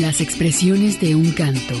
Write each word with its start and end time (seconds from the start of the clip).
Las 0.00 0.20
expresiones 0.20 1.00
de 1.00 1.14
un 1.14 1.30
canto. 1.30 1.74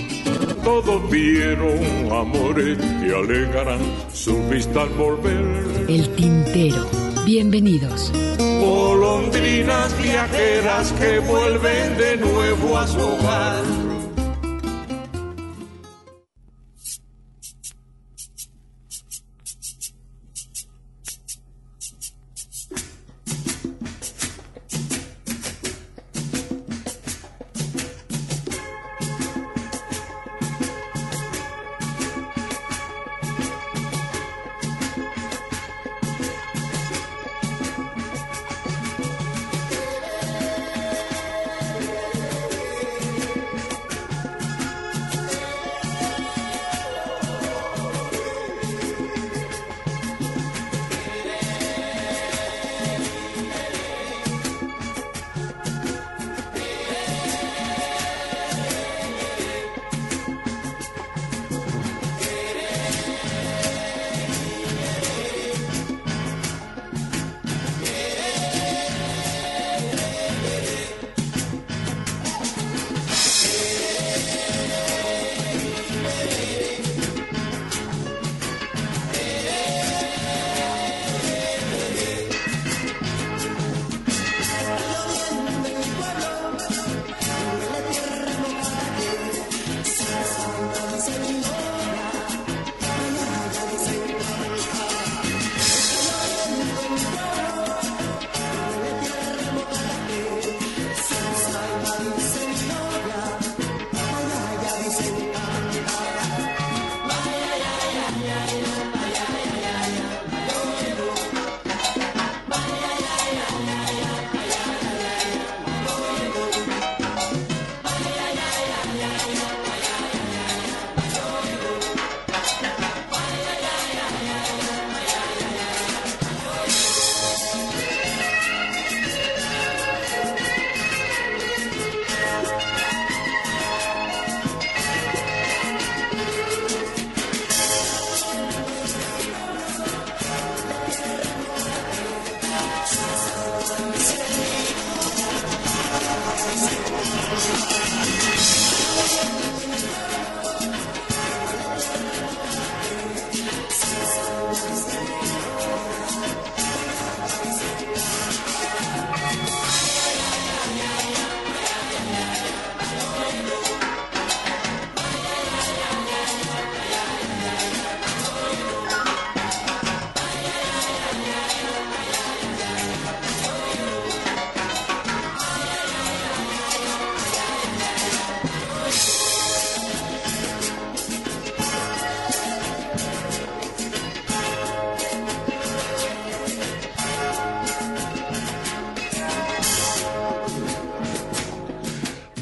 Todos 0.62 1.10
vieron 1.10 2.12
amores 2.12 2.78
que 2.78 3.12
alegarán 3.12 3.80
su 4.12 4.40
vista 4.48 4.82
al 4.82 4.90
volver. 4.90 5.86
El 5.88 6.08
tintero. 6.14 6.88
Bienvenidos. 7.26 8.12
Golondrinas 8.38 10.00
viajeras 10.00 10.92
que 10.92 11.18
vuelven 11.18 11.98
de 11.98 12.16
nuevo 12.18 12.78
a 12.78 12.86
su 12.86 13.00
hogar. 13.00 13.83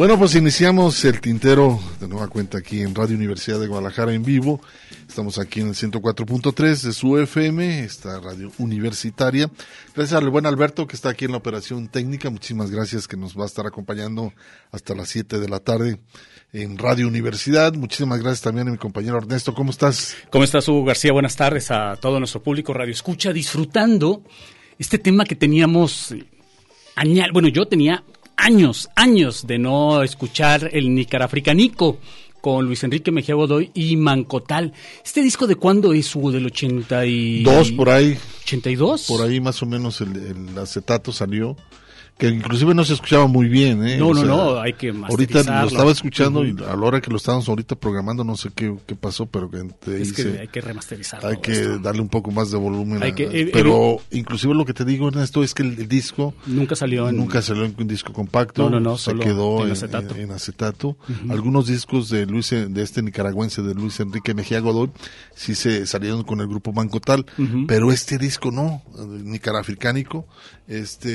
Bueno, 0.02 0.18
pues 0.18 0.34
iniciamos 0.34 1.04
el 1.04 1.20
tintero 1.20 1.78
de 2.00 2.08
nueva 2.08 2.26
cuenta 2.26 2.58
aquí 2.58 2.80
en 2.80 2.92
Radio 2.92 3.14
Universidad 3.14 3.60
de 3.60 3.68
Guadalajara 3.68 4.12
en 4.12 4.24
vivo. 4.24 4.60
Estamos 5.08 5.38
aquí 5.38 5.60
en 5.60 5.68
el 5.68 5.74
104.3 5.74 6.82
de 6.82 6.92
su 6.92 7.16
FM, 7.18 7.84
esta 7.84 8.18
radio 8.18 8.50
universitaria. 8.58 9.48
Gracias 9.94 10.20
al 10.20 10.28
buen 10.28 10.44
Alberto 10.44 10.88
que 10.88 10.96
está 10.96 11.10
aquí 11.10 11.26
en 11.26 11.30
la 11.30 11.36
operación 11.36 11.86
técnica. 11.86 12.30
Muchísimas 12.30 12.72
gracias 12.72 13.06
que 13.06 13.16
nos 13.16 13.38
va 13.38 13.44
a 13.44 13.46
estar 13.46 13.64
acompañando 13.64 14.32
hasta 14.72 14.96
las 14.96 15.08
7 15.08 15.38
de 15.38 15.48
la 15.48 15.60
tarde 15.60 16.00
en 16.52 16.78
Radio 16.78 17.06
Universidad. 17.06 17.72
Muchísimas 17.74 18.18
gracias 18.18 18.40
también 18.40 18.66
a 18.66 18.72
mi 18.72 18.78
compañero 18.78 19.18
Ernesto. 19.18 19.54
¿Cómo 19.54 19.70
estás? 19.70 20.16
¿Cómo 20.30 20.42
estás, 20.42 20.66
Hugo 20.66 20.84
García? 20.84 21.12
Buenas 21.12 21.36
tardes 21.36 21.70
a 21.70 21.94
todo 21.94 22.18
nuestro 22.18 22.42
público 22.42 22.74
Radio 22.74 22.90
Escucha, 22.90 23.32
disfrutando 23.32 24.24
este 24.80 24.98
tema 24.98 25.24
que 25.24 25.36
teníamos. 25.36 26.12
Bueno, 27.32 27.46
yo 27.46 27.68
tenía 27.68 28.02
años, 28.36 28.90
años 28.94 29.46
de 29.46 29.58
no 29.58 30.02
escuchar 30.02 30.70
el 30.72 30.94
Nicarafricanico 30.94 31.98
con 32.40 32.66
Luis 32.66 32.82
Enrique 32.82 33.12
Mejía 33.12 33.36
Godoy 33.36 33.70
y 33.72 33.96
Mancotal. 33.96 34.72
¿Este 35.04 35.22
disco 35.22 35.46
de 35.46 35.54
cuándo 35.54 35.92
es, 35.92 36.14
Hugo? 36.14 36.32
¿Del 36.32 36.46
82? 36.46 37.44
Dos, 37.44 37.72
por 37.72 37.88
ahí. 37.88 38.18
¿82? 38.44 39.06
Por 39.06 39.22
ahí 39.22 39.40
más 39.40 39.62
o 39.62 39.66
menos 39.66 40.00
el, 40.00 40.16
el 40.16 40.58
acetato 40.58 41.12
salió 41.12 41.56
que 42.18 42.28
inclusive 42.28 42.74
no 42.74 42.84
se 42.84 42.94
escuchaba 42.94 43.26
muy 43.26 43.48
bien. 43.48 43.86
¿eh? 43.86 43.96
No, 43.98 44.08
o 44.08 44.14
no, 44.14 44.20
sea, 44.20 44.28
no, 44.28 44.60
hay 44.60 44.74
que 44.74 44.90
Ahorita 44.90 45.42
lo 45.62 45.68
estaba 45.68 45.90
escuchando 45.90 46.40
uh 46.40 46.44
-huh. 46.44 46.60
y 46.60 46.64
a 46.64 46.76
la 46.76 46.86
hora 46.86 47.00
que 47.00 47.10
lo 47.10 47.16
estábamos 47.16 47.48
ahorita 47.48 47.74
programando, 47.76 48.22
no 48.22 48.36
sé 48.36 48.50
qué, 48.54 48.76
qué 48.86 48.94
pasó, 48.94 49.26
pero 49.26 49.50
que 49.50 49.62
te 49.80 50.00
es 50.00 50.12
que 50.12 50.38
hay 50.40 50.48
que 50.48 50.60
remasterizarlo. 50.60 51.28
Hay 51.28 51.38
que 51.38 51.52
esto. 51.52 51.78
darle 51.78 52.00
un 52.00 52.08
poco 52.08 52.30
más 52.30 52.50
de 52.50 52.58
volumen. 52.58 53.02
Hay 53.02 53.10
a, 53.10 53.14
que, 53.14 53.24
eh, 53.24 53.50
pero 53.52 53.94
eh, 53.94 54.18
inclusive 54.18 54.54
lo 54.54 54.64
que 54.64 54.74
te 54.74 54.84
digo, 54.84 55.08
Ernesto, 55.08 55.42
es 55.42 55.52
que 55.54 55.62
el, 55.62 55.78
el 55.80 55.88
disco 55.88 56.34
nunca 56.46 56.76
salió 56.76 57.08
en, 57.08 57.16
nunca 57.16 57.42
salió 57.42 57.64
en 57.64 57.74
un 57.76 57.88
disco 57.88 58.12
compacto. 58.12 58.62
No, 58.62 58.70
no, 58.70 58.80
no, 58.80 58.98
se 58.98 59.14
quedó 59.14 59.64
en 59.64 59.72
acetato. 59.72 60.14
En, 60.14 60.22
en 60.22 60.30
acetato. 60.32 60.88
Uh 60.88 60.96
-huh. 61.08 61.32
Algunos 61.32 61.66
discos 61.66 62.08
de 62.08 62.26
Luis, 62.26 62.50
de 62.50 62.82
este 62.82 63.02
nicaragüense, 63.02 63.62
de 63.62 63.74
Luis 63.74 63.98
Enrique 64.00 64.34
Mejía 64.34 64.60
Godoy, 64.60 64.90
sí 65.34 65.54
se 65.54 65.86
salieron 65.86 66.22
con 66.22 66.40
el 66.40 66.46
grupo 66.46 66.72
Mancotal, 66.72 67.26
uh 67.38 67.42
-huh. 67.42 67.66
pero 67.66 67.90
este 67.90 68.18
disco 68.18 68.50
no, 68.50 68.82
nicarafricánico, 69.24 70.26
este 70.68 71.10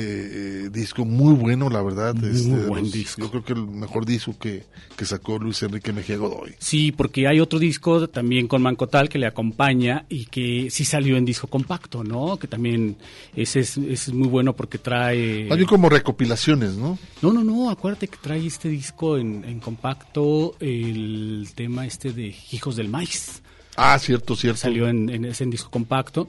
eh, 0.66 0.70
disco 0.70 1.04
muy 1.04 1.34
bueno, 1.34 1.70
la 1.70 1.82
verdad. 1.82 2.14
Muy 2.14 2.30
este, 2.30 2.66
buen 2.66 2.84
los- 2.84 2.92
disco. 2.92 3.22
Yo 3.22 3.30
creo 3.30 3.44
que 3.44 3.52
el 3.54 3.66
mejor 3.66 4.04
disco 4.06 4.36
que, 4.38 4.64
que 4.96 5.04
sacó 5.04 5.38
Luis 5.38 5.62
Enrique 5.62 5.92
Mejía 5.92 6.16
Godoy. 6.16 6.54
Sí, 6.58 6.92
porque 6.92 7.26
hay 7.26 7.40
otro 7.40 7.58
disco 7.58 8.08
también 8.08 8.46
con 8.46 8.62
Mancotal 8.62 9.08
que 9.08 9.18
le 9.18 9.26
acompaña 9.26 10.04
y 10.08 10.26
que 10.26 10.68
sí 10.70 10.84
salió 10.84 11.16
en 11.16 11.24
disco 11.24 11.46
compacto, 11.46 12.04
¿no? 12.04 12.36
Que 12.38 12.46
también 12.46 12.96
ese 13.34 13.60
es, 13.60 13.78
ese 13.78 13.92
es 14.10 14.12
muy 14.12 14.28
bueno 14.28 14.54
porque 14.54 14.78
trae... 14.78 15.44
Bien 15.44 15.64
como 15.66 15.88
recopilaciones, 15.88 16.74
¿no? 16.74 16.98
No, 17.22 17.32
no, 17.32 17.42
no, 17.42 17.70
acuérdate 17.70 18.08
que 18.08 18.18
trae 18.20 18.46
este 18.46 18.68
disco 18.68 19.16
en, 19.18 19.44
en 19.44 19.60
compacto 19.60 20.54
el 20.60 21.48
tema 21.54 21.86
este 21.86 22.12
de 22.12 22.34
Hijos 22.52 22.76
del 22.76 22.88
Maíz. 22.88 23.42
Ah, 23.76 23.98
cierto, 23.98 24.34
cierto. 24.36 24.60
Salió 24.60 24.88
en, 24.88 25.08
en 25.08 25.24
ese 25.24 25.44
disco 25.46 25.70
compacto. 25.70 26.28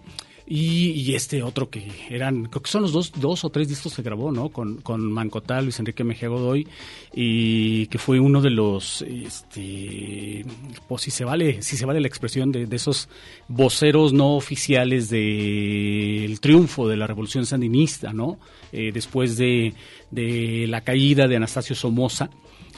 Y, 0.51 0.94
y 0.94 1.13
este 1.13 1.44
otro 1.44 1.69
que 1.69 1.88
eran, 2.10 2.46
creo 2.46 2.63
que 2.63 2.72
son 2.72 2.81
los 2.81 2.92
dos, 2.92 3.12
dos 3.16 3.46
o 3.46 3.51
tres 3.51 3.69
discos 3.69 3.96
que 3.96 4.01
grabó, 4.01 4.31
¿no? 4.31 4.50
Con, 4.50 4.81
con 4.81 5.12
Mancotal, 5.12 5.66
Luis 5.66 5.78
Enrique 5.78 6.04
Mejía 6.04 6.28
Godoy, 6.28 6.68
y 7.13 7.86
que 7.86 8.00
fue 8.00 8.19
uno 8.19 8.42
de 8.42 8.50
los, 8.50 9.04
este, 9.04 10.44
pues 10.88 11.04
si 11.04 11.12
se 11.12 11.24
vale, 11.24 11.62
si 11.62 11.78
se 11.78 11.86
vale 11.86 12.01
la 12.01 12.07
expresión 12.07 12.51
de, 12.51 12.68
esos 12.72 13.10
voceros 13.48 14.12
no 14.12 14.36
oficiales 14.36 15.12
del 15.12 16.40
triunfo 16.40 16.88
de 16.88 16.98
la 16.98 17.06
revolución 17.06 17.46
sandinista, 17.46 18.12
¿no? 18.12 18.40
Eh, 18.72 18.90
después 18.92 19.38
de, 19.38 19.75
de 20.10 20.66
la 20.68 20.81
caída 20.81 21.28
de 21.28 21.36
Anastasio 21.36 21.75
Somoza, 21.75 22.31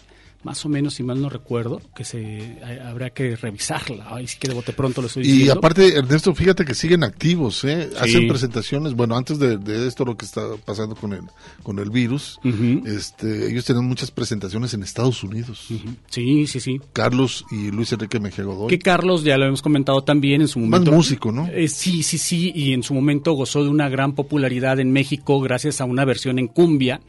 más 0.44 0.64
o 0.64 0.68
menos, 0.68 0.94
si 0.94 1.02
mal 1.02 1.20
no 1.20 1.28
recuerdo, 1.28 1.80
que 1.96 2.04
se 2.04 2.58
a- 2.62 2.88
habrá 2.90 3.10
que 3.10 3.34
revisarla. 3.36 4.06
Ay, 4.08 4.26
sí 4.28 4.38
que 4.38 4.46
de 4.48 4.54
bote 4.54 4.72
pronto 4.72 5.00
lo 5.00 5.08
estoy 5.08 5.24
Y 5.24 5.26
diciendo. 5.30 5.54
aparte, 5.54 5.96
Ernesto, 5.96 6.32
fíjate 6.34 6.64
que 6.64 6.74
siguen 6.74 7.02
activos, 7.02 7.64
¿eh? 7.64 7.88
Sí. 7.90 7.96
Hacen 7.98 8.28
presentaciones, 8.28 8.94
bueno, 8.94 9.16
antes 9.16 9.38
de, 9.40 9.58
de 9.58 9.88
esto 9.88 10.04
lo 10.04 10.16
que 10.16 10.24
está 10.24 10.42
pasando 10.64 10.94
con 10.94 11.12
el, 11.12 11.22
con 11.64 11.78
el 11.80 11.90
virus, 11.90 12.38
Ujú. 12.44 12.86
este, 12.86 13.50
ellos 13.50 13.64
tienen 13.64 13.84
muchas 13.84 14.10
presentaciones 14.12 14.72
en 14.74 14.84
Estados 14.84 15.22
Unidos. 15.24 15.66
Sí, 16.08 16.46
sí, 16.46 16.60
sí. 16.60 16.80
Carlos 16.92 17.44
y 17.50 17.70
Luis 17.72 17.92
Enrique 17.92 18.20
Mejía 18.20 18.44
Godoy. 18.44 18.68
Que 18.68 18.78
Carlos, 18.78 19.24
ya 19.24 19.36
lo 19.36 19.44
hemos 19.46 19.60
comentado 19.60 20.02
también 20.04 20.40
en 20.40 20.48
su 20.48 20.60
Más 20.60 20.68
momento. 20.80 20.92
músico, 20.92 21.32
¿no? 21.32 21.48
Eh, 21.48 21.66
sí, 21.68 22.02
sí, 22.04 22.16
sí, 22.16 22.52
y 22.54 22.72
en 22.74 22.84
su 22.84 22.94
momento 22.94 23.32
gozó 23.32 23.64
de 23.64 23.70
una 23.70 23.88
gran 23.88 24.14
popularidad 24.14 24.78
en 24.78 24.92
México 24.92 25.40
gracias 25.40 25.80
a 25.80 25.84
una 25.84 26.04
versión 26.04 26.38
en 26.38 26.46
cumbia, 26.46 27.00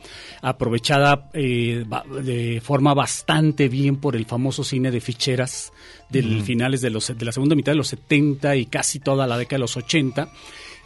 aprovechada 0.42 1.30
eh, 1.34 1.86
de 2.24 2.60
forma 2.62 2.94
bastante 2.96 3.19
bien 3.70 3.98
por 3.98 4.16
el 4.16 4.26
famoso 4.26 4.64
cine 4.64 4.92
de 4.92 5.02
ficheras 5.02 5.72
del 6.10 6.42
finales 6.42 6.82
de, 6.82 6.90
los, 6.90 7.16
de 7.16 7.26
la 7.26 7.32
segunda 7.32 7.56
mitad 7.56 7.72
de 7.72 7.78
los 7.78 7.90
70 7.90 8.56
y 8.56 8.66
casi 8.66 9.00
toda 9.00 9.28
la 9.28 9.38
década 9.38 9.58
de 9.58 9.62
los 9.62 9.78
80 9.78 10.32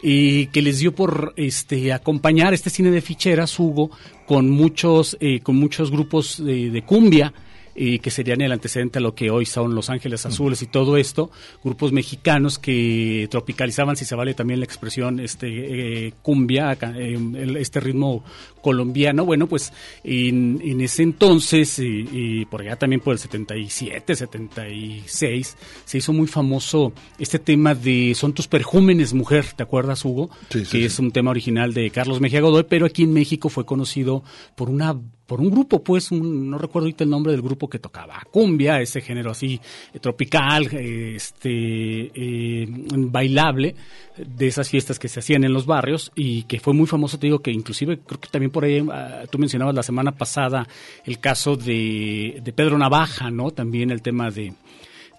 y 0.02 0.46
que 0.48 0.60
les 0.60 0.80
dio 0.80 0.94
por 0.94 1.32
este 1.36 1.92
acompañar 1.92 2.52
este 2.52 2.70
cine 2.70 2.90
de 2.90 3.00
ficheras 3.00 3.58
Hugo 3.58 3.90
con 4.26 4.50
muchos 4.50 5.16
eh, 5.20 5.40
con 5.40 5.56
muchos 5.56 5.90
grupos 5.90 6.44
de, 6.44 6.70
de 6.70 6.82
cumbia 6.82 7.32
y 7.74 7.98
que 7.98 8.10
serían 8.10 8.40
el 8.40 8.52
antecedente 8.52 8.98
a 8.98 9.02
lo 9.02 9.14
que 9.14 9.30
hoy 9.30 9.46
son 9.46 9.74
Los 9.74 9.90
Ángeles 9.90 10.24
Azules 10.26 10.62
y 10.62 10.66
todo 10.66 10.96
esto, 10.96 11.30
grupos 11.62 11.92
mexicanos 11.92 12.58
que 12.58 13.26
tropicalizaban, 13.30 13.96
si 13.96 14.04
se 14.04 14.14
vale 14.14 14.34
también 14.34 14.60
la 14.60 14.66
expresión, 14.66 15.20
este 15.20 16.06
eh, 16.06 16.12
cumbia, 16.22 16.72
el- 16.72 17.56
este 17.56 17.80
ritmo 17.80 18.24
colombiano. 18.62 19.24
Bueno, 19.24 19.46
pues 19.46 19.72
en, 20.02 20.60
en 20.64 20.80
ese 20.80 21.02
entonces, 21.02 21.78
y, 21.78 22.08
y 22.12 22.44
por 22.46 22.62
allá 22.62 22.76
también 22.76 23.00
por 23.00 23.12
el 23.12 23.18
77, 23.18 24.14
76, 24.14 25.56
se 25.84 25.98
hizo 25.98 26.12
muy 26.12 26.26
famoso 26.26 26.92
este 27.18 27.38
tema 27.38 27.74
de 27.74 28.14
Son 28.14 28.32
tus 28.32 28.46
perjúmenes, 28.48 29.12
mujer, 29.12 29.46
¿te 29.56 29.62
acuerdas, 29.62 30.04
Hugo? 30.04 30.30
Sí, 30.50 30.60
sí, 30.60 30.64
que 30.64 30.78
sí. 30.78 30.84
es 30.84 30.98
un 30.98 31.10
tema 31.12 31.30
original 31.30 31.74
de 31.74 31.90
Carlos 31.90 32.20
Mejía 32.20 32.40
Godoy, 32.40 32.64
pero 32.68 32.86
aquí 32.86 33.02
en 33.02 33.12
México 33.12 33.48
fue 33.48 33.64
conocido 33.66 34.22
por 34.54 34.70
una 34.70 34.96
por 35.26 35.40
un 35.40 35.50
grupo, 35.50 35.82
pues, 35.82 36.10
un- 36.10 36.50
no 36.50 36.58
recuerdo 36.58 36.86
ahorita 36.86 37.04
el 37.04 37.10
nombre 37.10 37.32
del 37.32 37.40
grupo 37.42 37.68
que 37.68 37.78
tocaba 37.78 38.20
cumbia, 38.30 38.80
ese 38.80 39.00
género 39.00 39.30
así 39.30 39.60
eh, 39.92 39.98
tropical, 39.98 40.68
eh, 40.72 41.14
este 41.16 42.10
eh, 42.14 42.66
bailable, 42.68 43.74
de 44.16 44.46
esas 44.46 44.68
fiestas 44.68 44.98
que 44.98 45.08
se 45.08 45.20
hacían 45.20 45.44
en 45.44 45.52
los 45.52 45.66
barrios 45.66 46.12
y 46.14 46.42
que 46.44 46.60
fue 46.60 46.72
muy 46.74 46.86
famoso, 46.86 47.18
te 47.18 47.26
digo 47.26 47.40
que 47.40 47.50
inclusive 47.50 47.98
creo 47.98 48.20
que 48.20 48.28
también 48.28 48.50
por 48.50 48.64
ahí, 48.64 48.84
ah, 48.92 49.24
tú 49.30 49.38
mencionabas 49.38 49.74
la 49.74 49.82
semana 49.82 50.12
pasada 50.12 50.68
el 51.04 51.18
caso 51.18 51.56
de, 51.56 52.40
de 52.44 52.52
Pedro 52.52 52.78
Navaja, 52.78 53.30
¿no? 53.30 53.50
También 53.50 53.90
el 53.90 54.02
tema 54.02 54.30
de 54.30 54.52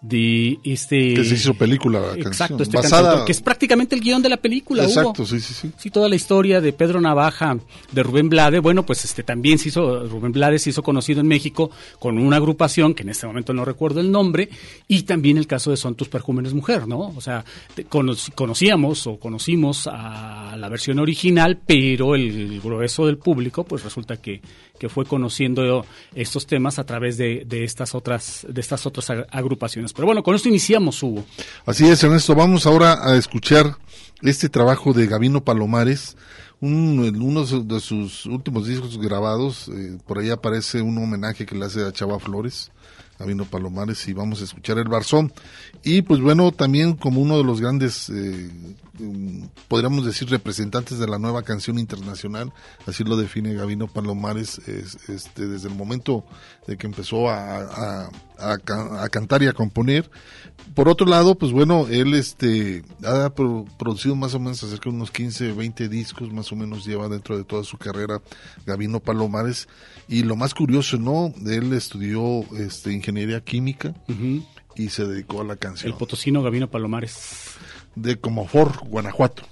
de 0.07 0.59
este 0.63 1.13
Que 1.15 1.23
se 1.25 1.35
hizo 1.35 1.53
película 1.55 1.99
la 1.99 2.13
exacto 2.13 2.57
canción. 2.57 2.61
este 2.61 2.77
Basada- 2.77 3.25
que 3.25 3.31
es 3.31 3.41
prácticamente 3.41 3.95
el 3.95 4.01
guion 4.01 4.21
de 4.21 4.29
la 4.29 4.37
película 4.37 4.83
Hugo. 4.83 4.89
Exacto, 4.91 5.25
sí, 5.25 5.39
sí, 5.39 5.53
sí. 5.53 5.71
Sí, 5.77 5.89
toda 5.89 6.07
la 6.09 6.15
historia 6.15 6.61
de 6.61 6.73
Pedro 6.73 7.01
Navaja, 7.01 7.57
de 7.91 8.03
Rubén 8.03 8.29
Blade, 8.29 8.59
bueno, 8.59 8.85
pues 8.85 9.03
este 9.05 9.23
también 9.23 9.57
se 9.57 9.69
hizo, 9.69 10.07
Rubén 10.07 10.31
Blade 10.31 10.59
se 10.59 10.69
hizo 10.69 10.83
conocido 10.83 11.21
en 11.21 11.27
México 11.27 11.71
con 11.99 12.17
una 12.19 12.37
agrupación, 12.37 12.93
que 12.93 13.03
en 13.03 13.09
este 13.09 13.25
momento 13.25 13.53
no 13.53 13.65
recuerdo 13.65 13.99
el 13.99 14.11
nombre, 14.11 14.49
y 14.87 15.03
también 15.03 15.37
el 15.37 15.47
caso 15.47 15.71
de 15.71 15.77
Son 15.77 15.95
tus 15.95 16.07
perjúmenes 16.09 16.53
mujer, 16.53 16.87
¿no? 16.87 16.99
O 17.15 17.21
sea, 17.21 17.43
te- 17.73 17.85
cono- 17.85 18.15
conocíamos 18.35 19.07
o 19.07 19.17
conocimos 19.19 19.87
a 19.91 20.55
la 20.57 20.69
versión 20.69 20.99
original, 20.99 21.59
pero 21.65 22.15
el 22.15 22.61
grueso 22.61 23.05
del 23.07 23.17
público, 23.17 23.63
pues 23.63 23.83
resulta 23.83 24.17
que, 24.17 24.41
que 24.79 24.89
fue 24.89 25.05
conociendo 25.05 25.85
estos 26.13 26.45
temas 26.47 26.79
a 26.79 26.85
través 26.85 27.17
de, 27.17 27.43
de 27.45 27.63
estas 27.63 27.95
otras, 27.95 28.45
de 28.49 28.61
estas 28.61 28.85
otras 28.85 29.09
ag- 29.09 29.27
agrupaciones. 29.31 29.93
Pero 29.93 30.05
bueno, 30.05 30.23
con 30.23 30.35
esto 30.35 30.49
iniciamos, 30.49 31.01
Hugo. 31.03 31.23
Así 31.65 31.85
es, 31.87 32.03
Ernesto. 32.03 32.35
Vamos 32.35 32.65
ahora 32.65 32.99
a 33.07 33.15
escuchar 33.17 33.77
este 34.21 34.49
trabajo 34.49 34.93
de 34.93 35.07
Gavino 35.07 35.43
Palomares, 35.43 36.15
un, 36.61 36.99
uno 37.21 37.45
de 37.45 37.79
sus 37.79 38.25
últimos 38.25 38.67
discos 38.67 38.97
grabados. 38.97 39.67
eh, 39.69 39.97
por 40.07 40.19
ahí 40.19 40.29
aparece 40.29 40.81
un 40.81 40.97
homenaje 40.97 41.45
que 41.45 41.55
le 41.55 41.65
hace 41.65 41.83
a 41.83 41.91
Chava 41.91 42.19
Flores, 42.19 42.71
Gavino 43.19 43.45
Palomares, 43.45 44.07
y 44.07 44.13
vamos 44.13 44.41
a 44.41 44.43
escuchar 44.43 44.77
el 44.77 44.89
Barzón. 44.89 45.31
Y 45.83 46.01
pues 46.01 46.19
bueno, 46.21 46.51
también 46.51 46.93
como 46.95 47.21
uno 47.21 47.37
de 47.37 47.43
los 47.43 47.61
grandes, 47.61 48.09
eh, 48.09 48.49
mm, 48.99 49.45
podríamos 49.67 50.05
decir, 50.05 50.29
representantes 50.29 50.99
de 50.99 51.07
la 51.07 51.17
nueva 51.19 51.43
canción 51.43 51.79
internacional, 51.79 52.51
así 52.85 53.03
lo 53.03 53.15
define 53.17 53.53
Gavino 53.53 53.87
Palomares, 53.87 54.59
es- 54.67 55.09
este, 55.09 55.47
desde 55.47 55.69
el 55.69 55.75
momento 55.75 56.25
de 56.67 56.77
que 56.77 56.87
empezó 56.87 57.29
a 57.29 58.09
cantar 59.11 59.43
y 59.43 59.47
a 59.47 59.53
componer. 59.53 60.09
Por 60.73 60.89
otro 60.89 61.05
lado, 61.07 61.35
pues 61.35 61.51
bueno, 61.51 61.87
él 61.89 62.13
este 62.15 62.83
ha 63.05 63.29
pro- 63.29 63.65
producido 63.77 64.15
más 64.15 64.33
o 64.33 64.39
menos 64.39 64.61
acerca 64.63 64.89
de 64.89 64.95
unos 64.95 65.11
15, 65.11 65.53
20 65.53 65.87
discos, 65.87 66.33
más 66.33 66.51
o 66.51 66.55
menos 66.55 66.85
lleva 66.85 67.07
dentro 67.07 67.37
de 67.37 67.43
toda 67.43 67.63
su 67.63 67.77
carrera 67.77 68.21
Gavino 68.65 68.99
Palomares. 68.99 69.67
Y 70.09 70.23
lo 70.23 70.35
más 70.35 70.53
curioso, 70.53 70.97
¿no? 70.97 71.33
Él 71.49 71.71
estudió 71.73 72.43
este 72.57 72.91
ingeniería 72.91 73.41
química 73.41 73.93
y 74.75 74.89
se 74.89 75.05
dedicó 75.05 75.41
a 75.41 75.45
la 75.45 75.55
canción 75.55 75.91
El 75.91 75.97
potosino 75.97 76.41
Gavino 76.43 76.69
Palomares. 76.69 77.53
de 77.95 78.17
Comofor, 78.17 78.79
Guanajuato. 78.87 79.43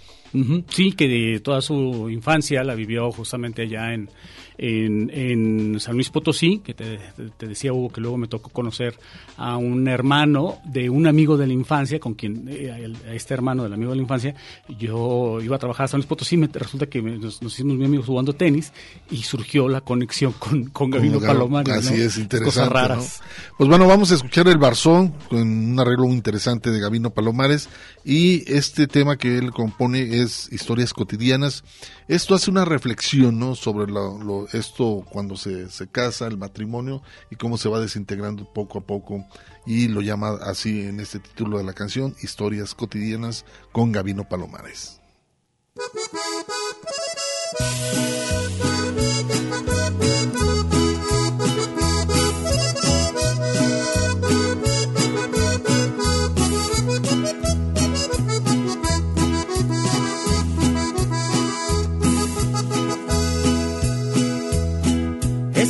Sí, 0.69 0.93
que 0.93 1.07
de 1.07 1.39
toda 1.41 1.61
su 1.61 2.09
infancia 2.09 2.63
la 2.63 2.73
vivió 2.73 3.11
justamente 3.11 3.61
allá 3.61 3.93
en, 3.93 4.09
en, 4.57 5.09
en 5.13 5.79
San 5.79 5.95
Luis 5.95 6.09
Potosí, 6.09 6.59
que 6.59 6.73
te, 6.73 6.99
te 7.37 7.47
decía 7.47 7.73
Hugo 7.73 7.89
que 7.91 8.01
luego 8.01 8.17
me 8.17 8.27
tocó 8.27 8.49
conocer 8.49 8.97
a 9.37 9.57
un 9.57 9.87
hermano 9.87 10.57
de 10.65 10.89
un 10.89 11.07
amigo 11.07 11.37
de 11.37 11.47
la 11.47 11.53
infancia, 11.53 11.99
con 11.99 12.13
quien, 12.13 12.45
eh, 12.49 12.93
a 13.07 13.13
este 13.13 13.33
hermano 13.33 13.63
del 13.63 13.73
amigo 13.73 13.91
de 13.91 13.97
la 13.97 14.01
infancia, 14.03 14.35
yo 14.79 15.39
iba 15.41 15.55
a 15.55 15.59
trabajar 15.59 15.85
a 15.85 15.87
San 15.87 15.99
Luis 15.99 16.07
Potosí, 16.07 16.37
me, 16.37 16.47
resulta 16.47 16.85
que 16.87 17.01
nos, 17.01 17.41
nos 17.41 17.53
hicimos 17.53 17.75
muy 17.77 17.85
amigos 17.85 18.05
jugando 18.05 18.33
tenis 18.33 18.71
y 19.11 19.17
surgió 19.23 19.67
la 19.67 19.81
conexión 19.81 20.33
con, 20.33 20.65
con 20.65 20.89
Gavino 20.91 21.15
Como 21.15 21.25
Gab- 21.25 21.33
Palomares. 21.33 21.73
Así 21.73 21.95
¿no? 21.97 22.03
es, 22.03 22.17
interesante. 22.17 22.45
Cosas 22.45 22.67
¿no? 22.67 22.73
raras. 22.73 23.21
Pues 23.57 23.69
bueno, 23.69 23.87
vamos 23.87 24.11
a 24.11 24.15
escuchar 24.15 24.47
el 24.47 24.57
Barzón 24.57 25.13
con 25.29 25.39
un 25.41 25.79
arreglo 25.79 26.05
muy 26.05 26.15
interesante 26.15 26.69
de 26.71 26.79
Gavino 26.79 27.09
Palomares 27.11 27.69
y 28.05 28.43
este 28.51 28.87
tema 28.87 29.17
que 29.17 29.37
él 29.37 29.51
compone 29.51 30.21
es 30.21 30.51
historias 30.51 30.93
cotidianas. 30.93 31.63
Esto 32.07 32.35
hace 32.35 32.51
una 32.51 32.65
reflexión, 32.65 33.39
¿no? 33.39 33.55
Sobre 33.55 33.91
lo, 33.91 34.17
lo- 34.23 34.42
esto 34.51 35.05
cuando 35.09 35.37
se, 35.37 35.69
se 35.69 35.87
casa, 35.87 36.27
el 36.27 36.37
matrimonio 36.37 37.01
y 37.29 37.35
cómo 37.35 37.57
se 37.57 37.69
va 37.69 37.79
desintegrando 37.79 38.51
poco 38.51 38.79
a 38.79 38.81
poco 38.81 39.25
y 39.65 39.87
lo 39.87 40.01
llama 40.01 40.37
así 40.43 40.81
en 40.81 40.99
este 40.99 41.19
título 41.19 41.57
de 41.57 41.63
la 41.63 41.73
canción, 41.73 42.15
Historias 42.21 42.75
cotidianas 42.75 43.45
con 43.71 43.91
Gavino 43.91 44.27
Palomares. 44.27 44.99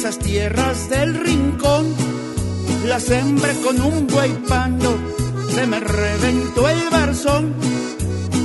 Esas 0.03 0.19
tierras 0.19 0.89
del 0.89 1.13
rincón 1.15 1.95
las 2.86 3.03
sembré 3.03 3.53
con 3.62 3.81
un 3.81 4.05
buey 4.05 4.33
pando 4.50 4.98
se 5.55 5.65
me 5.65 5.79
reventó 5.79 6.67
el 6.67 6.89
barzón 6.89 7.53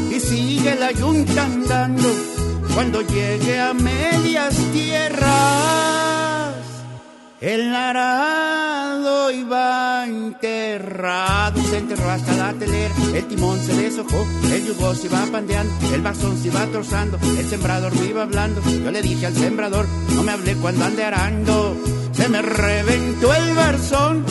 y 0.08 0.20
sigue 0.20 0.76
la 0.76 0.92
yunta 0.92 1.46
andando 1.46 2.08
cuando 2.74 3.02
llegue 3.02 3.58
a 3.58 3.74
medias 3.74 4.54
tierras. 4.72 5.97
El 7.40 7.70
narado 7.70 9.30
iba 9.30 10.04
enterrado, 10.06 11.62
se 11.62 11.78
enterró 11.78 12.10
hasta 12.10 12.36
la 12.36 12.52
telera, 12.52 12.92
el 13.14 13.28
timón 13.28 13.60
se 13.60 13.74
deshojó, 13.74 14.26
el 14.52 14.66
yugo 14.66 14.92
se 14.96 15.06
iba 15.06 15.24
pandeando, 15.30 15.72
el 15.94 16.02
bastón 16.02 16.36
se 16.36 16.48
iba 16.48 16.66
trozando, 16.66 17.16
el 17.38 17.48
sembrador 17.48 17.94
me 17.94 18.06
iba 18.06 18.24
hablando, 18.24 18.60
yo 18.60 18.90
le 18.90 19.02
dije 19.02 19.26
al 19.26 19.36
sembrador, 19.36 19.86
no 20.16 20.24
me 20.24 20.32
hablé 20.32 20.56
cuando 20.56 20.84
ande 20.84 21.04
arando, 21.04 21.76
se 22.10 22.28
me 22.28 22.42
reventó 22.42 23.32
el 23.32 23.54
barzón 23.54 24.24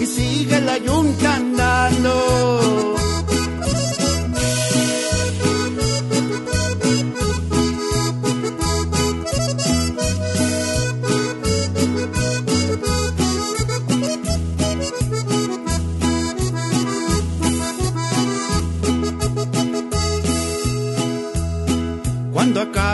y 0.00 0.06
sigue 0.06 0.58
la 0.62 0.78
yunta 0.78 1.34
andando. 1.34 2.95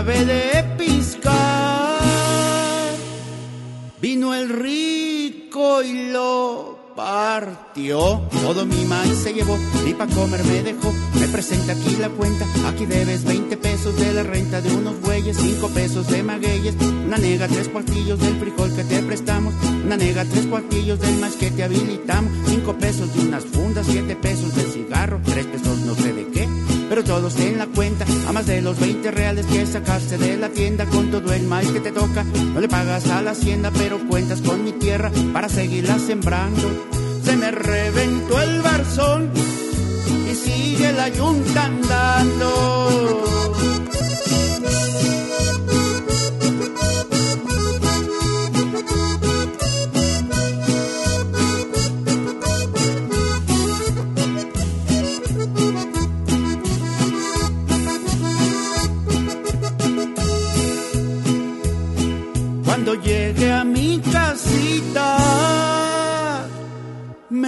De 0.05 0.65
piscar, 0.77 2.01
vino 4.01 4.35
el 4.35 4.49
rico 4.49 5.81
y 5.83 6.11
lo 6.11 6.93
partió. 6.97 8.23
Todo 8.43 8.67
mi 8.67 8.85
maíz 8.85 9.19
se 9.19 9.33
llevó, 9.33 9.57
ni 9.85 9.95
pa' 9.95 10.09
comer 10.09 10.43
me 10.45 10.63
dejó. 10.65 10.93
Me 11.21 11.29
presenta 11.29 11.73
aquí 11.73 11.97
la 12.01 12.09
cuenta, 12.09 12.45
aquí 12.69 12.85
debes 12.85 13.23
20 13.25 13.57
pesos 13.59 13.97
de 13.97 14.13
la 14.13 14.25
renta 14.25 14.61
de 14.61 14.75
unos 14.75 15.01
bueyes, 15.01 15.37
5 15.37 15.69
pesos 15.69 16.09
de 16.09 16.25
magueyes, 16.25 16.75
una 17.07 17.17
nega, 17.17 17.47
tres 17.47 17.69
cuartillos 17.69 18.19
del 18.19 18.41
frijol 18.41 18.75
que 18.75 18.83
te 18.83 19.03
prestamos, 19.03 19.55
una 19.85 19.97
nega, 19.97 20.25
tres 20.25 20.47
cuartillos 20.47 20.99
del 20.99 21.17
más 21.19 21.37
que 21.37 21.53
te 21.53 21.63
habilitamos, 21.63 22.33
5 22.49 22.77
pesos 22.79 23.15
de 23.15 23.21
unas 23.21 23.45
fundas, 23.45 23.87
7 23.89 24.17
pesos 24.17 24.53
de 24.57 24.65
cigarro, 24.65 25.21
3 25.25 25.47
pesos 25.47 25.79
no 25.79 25.95
sé 25.95 26.13
de 26.13 26.27
qué 26.27 26.72
pero 26.95 27.05
todos 27.05 27.41
en 27.41 27.57
la 27.57 27.67
cuenta, 27.69 28.05
a 28.29 28.33
más 28.35 28.45
de 28.45 28.61
los 28.61 28.79
20 28.79 29.11
reales 29.13 29.47
que 29.47 29.65
sacaste 29.65 30.19
de 30.19 30.37
la 30.37 30.51
tienda 30.51 30.85
con 30.85 31.11
todo 31.11 31.33
el 31.33 31.45
maíz 31.45 31.71
que 31.71 31.81
te 31.81 31.91
toca. 31.91 32.23
No 32.23 32.61
le 32.61 32.69
pagas 32.69 33.07
a 33.07 33.23
la 33.23 33.31
hacienda, 33.31 33.71
pero 33.71 33.99
cuentas 34.07 34.43
con 34.43 34.63
mi 34.63 34.73
tierra 34.73 35.11
para 35.33 35.49
seguirla 35.49 35.99
sembrando. 35.99 36.69
Se 37.25 37.35
me 37.35 37.51
reventó 37.51 38.39
el 38.43 38.61
barzón 38.61 39.31
y 40.31 40.35
sigue 40.35 40.93
la 40.93 41.09
yunta 41.09 41.65
andando. 41.65 43.23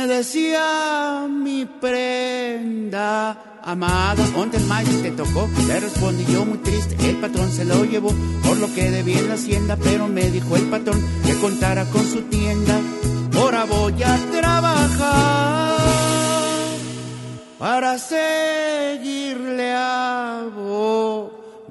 Me 0.07 0.15
decía 0.17 1.27
mi 1.31 1.65
prenda 1.65 3.61
amada, 3.63 4.23
ponte 4.35 4.59
el 4.59 4.65
maíz 4.67 5.03
te 5.03 5.11
tocó. 5.13 5.49
Le 5.67 5.81
respondí 5.81 6.27
yo 6.31 6.45
muy 6.45 6.59
triste, 6.59 6.95
el 7.09 7.17
patrón 7.17 7.51
se 7.51 7.65
lo 7.65 7.85
llevó 7.87 8.13
por 8.47 8.59
lo 8.59 8.67
que 8.75 8.91
debía 8.91 9.19
en 9.21 9.29
la 9.29 9.35
hacienda, 9.35 9.79
pero 9.83 10.07
me 10.09 10.31
dijo 10.31 10.57
el 10.57 10.65
patrón 10.65 11.03
que 11.25 11.35
contara 11.37 11.87
con 11.87 12.05
su 12.07 12.21
tienda. 12.23 12.79
Ahora 13.35 13.65
voy 13.65 14.03
a 14.03 14.19
trabajar 14.31 15.79
para 17.59 17.99
seguirle 17.99 19.73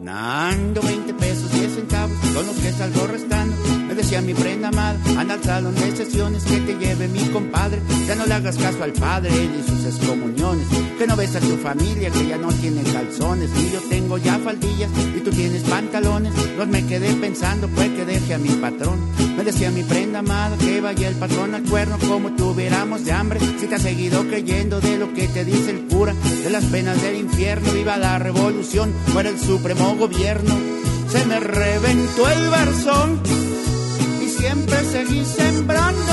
abonando 0.07 0.81
20 0.81 1.13
pesos 1.13 1.51
10 1.51 1.75
centavos 1.75 2.17
con 2.33 2.45
los 2.45 2.55
que 2.57 2.71
salgo 2.71 3.07
restando. 3.07 3.55
Me 3.87 3.95
decía 3.95 4.21
mi 4.21 4.33
prenda 4.33 4.67
amada, 4.69 4.97
anda 5.17 5.35
al 5.35 5.43
salón 5.43 5.75
de 5.75 5.95
sesiones 5.95 6.43
que 6.43 6.57
te 6.57 6.73
lleve 6.75 7.07
mi 7.07 7.23
compadre. 7.29 7.81
Ya 8.07 8.15
no 8.15 8.25
le 8.25 8.33
hagas 8.33 8.57
caso 8.57 8.83
al 8.83 8.93
padre 8.93 9.31
ni 9.31 9.63
sus 9.63 9.85
excomuniones. 9.85 10.67
Que 10.97 11.07
no 11.07 11.15
ves 11.15 11.35
a 11.35 11.39
tu 11.39 11.55
familia 11.57 12.09
que 12.09 12.27
ya 12.27 12.37
no 12.37 12.49
tiene 12.49 12.83
calzones. 12.83 13.49
Y 13.57 13.71
yo 13.71 13.81
tengo 13.89 14.17
ya 14.17 14.37
faldillas 14.39 14.89
y 15.15 15.19
tú 15.21 15.31
tienes 15.31 15.63
pantalones. 15.63 16.33
Los 16.57 16.67
me 16.67 16.85
quedé 16.85 17.13
pensando, 17.15 17.67
pues 17.67 17.89
que 17.89 18.05
deje 18.05 18.33
a 18.33 18.37
mi 18.37 18.49
patrón. 18.49 18.99
Me 19.35 19.43
decía 19.43 19.71
mi 19.71 19.83
prenda 19.83 20.19
amada 20.19 20.55
que 20.57 20.81
vaya 20.81 21.07
el 21.07 21.15
patrón 21.15 21.55
al 21.55 21.63
cuerno 21.63 21.97
como 22.07 22.31
tuviéramos 22.33 23.03
de 23.03 23.11
hambre. 23.11 23.39
Si 23.59 23.67
te 23.67 23.75
has 23.75 23.81
seguido 23.81 24.23
creyendo 24.27 24.79
de 24.79 24.97
lo 24.97 25.13
que 25.13 25.27
te 25.27 25.43
dice 25.43 25.71
el 25.71 25.87
cura, 25.87 26.13
de 26.43 26.49
las 26.49 26.63
penas 26.65 27.01
del 27.01 27.15
infierno, 27.15 27.71
viva 27.73 27.97
la 27.97 28.19
revolución, 28.19 28.93
muere 29.13 29.29
el 29.29 29.39
supremo 29.39 29.95
gobierno. 29.95 30.55
Se 31.09 31.25
me 31.25 31.39
reventó 31.39 32.29
el 32.29 32.49
barzón 32.49 33.21
y 34.23 34.29
siempre 34.29 34.77
seguí 34.83 35.25
sembrando. 35.25 36.12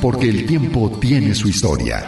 Porque 0.00 0.28
el 0.28 0.46
tiempo 0.46 0.90
tiene 1.00 1.34
su 1.34 1.48
historia. 1.48 2.06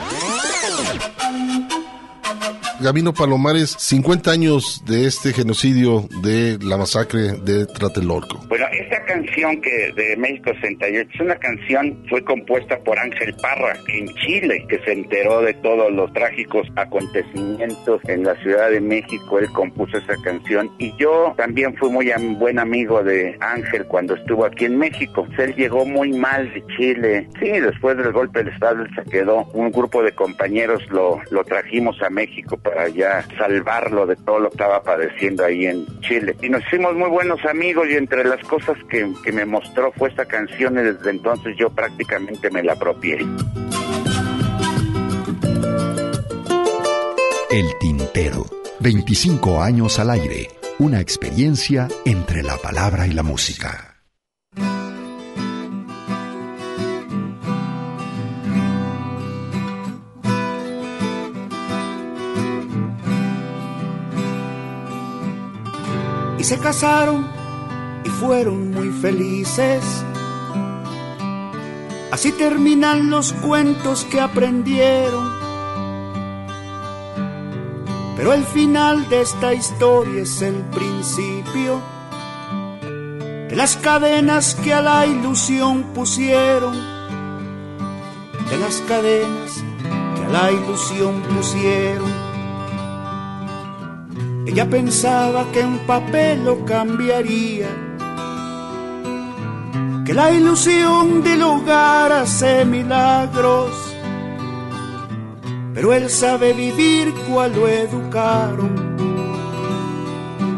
Gabino 2.83 3.13
Palomares, 3.15 3.71
50 3.79 4.31
años 4.31 4.83
de 4.87 5.07
este 5.07 5.33
genocidio 5.33 6.07
de 6.23 6.59
la 6.63 6.77
masacre 6.77 7.33
de 7.45 7.67
Tlatelolco. 7.67 8.41
Bueno, 8.49 8.67
esta 8.73 9.05
canción 9.05 9.61
que 9.61 9.93
de 9.95 10.17
México 10.17 10.51
68 10.61 11.11
es 11.15 11.21
una 11.21 11.37
canción 11.37 12.05
fue 12.09 12.25
compuesta 12.25 12.79
por 12.81 12.99
Ángel 12.99 13.35
Parra 13.41 13.77
en 13.89 14.09
Chile, 14.17 14.67
que 14.69 14.79
se 14.85 14.93
enteró 14.93 15.41
de 15.43 15.55
todos 15.55 15.93
los 15.93 16.13
trágicos 16.13 16.67
acontecimientos 16.77 18.01
en 18.09 18.25
la 18.25 18.35
Ciudad 18.43 18.71
de 18.71 18.81
México. 18.81 19.39
Él 19.39 19.49
compuso 19.53 19.97
esa 19.99 20.15
canción 20.23 20.71
y 20.79 20.93
yo 20.99 21.35
también 21.37 21.75
fui 21.77 21.91
muy 21.91 22.11
am- 22.11 22.39
buen 22.39 22.59
amigo 22.59 23.03
de 23.03 23.37
Ángel 23.41 23.85
cuando 23.87 24.15
estuvo 24.15 24.45
aquí 24.45 24.65
en 24.65 24.79
México. 24.79 25.27
Él 25.39 25.55
llegó 25.55 25.85
muy 25.85 26.13
mal 26.13 26.53
de 26.53 26.65
Chile. 26.77 27.29
Sí, 27.41 27.49
después 27.51 27.97
del 27.97 28.13
golpe 28.13 28.43
del 28.43 28.53
Estado 28.53 28.83
él 28.83 28.91
se 28.95 29.09
quedó. 29.11 29.45
Un 29.55 29.71
grupo 29.71 30.03
de 30.03 30.13
compañeros 30.13 30.83
lo, 30.91 31.21
lo 31.31 31.45
trajimos 31.45 32.01
a 32.03 32.11
México 32.11 32.59
para 32.73 32.89
ya 32.89 33.27
salvarlo 33.37 34.07
de 34.07 34.17
todo 34.17 34.39
lo 34.39 34.49
que 34.49 34.55
estaba 34.55 34.83
padeciendo 34.83 35.45
ahí 35.45 35.67
en 35.67 35.87
Chile. 36.01 36.35
Y 36.43 36.49
nos 36.49 36.65
hicimos 36.67 36.95
muy 36.95 37.11
buenos 37.11 37.45
amigos 37.45 37.87
y 37.91 37.97
entre 37.97 38.25
las 38.25 38.43
cosas 38.47 38.77
que, 38.89 39.13
que 39.23 39.33
me 39.33 39.45
mostró 39.45 39.93
fue 39.93 40.09
esta 40.09 40.25
canción 40.25 40.79
y 40.79 40.83
desde 40.83 41.11
entonces 41.11 41.55
yo 41.59 41.69
prácticamente 41.71 42.51
me 42.51 42.63
la 42.63 42.73
apropié. 42.73 43.19
El 47.51 47.79
Tintero. 47.79 48.47
25 48.81 49.63
años 49.63 49.99
al 49.99 50.11
aire. 50.11 50.49
Una 50.79 51.01
experiencia 51.01 51.89
entre 52.07 52.43
la 52.43 52.57
palabra 52.57 53.07
y 53.07 53.13
la 53.13 53.23
música. 53.23 53.92
Y 66.43 66.45
se 66.45 66.59
casaron 66.59 67.25
y 68.05 68.09
fueron 68.09 68.73
muy 68.73 68.89
felices. 68.89 69.85
Así 72.11 72.33
terminan 72.33 73.11
los 73.11 73.33
cuentos 73.33 74.05
que 74.11 74.21
aprendieron. 74.21 75.31
Pero 78.17 78.33
el 78.33 78.43
final 78.43 79.09
de 79.09 79.21
esta 79.21 79.55
historia 79.55 80.23
es 80.23 80.43
el 80.43 80.57
principio 80.73 81.81
de 83.49 83.55
las 83.55 83.77
cadenas 83.77 84.57
que 84.57 84.75
a 84.75 84.83
la 84.83 85.07
ilusión 85.07 85.85
pusieron. 85.95 86.75
De 88.51 88.59
las 88.59 88.81
cadenas 88.89 89.63
que 90.17 90.25
a 90.25 90.29
la 90.29 90.51
ilusión 90.51 91.23
pusieron. 91.23 92.22
Ella 94.47 94.69
pensaba 94.69 95.45
que 95.53 95.65
un 95.65 95.79
papel 95.87 96.45
lo 96.45 96.65
cambiaría, 96.65 97.69
que 100.05 100.15
la 100.15 100.33
ilusión 100.33 101.23
del 101.23 101.43
hogar 101.43 102.13
hace 102.13 102.65
milagros, 102.65 103.71
pero 105.75 105.93
él 105.93 106.11
sabe 106.11 106.53
vivir 106.53 107.15
cual 107.29 107.53
lo 107.55 107.69
educaron, 107.69 108.97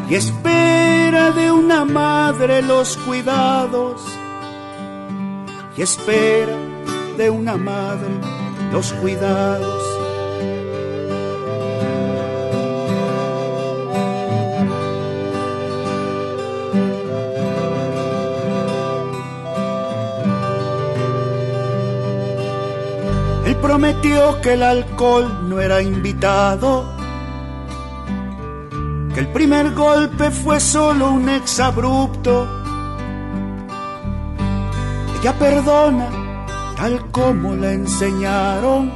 y 0.08 0.14
espera 0.14 1.30
de 1.30 1.50
una 1.50 1.84
madre 1.84 2.62
los 2.62 2.96
cuidados 2.98 4.00
y 5.76 5.82
espera 5.82 6.56
de 7.16 7.30
una 7.30 7.56
madre 7.56 8.10
los 8.72 8.92
cuidados. 8.94 9.83
Prometió 23.64 24.42
que 24.42 24.52
el 24.52 24.62
alcohol 24.62 25.48
no 25.48 25.58
era 25.58 25.80
invitado, 25.80 26.84
que 29.14 29.20
el 29.20 29.28
primer 29.28 29.72
golpe 29.72 30.30
fue 30.30 30.60
solo 30.60 31.10
un 31.10 31.30
exabrupto. 31.30 32.46
Ella 35.18 35.32
perdona 35.38 36.10
tal 36.76 37.10
como 37.10 37.54
la 37.54 37.72
enseñaron, 37.72 38.92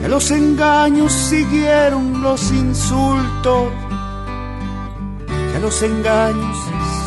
que 0.00 0.08
los 0.08 0.30
engaños 0.30 1.12
siguieron 1.12 2.22
los 2.22 2.50
insultos, 2.50 3.68
que 5.52 5.60
los 5.60 5.82
engaños 5.82 6.56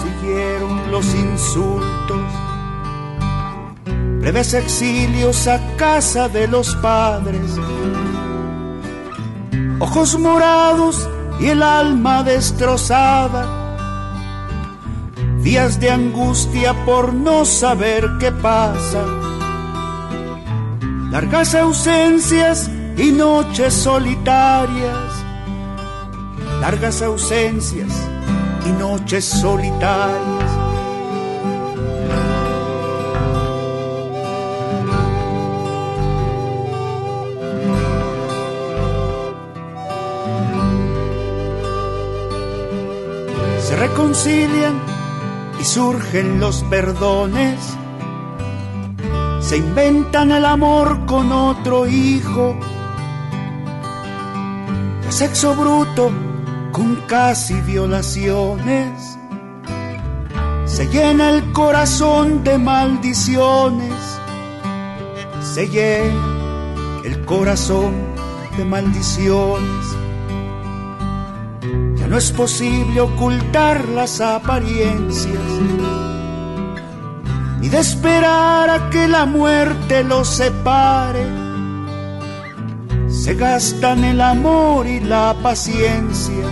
siguieron 0.03 0.91
los 0.91 1.15
insultos 1.15 1.90
breves 4.21 4.53
exilios 4.53 5.47
a 5.47 5.59
casa 5.77 6.29
de 6.29 6.47
los 6.47 6.75
padres, 6.75 7.57
ojos 9.79 10.17
morados 10.19 11.09
y 11.39 11.47
el 11.47 11.63
alma 11.63 12.21
destrozada, 12.21 13.47
días 15.41 15.79
de 15.79 15.89
angustia 15.89 16.85
por 16.85 17.15
no 17.15 17.45
saber 17.45 18.07
qué 18.19 18.31
pasa, 18.31 19.03
largas 21.09 21.55
ausencias 21.55 22.69
y 22.97 23.11
noches 23.11 23.73
solitarias, 23.73 25.23
largas 26.61 27.01
ausencias 27.01 28.07
y 28.67 28.69
noches 28.73 29.25
solitarias. 29.25 30.40
Reconcilian 43.81 44.79
y 45.59 45.63
surgen 45.63 46.39
los 46.39 46.63
perdones. 46.65 47.57
Se 49.39 49.57
inventan 49.57 50.31
el 50.31 50.45
amor 50.45 51.07
con 51.07 51.31
otro 51.31 51.87
hijo. 51.87 52.55
De 55.03 55.11
sexo 55.11 55.55
bruto 55.55 56.11
con 56.71 56.95
casi 57.07 57.55
violaciones. 57.61 59.17
Se 60.65 60.85
llena 60.87 61.31
el 61.31 61.51
corazón 61.51 62.43
de 62.43 62.59
maldiciones. 62.59 63.99
Se 65.41 65.67
llena 65.67 67.01
el 67.03 67.25
corazón 67.25 67.93
de 68.57 68.63
maldiciones 68.63 69.80
no 72.11 72.17
es 72.17 72.29
posible 72.33 72.99
ocultar 72.99 73.87
las 73.87 74.19
apariencias, 74.19 75.41
ni 77.61 77.69
de 77.69 77.79
esperar 77.79 78.69
a 78.69 78.89
que 78.89 79.07
la 79.07 79.25
muerte 79.25 80.03
los 80.03 80.27
separe. 80.27 81.25
Se 83.07 83.33
gastan 83.35 84.03
el 84.03 84.19
amor 84.19 84.87
y 84.87 84.99
la 84.99 85.33
paciencia, 85.41 86.47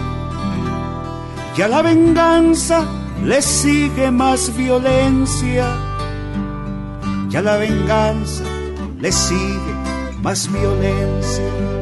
y 1.58 1.62
a 1.62 1.67
la 1.67 1.82
venganza 1.82 2.86
le 3.26 3.41
sigue 3.41 4.12
más 4.12 4.56
violencia, 4.56 5.65
y 7.30 7.36
a 7.36 7.41
la 7.41 7.58
venganza 7.58 8.45
le 8.98 9.12
sigue 9.12 9.74
más 10.22 10.50
violencia. 10.50 11.79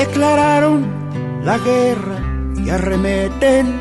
Declararon 0.00 0.78
la 1.44 1.58
guerra 1.58 2.18
y 2.56 2.70
arremeten. 2.70 3.78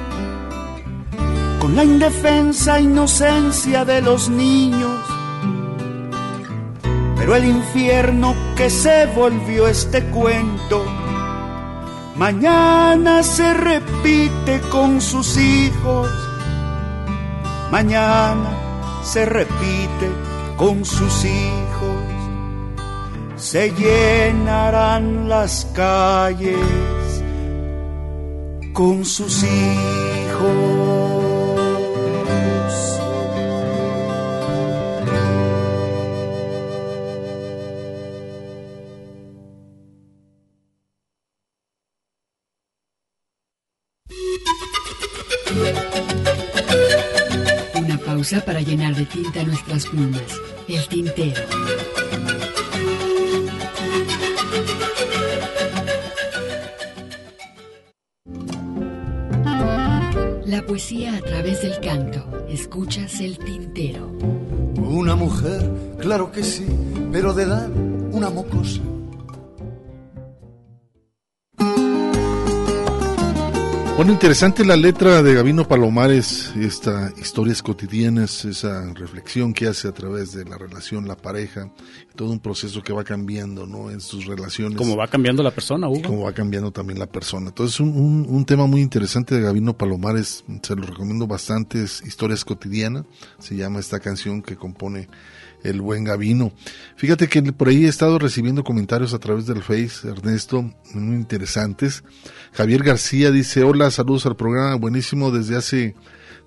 Con 1.61 1.75
la 1.77 1.83
indefensa 1.83 2.79
inocencia 2.79 3.85
de 3.85 4.01
los 4.01 4.29
niños. 4.29 4.99
Pero 7.17 7.35
el 7.35 7.45
infierno 7.45 8.35
que 8.57 8.69
se 8.69 9.05
volvió 9.15 9.67
este 9.67 10.03
cuento, 10.05 10.85
mañana 12.15 13.23
se 13.23 13.53
repite 13.53 14.59
con 14.71 14.99
sus 14.99 15.37
hijos, 15.37 16.09
mañana 17.71 18.49
se 19.03 19.25
repite 19.25 20.07
con 20.57 20.83
sus 20.83 21.23
hijos 21.23 21.68
se 23.51 23.71
llenarán 23.71 25.27
las 25.27 25.65
calles 25.73 26.55
con 28.73 29.03
sus 29.03 29.43
hijos. 29.43 29.49
Una 47.73 47.97
pausa 48.05 48.45
para 48.45 48.61
llenar 48.61 48.93
de 48.93 49.07
tinta 49.07 49.43
nuestras 49.43 49.87
plumas. 49.87 50.21
El 50.67 50.87
tintero. 50.87 51.88
Interesante 74.19 74.65
la 74.65 74.75
letra 74.75 75.23
de 75.23 75.33
Gabino 75.33 75.65
Palomares, 75.65 76.51
esta 76.57 77.09
historias 77.21 77.63
cotidianas, 77.63 78.43
esa 78.43 78.93
reflexión 78.93 79.53
que 79.53 79.65
hace 79.65 79.87
a 79.87 79.93
través 79.93 80.33
de 80.33 80.43
la 80.43 80.57
relación, 80.57 81.07
la 81.07 81.15
pareja, 81.15 81.71
todo 82.17 82.29
un 82.29 82.41
proceso 82.41 82.83
que 82.83 82.91
va 82.91 83.05
cambiando, 83.05 83.65
¿no? 83.65 83.89
En 83.89 84.01
sus 84.01 84.25
relaciones. 84.25 84.77
Como 84.77 84.97
va 84.97 85.07
cambiando 85.07 85.41
la 85.41 85.51
persona, 85.51 85.87
Hugo. 85.87 86.01
Como 86.01 86.23
va 86.23 86.33
cambiando 86.33 86.69
también 86.69 86.99
la 86.99 87.05
persona. 87.05 87.47
Entonces, 87.47 87.79
un, 87.79 87.95
un, 87.95 88.25
un 88.27 88.43
tema 88.43 88.65
muy 88.65 88.81
interesante 88.81 89.35
de 89.35 89.41
Gabino 89.41 89.77
Palomares, 89.77 90.43
se 90.63 90.75
lo 90.75 90.81
recomiendo 90.81 91.25
bastante, 91.25 91.81
es 91.81 92.03
Historias 92.05 92.43
cotidianas, 92.43 93.05
se 93.37 93.55
llama 93.55 93.79
esta 93.79 94.01
canción 94.01 94.41
que 94.41 94.57
compone 94.57 95.07
el 95.63 95.81
buen 95.81 96.03
Gavino. 96.03 96.51
Fíjate 96.95 97.27
que 97.27 97.41
por 97.53 97.67
ahí 97.67 97.85
he 97.85 97.89
estado 97.89 98.19
recibiendo 98.19 98.63
comentarios 98.63 99.13
a 99.13 99.19
través 99.19 99.45
del 99.45 99.61
Face, 99.61 100.07
Ernesto, 100.07 100.73
muy 100.93 101.15
interesantes. 101.15 102.03
Javier 102.53 102.83
García 102.83 103.31
dice, 103.31 103.63
hola, 103.63 103.91
saludos 103.91 104.25
al 104.25 104.35
programa, 104.35 104.75
buenísimo, 104.75 105.31
desde 105.31 105.55
hace 105.55 105.95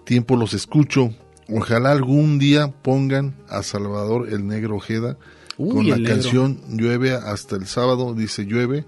tiempo 0.04 0.36
los 0.36 0.54
escucho. 0.54 1.14
Ojalá 1.48 1.92
algún 1.92 2.38
día 2.38 2.68
pongan 2.82 3.34
a 3.48 3.62
Salvador 3.62 4.28
el 4.30 4.46
Negro 4.46 4.76
Ojeda 4.76 5.18
Uy, 5.58 5.74
con 5.74 5.88
la 5.88 5.96
negro. 5.96 6.14
canción 6.14 6.60
Llueve 6.70 7.12
hasta 7.12 7.56
el 7.56 7.66
sábado, 7.66 8.14
dice 8.14 8.44
Llueve, 8.44 8.84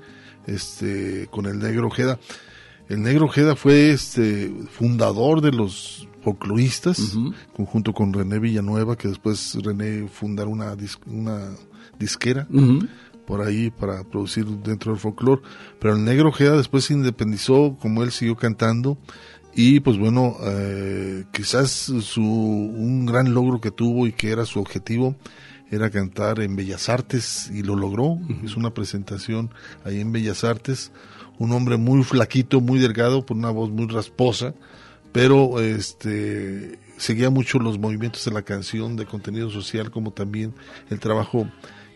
este, 0.47 1.29
con 1.31 1.47
el 1.47 1.59
Negro 1.59 1.89
Ojeda. 1.89 2.19
El 2.89 3.03
Negro 3.03 3.27
Ojeda 3.27 3.57
fue 3.57 3.91
este 3.91 4.53
fundador 4.71 5.41
de 5.41 5.53
los 5.53 6.07
folcloristas, 6.25 7.17
conjunto 7.55 7.93
con 7.93 8.13
René 8.13 8.39
Villanueva, 8.39 8.97
que 8.97 9.09
después 9.09 9.57
René 9.63 10.09
fundaron 10.09 10.55
una, 10.55 10.75
dis- 10.75 10.99
una 11.07 11.51
disquera 11.99 12.47
por 13.27 13.41
ahí 13.41 13.71
para 13.71 14.03
producir 14.05 14.45
dentro 14.47 14.93
del 14.93 15.01
folclore, 15.01 15.43
pero 15.81 15.95
el 15.95 16.05
negro 16.05 16.29
Ojeda 16.31 16.57
después 16.57 16.85
se 16.85 16.95
independizó, 16.95 17.77
como 17.81 18.03
él 18.03 18.11
siguió 18.11 18.37
cantando, 18.37 18.99
y 19.55 19.81
pues 19.81 19.99
bueno, 19.99 20.37
eh, 20.43 21.25
quizás 21.33 21.71
su, 21.71 22.23
un 22.23 23.07
gran 23.07 23.33
logro 23.33 23.61
que 23.61 23.71
tuvo 23.71 24.07
y 24.07 24.13
que 24.13 24.31
era 24.31 24.45
su 24.47 24.59
objetivo 24.59 25.15
era 25.71 25.91
cantar 25.91 26.41
en 26.41 26.55
Bellas 26.57 26.89
Artes 26.89 27.51
y 27.53 27.63
lo 27.63 27.75
logró, 27.77 28.19
hizo 28.45 28.59
una 28.61 28.75
presentación 28.75 29.51
ahí 29.85 30.01
en 30.01 30.13
Bellas 30.13 30.45
Artes, 30.45 30.93
un 31.39 31.53
hombre 31.53 31.79
muy 31.79 32.05
flaquito, 32.05 32.61
muy 32.61 32.79
delgado, 32.79 33.25
con 33.25 33.39
una 33.39 33.51
voz 33.51 33.71
muy 33.71 33.87
rasposa, 33.87 34.55
pero 35.15 35.61
este 35.61 36.77
seguía 36.97 37.31
mucho 37.31 37.61
los 37.61 37.79
movimientos 37.79 38.25
de 38.25 38.33
la 38.33 38.43
canción 38.43 38.97
de 38.97 39.07
contenido 39.07 39.49
social 39.49 39.93
como 39.93 40.11
también 40.13 40.53
el 40.91 40.99
trabajo 40.99 41.49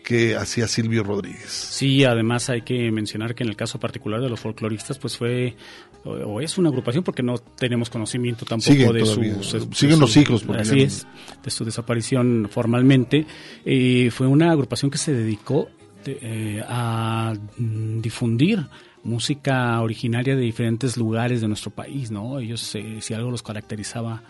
que 0.05 0.37
hacía 0.37 0.69
Silvio 0.69 1.03
Rodríguez. 1.03 1.49
Sí, 1.49 2.05
además 2.05 2.49
hay 2.49 2.61
que 2.61 2.89
mencionar 2.93 3.35
que 3.35 3.43
en 3.43 3.49
el 3.49 3.57
caso 3.57 3.77
particular 3.77 4.21
de 4.21 4.29
los 4.29 4.39
folcloristas, 4.39 4.97
pues 4.97 5.17
fue 5.17 5.57
o 6.05 6.39
es 6.39 6.57
una 6.57 6.69
agrupación 6.69 7.03
porque 7.03 7.21
no 7.21 7.37
tenemos 7.37 7.89
conocimiento 7.89 8.45
tampoco 8.45 8.93
de 8.93 9.05
sus 9.05 9.67
siguen 9.77 9.99
los 9.99 10.15
hijos 10.15 10.45
así 10.57 10.83
es 10.83 11.05
de 11.43 11.51
su 11.51 11.65
desaparición 11.65 12.47
formalmente. 12.49 13.27
Eh, 13.65 14.09
fue 14.11 14.27
una 14.27 14.49
agrupación 14.49 14.89
que 14.89 14.97
se 14.97 15.11
dedicó 15.11 15.67
eh, 16.05 16.63
a 16.65 17.33
difundir 17.67 18.65
música 19.03 19.79
originaria 19.81 20.35
de 20.35 20.41
diferentes 20.41 20.97
lugares 20.97 21.41
de 21.41 21.47
nuestro 21.47 21.71
país 21.71 22.11
no 22.11 22.39
ellos 22.39 22.75
eh, 22.75 22.97
si 23.01 23.13
algo 23.13 23.31
los 23.31 23.43
caracterizaba 23.43 24.21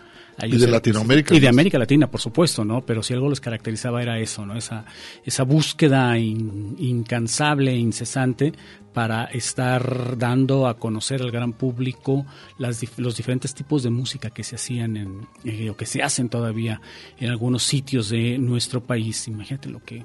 y 0.46 0.56
de 0.56 0.66
Latinoamérica. 0.66 1.34
Y 1.34 1.40
de 1.40 1.48
América 1.48 1.78
Latina, 1.78 2.10
por 2.10 2.20
supuesto, 2.20 2.64
¿no? 2.64 2.84
Pero 2.84 3.02
si 3.02 3.12
algo 3.14 3.28
les 3.28 3.40
caracterizaba 3.40 4.02
era 4.02 4.18
eso, 4.18 4.46
¿no? 4.46 4.56
Esa, 4.56 4.84
esa 5.24 5.42
búsqueda 5.42 6.16
incansable 6.18 7.72
e 7.72 7.76
incesante 7.76 8.52
para 8.92 9.24
estar 9.24 10.18
dando 10.18 10.66
a 10.66 10.78
conocer 10.78 11.22
al 11.22 11.30
gran 11.30 11.52
público 11.52 12.26
las, 12.58 12.82
los 12.98 13.16
diferentes 13.16 13.54
tipos 13.54 13.82
de 13.82 13.90
música 13.90 14.30
que 14.30 14.42
se 14.42 14.56
hacían 14.56 14.96
en, 14.96 15.28
eh, 15.44 15.70
o 15.70 15.76
que 15.76 15.86
se 15.86 16.02
hacen 16.02 16.28
todavía 16.28 16.80
en 17.18 17.30
algunos 17.30 17.62
sitios 17.62 18.10
de 18.10 18.38
nuestro 18.38 18.82
país. 18.82 19.28
Imagínate 19.28 19.68
lo 19.68 19.82
que 19.84 20.04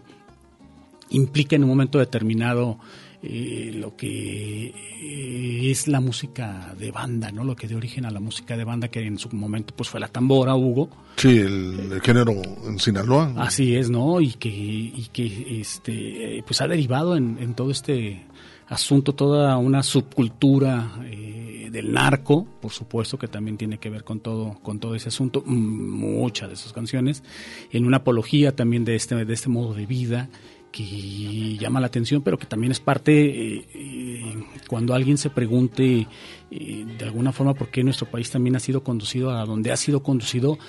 implica 1.09 1.55
en 1.55 1.63
un 1.63 1.69
momento 1.69 1.99
determinado 1.99 2.79
eh, 3.27 3.71
lo 3.73 3.95
que 3.95 4.67
eh, 4.67 5.71
es 5.71 5.87
la 5.87 5.99
música 5.99 6.75
de 6.77 6.91
banda, 6.91 7.31
¿no? 7.31 7.43
Lo 7.43 7.55
que 7.55 7.67
dio 7.67 7.77
origen 7.77 8.05
a 8.05 8.11
la 8.11 8.19
música 8.19 8.55
de 8.55 8.63
banda 8.63 8.89
que 8.89 9.01
en 9.01 9.17
su 9.17 9.29
momento 9.29 9.73
pues 9.75 9.89
fue 9.89 9.99
la 9.99 10.07
tambora, 10.07 10.55
Hugo. 10.55 10.89
Sí, 11.17 11.39
el, 11.39 11.99
género 12.03 12.33
en 12.67 12.77
Sinaloa. 12.77 13.33
Así 13.37 13.75
es, 13.75 13.89
¿no? 13.89 14.21
Y 14.21 14.33
que, 14.33 14.49
y 14.49 15.09
que 15.11 15.59
este, 15.59 16.43
pues 16.45 16.61
ha 16.61 16.67
derivado 16.67 17.15
en, 17.15 17.55
todo 17.55 17.71
este 17.71 18.25
asunto 18.67 19.13
toda 19.13 19.57
una 19.57 19.81
subcultura 19.81 20.99
eh, 21.05 21.69
del 21.71 21.91
narco, 21.91 22.45
por 22.61 22.71
supuesto 22.71 23.17
que 23.17 23.27
también 23.27 23.57
tiene 23.57 23.79
que 23.79 23.89
ver 23.89 24.03
con 24.03 24.19
todo 24.19 24.59
con 24.61 24.79
todo 24.79 24.93
ese 24.93 25.09
asunto, 25.09 25.43
muchas 25.45 26.49
de 26.49 26.55
sus 26.55 26.73
canciones, 26.73 27.23
en 27.71 27.85
una 27.85 27.97
apología 27.97 28.55
también 28.55 28.85
de 28.85 28.95
este 28.95 29.25
de 29.25 29.33
este 29.33 29.49
modo 29.49 29.73
de 29.73 29.85
vida 29.85 30.29
que 30.75 31.55
llama 31.57 31.79
la 31.79 31.87
atención, 31.87 32.21
pero 32.21 32.37
que 32.37 32.45
también 32.45 32.73
es 32.73 32.81
parte 32.81 33.13
eh, 33.13 33.65
eh, 33.73 34.43
cuando 34.67 34.93
alguien 34.93 35.17
se 35.17 35.29
pregunte 35.29 36.05
eh, 36.51 36.85
de 36.97 37.05
alguna 37.05 37.31
forma 37.31 37.53
por 37.53 37.69
qué 37.69 37.81
nuestro 37.81 38.11
país 38.11 38.29
también 38.29 38.57
ha 38.57 38.59
sido 38.59 38.83
conducido 38.83 39.31
a 39.31 39.45
donde 39.45 39.71
ha 39.71 39.77
sido 39.77 40.03
conducido, 40.03 40.59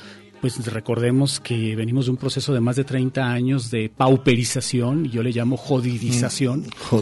pues 0.41 0.65
recordemos 0.67 1.41
que 1.41 1.75
venimos 1.77 2.07
de 2.07 2.13
un 2.13 2.17
proceso 2.17 2.53
de 2.53 2.61
más 2.61 2.77
de 2.77 2.85
30 2.85 3.31
años 3.31 3.71
de 3.71 3.89
pauperización, 3.89 5.07
yo 5.07 5.23
le 5.23 5.31
llamo 5.31 5.57
jodidización, 5.57 6.61
mm, 6.61 7.01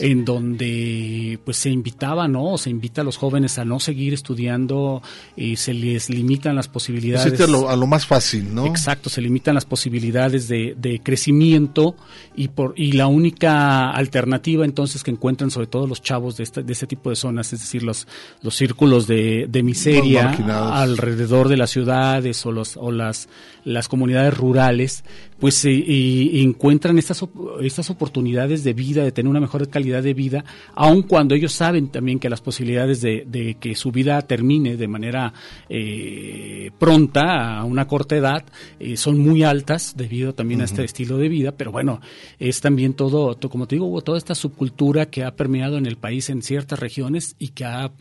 en 0.00 0.24
donde 0.24 1.38
pues 1.44 1.56
se 1.56 1.70
invitaba, 1.70 2.28
¿no? 2.28 2.58
Se 2.58 2.70
invita 2.70 3.00
a 3.00 3.04
los 3.04 3.16
jóvenes 3.16 3.58
a 3.58 3.64
no 3.64 3.80
seguir 3.80 4.14
estudiando, 4.14 5.02
y 5.36 5.56
se 5.56 5.74
les 5.74 6.10
limitan 6.10 6.54
las 6.56 6.68
posibilidades. 6.68 7.40
A 7.40 7.46
lo, 7.46 7.68
a 7.68 7.76
lo, 7.76 7.86
más 7.86 8.06
fácil, 8.06 8.54
¿no? 8.54 8.66
Exacto, 8.66 9.10
se 9.10 9.20
limitan 9.20 9.54
las 9.54 9.64
posibilidades 9.64 10.48
de, 10.48 10.74
de 10.76 11.00
crecimiento 11.00 11.96
y 12.34 12.48
por 12.48 12.74
y 12.76 12.92
la 12.92 13.06
única 13.06 13.90
alternativa 13.90 14.64
entonces 14.64 15.02
que 15.02 15.10
encuentran 15.10 15.50
sobre 15.50 15.66
todo 15.66 15.86
los 15.86 16.02
chavos 16.02 16.36
de 16.36 16.44
este, 16.44 16.62
de 16.62 16.72
este 16.72 16.86
tipo 16.86 17.10
de 17.10 17.16
zonas, 17.16 17.52
es 17.52 17.60
decir, 17.60 17.82
los, 17.82 18.06
los 18.42 18.54
círculos 18.54 19.06
de, 19.06 19.46
de 19.48 19.62
miseria 19.62 20.30
alrededor 20.72 21.48
de 21.48 21.56
las 21.56 21.70
ciudades 21.70 22.44
o 22.46 22.52
los 22.52 22.65
o 22.76 22.90
las, 22.90 23.28
las 23.64 23.88
comunidades 23.88 24.36
rurales, 24.36 25.04
pues 25.38 25.64
y, 25.64 26.40
encuentran 26.42 26.98
estas, 26.98 27.24
estas 27.60 27.90
oportunidades 27.90 28.64
de 28.64 28.72
vida, 28.72 29.04
de 29.04 29.12
tener 29.12 29.28
una 29.28 29.40
mejor 29.40 29.68
calidad 29.68 30.02
de 30.02 30.14
vida, 30.14 30.44
aun 30.74 31.02
cuando 31.02 31.34
ellos 31.34 31.52
saben 31.52 31.88
también 31.88 32.18
que 32.18 32.30
las 32.30 32.40
posibilidades 32.40 33.00
de, 33.00 33.56
que 33.60 33.74
su 33.74 33.92
vida 33.92 34.20
termine 34.22 34.76
de 34.76 34.88
manera 34.88 35.32
eh, 35.68 36.70
pronta, 36.78 37.58
a 37.58 37.64
una 37.64 37.86
corta 37.86 38.16
edad, 38.16 38.44
eh, 38.80 38.96
son 38.96 39.18
muy 39.18 39.42
altas 39.42 39.94
debido 39.96 40.34
también 40.34 40.60
a 40.60 40.64
este 40.64 40.84
estilo 40.84 41.18
de 41.18 41.28
vida, 41.28 41.52
pero 41.52 41.70
bueno, 41.72 42.00
es 42.38 42.60
también 42.60 42.94
todo, 42.94 43.38
como 43.50 43.66
te 43.66 43.76
digo, 43.76 44.00
toda 44.02 44.18
esta 44.18 44.34
subcultura 44.34 45.06
que 45.06 45.24
ha 45.24 45.36
permeado 45.36 45.76
en 45.76 45.86
el 45.86 45.96
país 45.96 46.30
en 46.30 46.42
ciertas 46.42 46.78
regiones 46.78 47.36
y 47.38 47.48
que, 47.48 47.64
ha, 47.64 47.92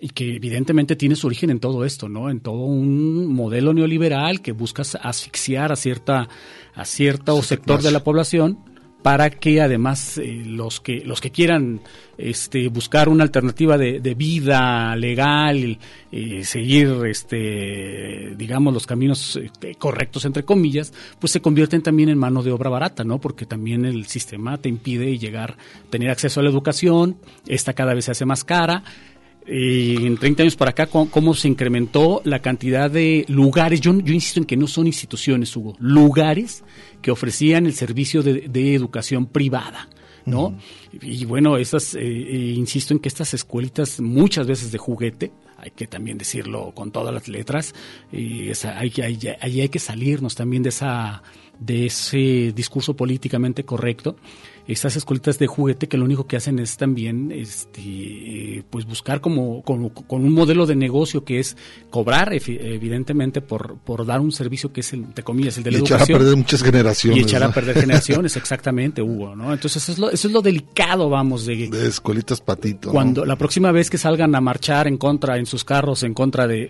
y 0.00 0.10
que 0.10 0.36
evidentemente 0.36 0.96
tiene 0.96 1.16
su 1.16 1.26
origen 1.26 1.50
en 1.50 1.60
todo 1.60 1.84
esto, 1.84 2.08
¿no? 2.08 2.30
En 2.30 2.40
todo 2.40 2.64
un 2.64 3.32
modelo 3.32 3.72
neoliberal 3.72 4.42
que 4.42 4.52
busca 4.52 4.82
asfixiar 5.02 5.72
a 5.72 5.76
cierta 5.76 6.28
a 6.74 6.81
cierto 6.84 7.42
sector 7.42 7.82
de 7.82 7.92
la 7.92 8.04
población 8.04 8.58
para 9.02 9.30
que 9.30 9.60
además 9.60 10.18
eh, 10.18 10.42
los 10.46 10.80
que 10.80 11.02
los 11.04 11.20
que 11.20 11.30
quieran 11.30 11.80
este 12.16 12.68
buscar 12.68 13.08
una 13.08 13.24
alternativa 13.24 13.76
de, 13.76 14.14
vida 14.14 14.94
legal 14.94 15.56
y 15.56 15.78
eh, 16.12 16.44
seguir 16.44 16.88
este 17.06 18.34
digamos 18.36 18.72
los 18.72 18.86
caminos 18.86 19.36
este, 19.36 19.74
correctos 19.74 20.24
entre 20.24 20.44
comillas 20.44 20.92
pues 21.18 21.32
se 21.32 21.40
convierten 21.40 21.82
también 21.82 22.10
en 22.10 22.18
mano 22.18 22.42
de 22.42 22.52
obra 22.52 22.70
barata 22.70 23.02
no 23.02 23.18
porque 23.18 23.44
también 23.44 23.84
el 23.84 24.06
sistema 24.06 24.58
te 24.58 24.68
impide 24.68 25.18
llegar 25.18 25.56
tener 25.90 26.10
acceso 26.10 26.40
a 26.40 26.42
la 26.44 26.50
educación 26.50 27.16
esta 27.48 27.72
cada 27.72 27.94
vez 27.94 28.04
se 28.04 28.12
hace 28.12 28.24
más 28.24 28.44
cara 28.44 28.84
eh, 29.46 29.96
en 30.00 30.16
30 30.16 30.44
años 30.44 30.56
para 30.56 30.70
acá, 30.70 30.86
cómo, 30.86 31.34
se 31.34 31.48
incrementó 31.48 32.20
la 32.24 32.40
cantidad 32.40 32.90
de 32.90 33.24
lugares, 33.28 33.80
yo, 33.80 33.98
yo 34.00 34.14
insisto 34.14 34.40
en 34.40 34.46
que 34.46 34.56
no 34.56 34.66
son 34.66 34.86
instituciones, 34.86 35.56
Hugo, 35.56 35.76
lugares 35.80 36.62
que 37.00 37.10
ofrecían 37.10 37.66
el 37.66 37.74
servicio 37.74 38.22
de, 38.22 38.74
educación 38.74 39.26
privada. 39.26 39.88
¿no? 40.24 40.56
Y 41.00 41.24
bueno, 41.24 41.56
estas, 41.56 41.96
eh, 41.96 42.00
eh, 42.00 42.54
insisto 42.56 42.94
en 42.94 43.00
que 43.00 43.08
estas 43.08 43.34
escuelitas 43.34 44.00
muchas 44.00 44.46
veces 44.46 44.70
de 44.70 44.78
juguete, 44.78 45.32
hay 45.56 45.72
que 45.72 45.88
también 45.88 46.16
decirlo 46.16 46.72
con 46.72 46.92
todas 46.92 47.12
las 47.12 47.26
letras, 47.26 47.74
y 48.12 48.50
hay, 48.64 48.92
hay, 49.00 49.36
hay 49.40 49.68
que 49.68 49.78
salirnos 49.80 50.36
también 50.36 50.62
de 50.62 50.68
esa 50.68 51.22
de 51.58 51.86
ese 51.86 52.52
discurso 52.54 52.94
políticamente 52.96 53.64
correcto 53.64 54.16
estas 54.66 54.96
escuelitas 54.96 55.38
de 55.38 55.46
juguete 55.46 55.88
que 55.88 55.96
lo 55.96 56.04
único 56.04 56.26
que 56.26 56.36
hacen 56.36 56.58
es 56.58 56.76
también 56.76 57.32
este, 57.32 58.64
pues 58.70 58.86
buscar 58.86 59.20
como, 59.20 59.62
con 59.62 59.90
un 60.10 60.32
modelo 60.32 60.66
de 60.66 60.76
negocio 60.76 61.24
que 61.24 61.40
es 61.40 61.56
cobrar 61.90 62.32
evidentemente 62.32 63.40
por, 63.40 63.76
por 63.78 64.06
dar 64.06 64.20
un 64.20 64.32
servicio 64.32 64.72
que 64.72 64.80
es 64.80 64.92
el, 64.92 65.14
de 65.14 65.22
comillas, 65.22 65.58
el 65.58 65.64
de 65.64 65.72
la 65.72 65.78
y 65.78 65.80
educación. 65.80 66.04
echar 66.04 66.16
a 66.16 66.18
perder 66.18 66.36
muchas 66.36 66.62
generaciones. 66.62 67.18
Y 67.18 67.22
echar 67.22 67.42
a 67.42 67.52
perder 67.52 67.80
generaciones, 67.80 68.36
exactamente, 68.36 69.02
Hugo, 69.02 69.34
¿no? 69.34 69.52
Entonces 69.52 69.82
eso 69.82 69.92
es 69.92 69.98
lo, 69.98 70.10
eso 70.10 70.28
es 70.28 70.34
lo 70.34 70.42
delicado, 70.42 71.08
vamos, 71.08 71.46
de... 71.46 71.68
De 71.68 71.88
escuelitas 71.88 72.40
patito. 72.40 72.90
Cuando 72.90 73.24
la 73.24 73.36
próxima 73.36 73.72
vez 73.72 73.90
que 73.90 73.98
salgan 73.98 74.34
a 74.34 74.40
marchar 74.40 74.86
en 74.86 74.96
contra, 74.96 75.38
en 75.38 75.46
sus 75.46 75.64
carros, 75.64 76.02
en 76.02 76.14
contra 76.14 76.46
de, 76.46 76.68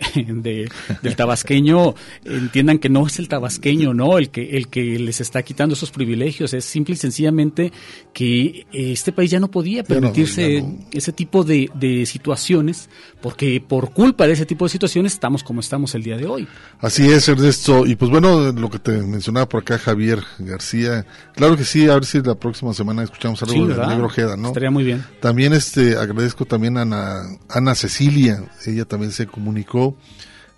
del 1.02 1.16
tabasqueño, 1.16 1.94
entiendan 2.24 2.78
que 2.78 2.88
no 2.88 3.06
es 3.06 3.18
el 3.18 3.28
tabasqueño, 3.28 3.94
¿no? 3.94 4.18
El 4.18 4.30
que, 4.30 4.56
el 4.56 4.68
que 4.68 4.98
les 4.98 5.20
está 5.20 5.42
quitando 5.42 5.74
esos 5.74 5.90
privilegios, 5.90 6.54
es 6.54 6.64
simple 6.64 6.94
y 6.94 6.98
sencillamente 6.98 7.72
que 8.12 8.66
este 8.72 9.10
país 9.12 9.30
ya 9.30 9.40
no 9.40 9.50
podía 9.50 9.82
permitirse 9.84 10.64
ese 10.92 11.12
tipo 11.12 11.44
de, 11.44 11.70
situaciones, 12.06 12.88
porque 13.20 13.62
por 13.66 13.92
culpa 13.92 14.26
de 14.26 14.34
ese 14.34 14.46
tipo 14.46 14.64
de 14.64 14.70
situaciones 14.70 15.14
estamos 15.14 15.42
como 15.42 15.60
estamos 15.60 15.94
el 15.94 16.02
día 16.02 16.16
de 16.16 16.26
hoy. 16.26 16.46
Así 16.80 17.10
es, 17.10 17.28
Ernesto. 17.28 17.86
Y 17.86 17.96
pues 17.96 18.10
bueno, 18.10 18.52
lo 18.52 18.68
que 18.68 18.78
te 18.78 18.92
mencionaba 19.02 19.48
por 19.48 19.62
acá 19.62 19.78
Javier 19.78 20.22
García, 20.38 21.06
claro 21.34 21.56
que 21.56 21.64
sí, 21.64 21.88
a 21.88 21.94
ver 21.94 22.04
si 22.04 22.20
la 22.20 22.34
próxima 22.34 22.74
semana 22.74 23.02
escuchamos 23.02 23.42
algo 23.42 23.66
de 23.66 23.86
Negro 23.86 24.06
Ojeda, 24.06 24.36
¿no? 24.36 24.48
Estaría 24.48 24.70
muy 24.70 24.84
bien. 24.84 25.04
También 25.20 25.52
este 25.52 25.96
agradezco 25.96 26.44
también 26.44 26.76
a 26.76 26.82
Ana, 26.82 27.22
Ana 27.48 27.74
Cecilia, 27.74 28.44
ella 28.66 28.84
también 28.84 29.12
se 29.12 29.26
comunicó, 29.26 29.96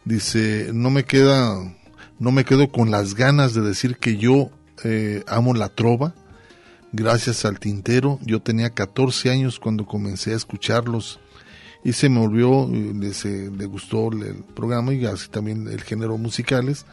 dice, 0.05 0.71
no 0.73 0.91
me 0.91 1.05
queda, 1.05 1.55
no 2.19 2.33
me 2.33 2.45
quedo 2.45 2.71
con 2.71 2.91
las 2.91 3.15
ganas 3.15 3.55
de 3.55 3.61
decir 3.61 3.97
que 3.97 4.17
yo 4.17 4.51
eh, 4.83 5.23
amo 5.27 5.55
la 5.55 5.69
trova, 5.69 6.15
gracias 6.95 7.45
al 7.45 7.59
tintero. 7.59 8.19
Yo 8.23 8.41
tenía 8.41 8.71
14 8.71 9.31
años 9.31 9.59
cuando 9.61 9.87
comencé 9.87 10.33
a 10.33 10.37
escucharlos 10.37 11.19
y 11.85 11.93
se 11.93 12.09
me 12.09 12.21
volvió, 12.21 12.69
le, 12.71 13.51
le 13.51 13.67
gustó 13.67 14.11
el, 14.13 14.37
programa 14.55 14.95
y 14.95 15.05
así 15.05 15.29
también 15.29 15.69
el 15.69 15.83
género 15.83 16.17
musicales. 16.17 16.87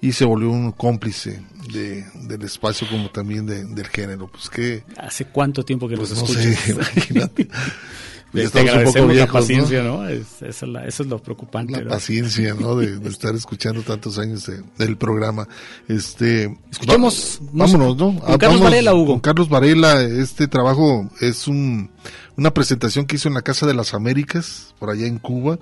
y 0.00 0.12
se 0.12 0.24
volvió 0.24 0.50
un 0.50 0.72
cómplice 0.72 1.40
de, 1.72 2.04
del 2.26 2.42
espacio 2.42 2.86
como 2.90 3.10
también 3.10 3.46
de- 3.46 3.64
del 3.64 3.86
género. 3.86 4.28
Pues 4.30 4.50
que 4.50 4.82
¿Hace 4.98 5.26
cuánto 5.26 5.64
tiempo 5.64 5.88
que 5.88 5.96
Pues 5.96 6.10
nos 6.10 6.18
no 6.18 6.24
escuchas? 6.26 6.58
sé, 6.60 6.72
imagínate. 6.98 7.48
Te 8.34 8.40
Ya 8.40 8.44
estamos 8.46 8.64
un 8.64 8.66
poco 8.66 8.78
agradecemos 8.78 9.12
viejos, 9.12 9.26
la 9.34 9.40
paciencia, 9.40 9.82
¿no? 9.84 10.08
Es- 10.08 10.42
eso, 10.42 10.66
es 10.66 10.72
la- 10.72 10.84
eso 10.86 11.02
es 11.04 11.08
lo 11.08 11.18
preocupante. 11.22 11.72
la 11.72 11.80
¿no? 11.82 11.90
paciencia, 11.90 12.54
¿no? 12.54 12.76
De, 12.76 12.98
de 12.98 13.08
estar 13.08 13.34
escuchando 13.34 13.82
tantos 13.82 14.18
años 14.18 14.44
de- 14.46 14.62
del 14.76 14.96
programa. 14.96 15.46
Este, 15.88 16.58
Escuchemos 16.70 17.38
va- 17.42 17.50
vámonos, 17.66 17.96
¿no? 17.96 18.18
con 18.20 18.38
Carlos 18.38 18.60
Varela, 18.60 18.94
Hugo. 18.94 19.12
Con 19.12 19.20
Carlos 19.20 19.48
Varela, 19.48 20.02
este 20.02 20.48
trabajo 20.48 21.08
es 21.20 21.46
un, 21.48 21.90
una 22.36 22.52
presentación 22.52 23.06
que 23.06 23.16
hizo 23.16 23.28
en 23.28 23.34
la 23.34 23.42
Casa 23.42 23.66
de 23.66 23.74
las 23.74 23.94
Américas, 23.94 24.74
por 24.78 24.90
allá 24.90 25.06
en 25.06 25.18
Cuba. 25.18 25.58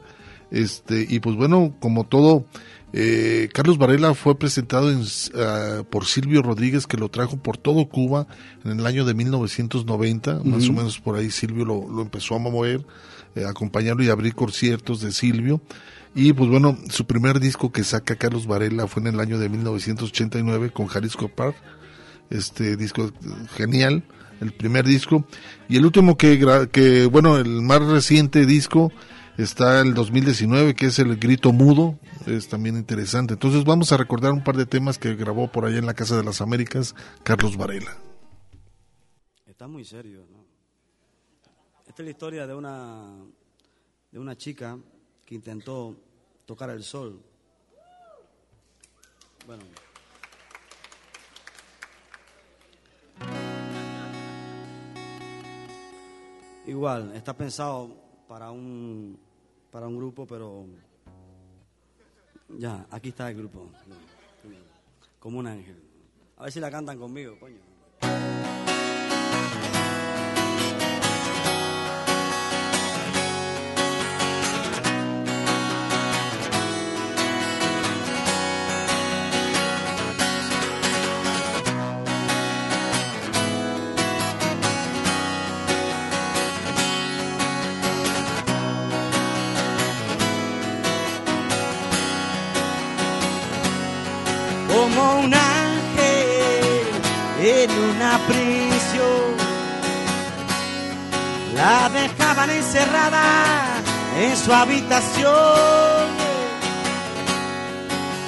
Este, 0.51 1.07
y 1.09 1.21
pues 1.21 1.37
bueno, 1.37 1.75
como 1.81 2.05
todo, 2.05 2.45
eh, 2.93 3.49
Carlos 3.53 3.79
Varela 3.79 4.15
fue 4.15 4.39
presentado 4.39 4.91
en, 4.91 5.03
ah, 5.37 5.83
por 5.89 6.05
Silvio 6.05 6.43
Rodríguez, 6.43 6.87
que 6.87 6.99
lo 6.99 7.09
trajo 7.09 7.39
por 7.39 7.57
todo 7.57 7.89
Cuba 7.89 8.27
en 8.65 8.79
el 8.79 8.87
año 8.87 9.05
de 9.05 9.15
1990, 9.15 10.43
más 10.45 10.69
o 10.69 10.73
menos 10.73 11.01
por 11.01 11.17
ahí 11.17 11.31
Silvio 11.31 11.65
lo, 11.65 11.89
lo 11.89 12.03
empezó 12.03 12.35
a 12.35 12.39
mover, 12.39 12.85
eh, 13.35 13.45
acompañarlo 13.47 14.03
y 14.03 14.11
abrir 14.11 14.35
conciertos 14.35 15.01
de 15.01 15.13
Silvio. 15.13 15.63
Y 16.15 16.35
pues 16.35 16.51
bueno, 16.51 16.77
su 16.91 17.07
primer 17.07 17.41
disco 17.41 17.73
que 17.73 17.85
saca 17.85 18.17
Carlos 18.17 18.47
Varela 18.47 18.87
fue 18.87 19.01
en 19.01 19.09
el 19.09 19.21
año 19.21 19.39
de 19.39 19.49
1989 19.49 20.71
con 20.71 20.87
Jalisco 20.87 21.29
Park, 21.29 21.57
este 22.29 22.77
disco 22.77 23.11
genial, 23.57 24.03
el 24.43 24.53
primer 24.53 24.85
disco. 24.85 25.25
Y 25.71 25.77
el 25.79 25.87
último 25.87 26.19
que, 26.19 26.69
que 26.71 27.07
bueno, 27.07 27.39
el 27.39 27.63
más 27.63 27.81
reciente 27.81 28.45
disco 28.45 28.93
está 29.39 29.81
el 29.81 29.95
2019, 29.95 30.75
que 30.75 30.87
es 30.87 30.99
el 30.99 31.17
Grito 31.17 31.53
Mudo, 31.53 31.99
es 32.27 32.49
también 32.49 32.77
interesante. 32.77 33.35
Entonces 33.35 33.65
vamos 33.65 33.93
a 33.93 33.97
recordar 33.97 34.33
un 34.33 34.45
par 34.45 34.57
de 34.57 34.67
temas 34.67 34.99
que 34.99 35.15
grabó 35.15 35.51
por 35.51 35.65
allá 35.65 35.79
en 35.79 35.87
la 35.87 35.95
Casa 35.95 36.17
de 36.17 36.25
las 36.25 36.41
Américas 36.41 36.95
Carlos 37.23 37.57
Varela. 37.57 37.97
Está 39.47 39.67
muy 39.69 39.85
serio, 39.85 40.27
¿no? 40.31 40.45
Esta 41.87 42.03
es 42.03 42.05
la 42.05 42.11
historia 42.11 42.47
de 42.47 42.55
una, 42.55 43.17
de 44.11 44.19
una 44.19 44.37
chica 44.37 44.79
que 45.27 45.35
intentó 45.35 45.97
tocar 46.47 46.71
el 46.71 46.83
sol. 46.83 47.21
Bueno. 49.47 49.65
Igual, 56.67 57.15
está 57.15 57.37
pensado 57.37 57.95
para 58.29 58.51
un, 58.51 59.19
para 59.71 59.87
un 59.87 59.97
grupo, 59.97 60.27
pero 60.27 60.67
ya, 62.59 62.87
aquí 62.91 63.11
está 63.11 63.31
el 63.31 63.37
grupo. 63.37 63.71
Como 65.19 65.39
un 65.39 65.47
ángel. 65.47 65.77
A 66.37 66.45
ver 66.45 66.53
si 66.53 66.61
la 66.61 66.71
cantan 66.71 66.99
conmigo, 66.99 67.39
coño. 67.39 67.59
Una 97.79 98.19
prisión. 98.27 99.53
La 101.55 101.89
dejaban 101.89 102.51
encerrada 102.51 103.83
en 104.19 104.37
su 104.37 104.53
habitación. 104.53 106.23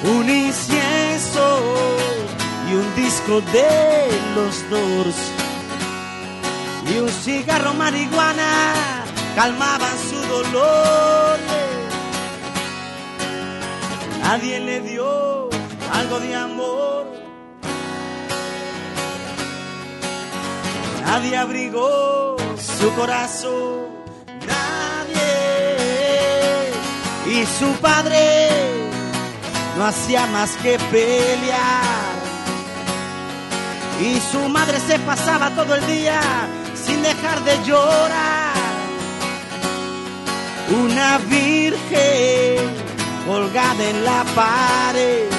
Un 0.03 0.29
incienso 0.29 1.59
y 2.69 2.75
un 2.75 2.95
disco 2.95 3.41
de 3.51 4.07
los 4.35 4.69
Doors 4.69 5.15
y 6.87 6.99
un 6.99 7.09
cigarro 7.09 7.73
marihuana 7.73 8.93
calmaban 9.35 9.97
su 10.09 10.19
dolor. 10.27 11.39
Nadie 14.21 14.59
le 14.59 14.81
dio 14.81 15.49
algo 15.93 16.19
de 16.19 16.35
amor. 16.35 16.54
Nadie 21.05 21.37
abrigó 21.37 22.35
su 22.57 22.91
corazón. 22.95 23.85
Nadie. 24.47 25.21
Y 27.27 27.45
su 27.45 27.71
padre 27.79 28.49
no 29.77 29.85
hacía 29.85 30.25
más 30.27 30.51
que 30.63 30.79
pelear. 30.91 32.15
Y 34.01 34.19
su 34.31 34.49
madre 34.49 34.79
se 34.79 34.99
pasaba 34.99 35.51
todo 35.51 35.75
el 35.75 35.85
día 35.87 36.19
sin 36.73 37.01
dejar 37.03 37.43
de 37.43 37.63
llorar. 37.63 38.55
Una 40.83 41.19
virgen 41.19 42.57
colgada 43.27 43.83
en 43.89 44.03
la 44.03 44.23
pared 44.35 45.29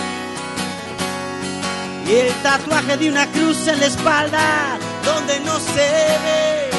y 2.09 2.13
el 2.13 2.33
tatuaje 2.43 2.97
de 2.97 3.09
una 3.11 3.27
cruz 3.27 3.67
en 3.67 3.81
la 3.81 3.87
espalda 3.87 4.79
donde 5.07 5.41
no 5.41 5.55
se 5.61 5.89
ve. 6.25 6.71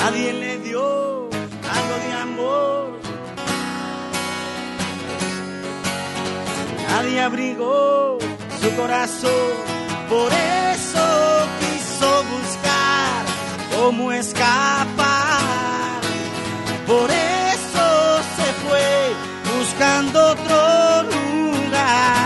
Nadie 0.00 0.32
le 0.32 0.58
dio 0.58 1.28
algo 1.76 1.94
de 2.04 2.12
amor. 2.26 3.00
Nadie 6.90 7.20
abrigó 7.20 8.18
su 8.60 8.68
corazón. 8.80 9.52
Por 10.08 10.30
eso 10.32 11.06
quiso 11.60 12.10
buscar 12.34 13.20
cómo 13.76 14.12
escapar. 14.12 16.00
Por 16.86 17.08
eso 17.10 17.86
se 18.36 18.48
fue 18.62 18.90
buscando 19.54 20.16
otro 20.34 21.02
lugar. 21.12 22.19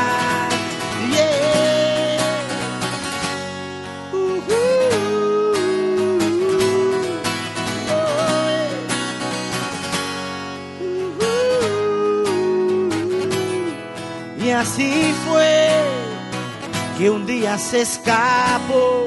Así 14.75 15.15
fue 15.29 15.69
que 16.99 17.11
un 17.11 17.27
día 17.27 17.57
se 17.59 17.83
escapó 17.83 19.07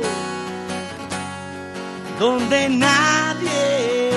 donde 2.19 2.69
nadie, 2.69 4.11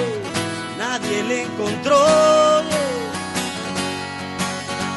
nadie 0.79 1.23
le 1.25 1.43
encontró. 1.43 2.63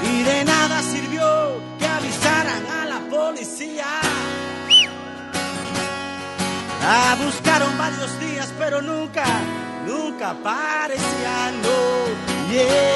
Y 0.04 0.24
de 0.24 0.46
nada 0.46 0.82
sirvió 0.84 1.26
que 1.80 1.88
avisaran 1.88 2.66
a 2.68 2.86
la 2.86 3.00
policía. 3.10 3.86
La 6.82 7.18
buscaron 7.24 7.78
varios 7.78 8.20
días, 8.20 8.54
pero 8.60 8.82
nunca, 8.82 9.26
nunca 9.88 10.32
aparecía, 10.32 11.52
no. 11.64 12.52
Yeah. 12.52 12.94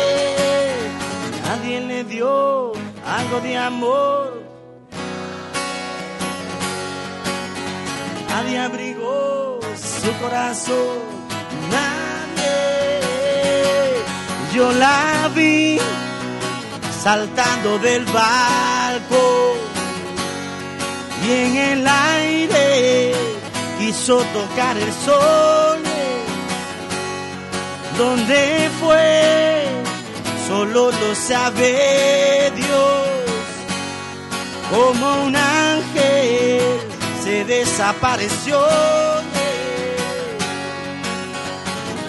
Nadie 1.47 1.79
le 1.81 2.03
dio 2.03 2.76
algo 3.17 3.41
de 3.41 3.57
amor. 3.57 4.43
Nadie 8.29 8.59
abrigó 8.59 9.59
su 10.03 10.11
corazón. 10.21 10.97
Nadie. 11.71 12.55
Yo 14.53 14.71
la 14.71 15.29
vi 15.35 15.79
saltando 17.03 17.79
del 17.79 18.05
barco 18.05 19.55
y 21.25 21.31
en 21.31 21.55
el 21.71 21.87
aire 21.87 23.13
quiso 23.79 24.17
tocar 24.37 24.77
el 24.77 24.93
sol. 25.05 25.79
¿Dónde 27.97 28.69
fue? 28.79 29.65
Solo 30.47 30.91
lo 30.91 31.15
sabe 31.15 32.51
Dios. 32.55 33.06
Como 34.69 35.23
un 35.23 35.35
ángel 35.35 36.61
se 37.23 37.45
desapareció. 37.45 38.59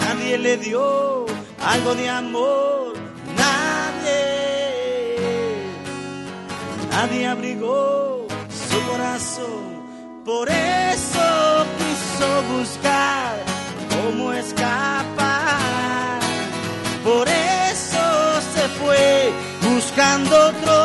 Nadie 0.01 0.37
le 0.37 0.57
dio 0.57 1.25
algo 1.65 1.95
de 1.95 2.09
amor. 2.09 2.93
Nadie. 3.37 4.19
nadie 6.91 7.27
abrigó 7.27 8.27
su 8.69 8.77
corazón. 8.91 9.79
Por 10.25 10.49
eso 10.49 11.65
quiso 11.77 12.27
buscar 12.53 13.31
cómo 13.89 14.33
escapar. 14.33 16.19
Por 17.05 17.25
eso 17.27 18.05
se 18.53 18.63
fue 18.79 19.31
buscando 19.61 20.49
otro 20.49 20.78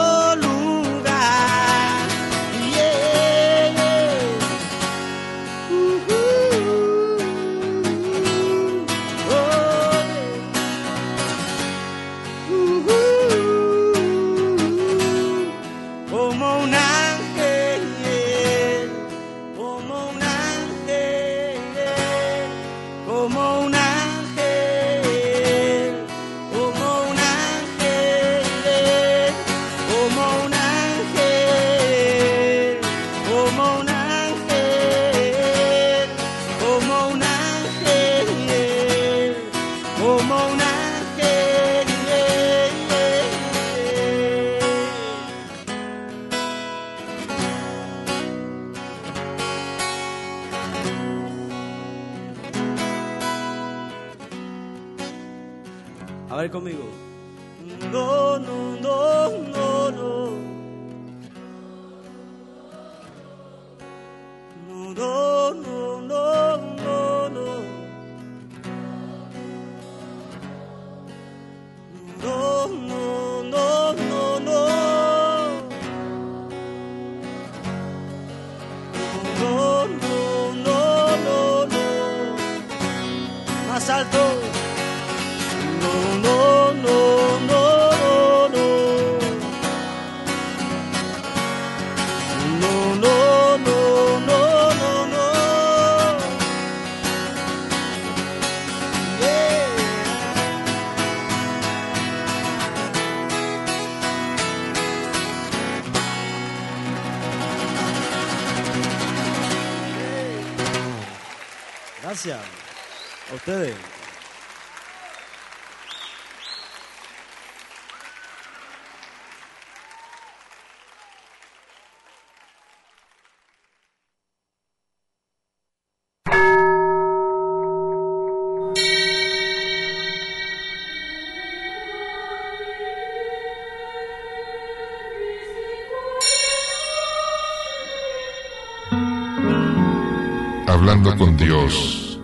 Hablando 140.95 141.25
con 141.25 141.37
Dios 141.37 142.21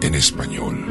en 0.00 0.14
español. 0.14 0.90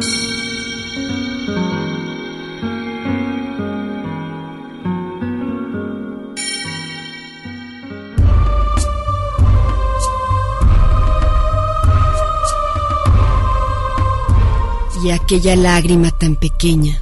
Y 15.04 15.10
aquella 15.10 15.56
lágrima 15.56 16.12
tan 16.12 16.36
pequeña, 16.36 17.02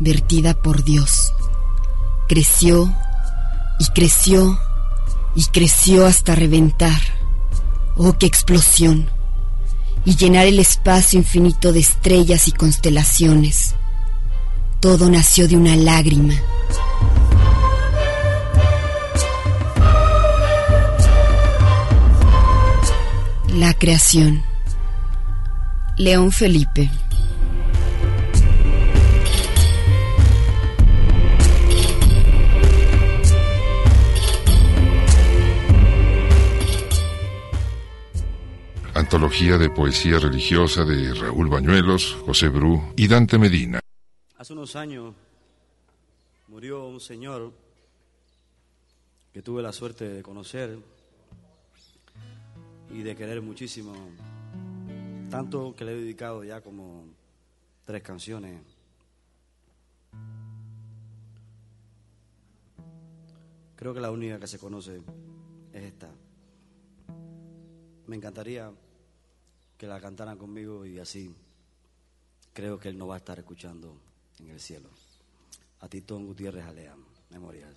vertida 0.00 0.54
por 0.54 0.82
Dios, 0.82 1.32
creció 2.26 2.92
y 3.78 3.86
creció 3.94 4.58
y 5.36 5.44
creció 5.44 6.06
hasta 6.06 6.34
reventar. 6.34 7.09
Oh, 7.96 8.14
qué 8.18 8.26
explosión. 8.26 9.10
Y 10.04 10.16
llenar 10.16 10.46
el 10.46 10.58
espacio 10.58 11.18
infinito 11.18 11.72
de 11.72 11.80
estrellas 11.80 12.48
y 12.48 12.52
constelaciones. 12.52 13.74
Todo 14.80 15.10
nació 15.10 15.46
de 15.46 15.56
una 15.56 15.76
lágrima. 15.76 16.34
La 23.54 23.74
creación. 23.74 24.42
León 25.98 26.32
Felipe. 26.32 26.90
Antología 39.12 39.58
de 39.58 39.68
poesía 39.70 40.20
religiosa 40.20 40.84
de 40.84 41.12
Raúl 41.12 41.48
Bañuelos, 41.48 42.16
José 42.24 42.48
Bru 42.48 42.92
y 42.96 43.08
Dante 43.08 43.38
Medina. 43.38 43.80
Hace 44.36 44.52
unos 44.52 44.76
años 44.76 45.16
murió 46.46 46.86
un 46.86 47.00
señor 47.00 47.52
que 49.32 49.42
tuve 49.42 49.62
la 49.62 49.72
suerte 49.72 50.08
de 50.08 50.22
conocer 50.22 50.78
y 52.88 53.02
de 53.02 53.16
querer 53.16 53.42
muchísimo, 53.42 53.96
tanto 55.28 55.74
que 55.74 55.84
le 55.84 55.90
he 55.90 55.96
dedicado 55.96 56.44
ya 56.44 56.60
como 56.60 57.02
tres 57.84 58.04
canciones. 58.04 58.62
Creo 63.74 63.92
que 63.92 64.00
la 64.00 64.12
única 64.12 64.38
que 64.38 64.46
se 64.46 64.60
conoce 64.60 65.02
es 65.72 65.82
esta. 65.82 66.08
Me 68.06 68.14
encantaría 68.14 68.70
que 69.80 69.86
la 69.86 69.98
cantaran 69.98 70.36
conmigo 70.36 70.84
y 70.84 70.98
así 70.98 71.34
creo 72.52 72.78
que 72.78 72.90
él 72.90 72.98
no 72.98 73.06
va 73.06 73.14
a 73.14 73.16
estar 73.16 73.38
escuchando 73.38 73.96
en 74.38 74.50
el 74.50 74.60
cielo. 74.60 74.90
A 75.80 75.88
Titón 75.88 76.26
Gutiérrez 76.26 76.66
Alea, 76.66 76.94
memorial. 77.30 77.74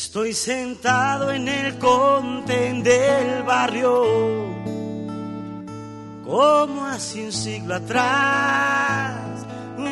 Estoy 0.00 0.32
sentado 0.32 1.32
en 1.32 1.48
el 1.48 1.76
contén 1.76 2.84
del 2.84 3.42
barrio, 3.42 4.46
como 6.24 6.86
hace 6.86 7.24
un 7.24 7.32
siglo 7.32 7.74
atrás. 7.74 9.44
Uh, 9.76 9.82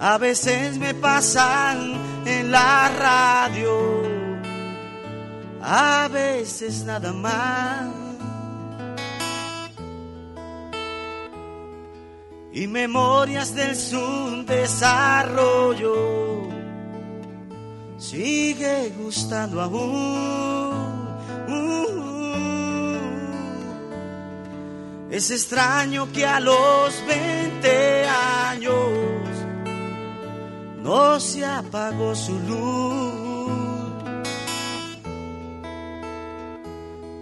a 0.00 0.16
veces 0.16 0.78
me 0.78 0.94
pasan 0.94 1.92
en 2.24 2.50
la 2.50 2.88
radio 2.88 4.02
a 5.60 6.08
veces 6.10 6.84
nada 6.84 7.12
más. 7.12 7.90
Y 12.54 12.66
memorias 12.66 13.54
del 13.54 13.76
subdesarrollo 13.76 16.41
sigue 18.12 18.92
gustando 18.98 19.62
aún. 19.62 20.92
Es 25.10 25.30
extraño 25.30 26.12
que 26.12 26.26
a 26.26 26.38
los 26.40 27.02
20 27.06 28.06
años 28.50 28.74
no 30.82 31.20
se 31.20 31.44
apagó 31.44 32.14
su 32.14 32.38
luz. 32.40 33.12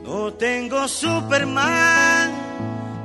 No 0.04 0.32
tengo 0.34 0.88
Superman, 0.88 2.32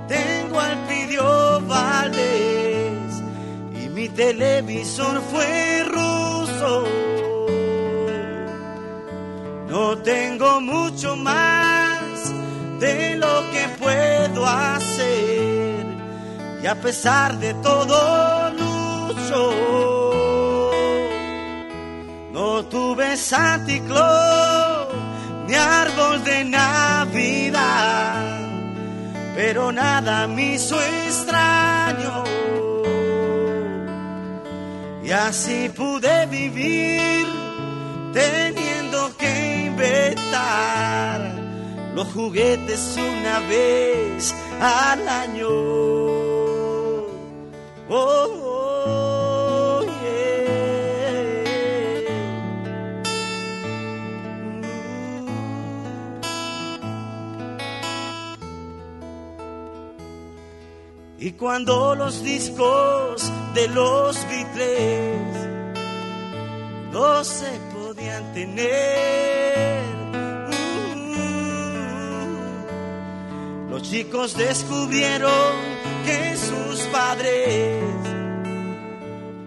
tengo 0.08 0.60
al 0.60 0.78
Pidio 0.88 1.62
Valdés 1.68 3.22
y 3.80 3.90
mi 3.90 4.10
televisor 4.10 5.22
fue 5.32 5.84
ruso. 5.84 7.15
No 9.76 9.98
tengo 9.98 10.62
mucho 10.62 11.18
más 11.18 12.00
de 12.80 13.18
lo 13.18 13.44
que 13.52 13.68
puedo 13.78 14.46
hacer 14.48 15.86
y 16.64 16.66
a 16.66 16.76
pesar 16.76 17.38
de 17.40 17.54
todo 17.56 18.52
lucho. 18.52 19.42
No 22.32 22.64
tuve 22.68 23.18
Santa 23.18 23.78
Claus 23.86 24.88
ni 25.46 25.56
árbol 25.56 26.24
de 26.24 26.46
Navidad, 26.46 28.24
pero 29.36 29.74
nada 29.74 30.26
me 30.26 30.54
hizo 30.54 30.82
extraño. 30.82 32.24
Y 35.04 35.12
así 35.12 35.68
pude 35.68 36.28
vivir 36.28 37.28
los 41.96 42.08
juguetes 42.14 42.98
una 42.98 43.40
vez 43.48 44.34
al 44.60 45.08
año. 45.08 45.48
Oh, 47.90 48.28
oh. 48.44 48.56
Y 61.18 61.32
cuando 61.32 61.96
los 61.96 62.22
discos 62.22 63.32
de 63.56 63.68
los 63.70 64.16
Beatles 64.28 65.50
no 66.92 67.24
se 67.24 67.60
tener, 68.36 69.82
Los 73.70 73.82
chicos 73.84 74.36
descubrieron 74.36 75.54
que 76.06 76.36
sus 76.38 76.82
padres 76.92 77.82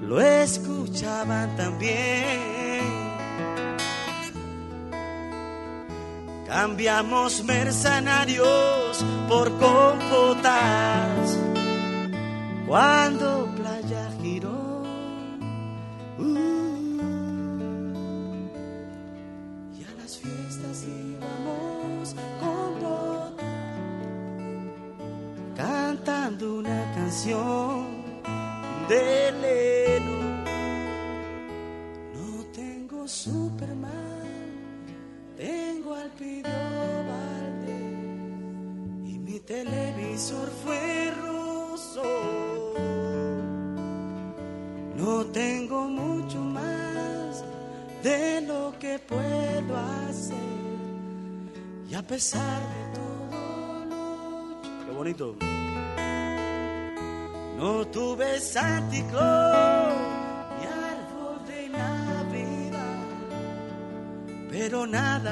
lo 0.03 0.21
escuchaban 0.21 1.55
también. 1.57 2.39
Cambiamos 6.47 7.45
mercenarios 7.45 9.05
por 9.29 9.51
compotas. 9.59 11.39
Cuando 12.67 13.38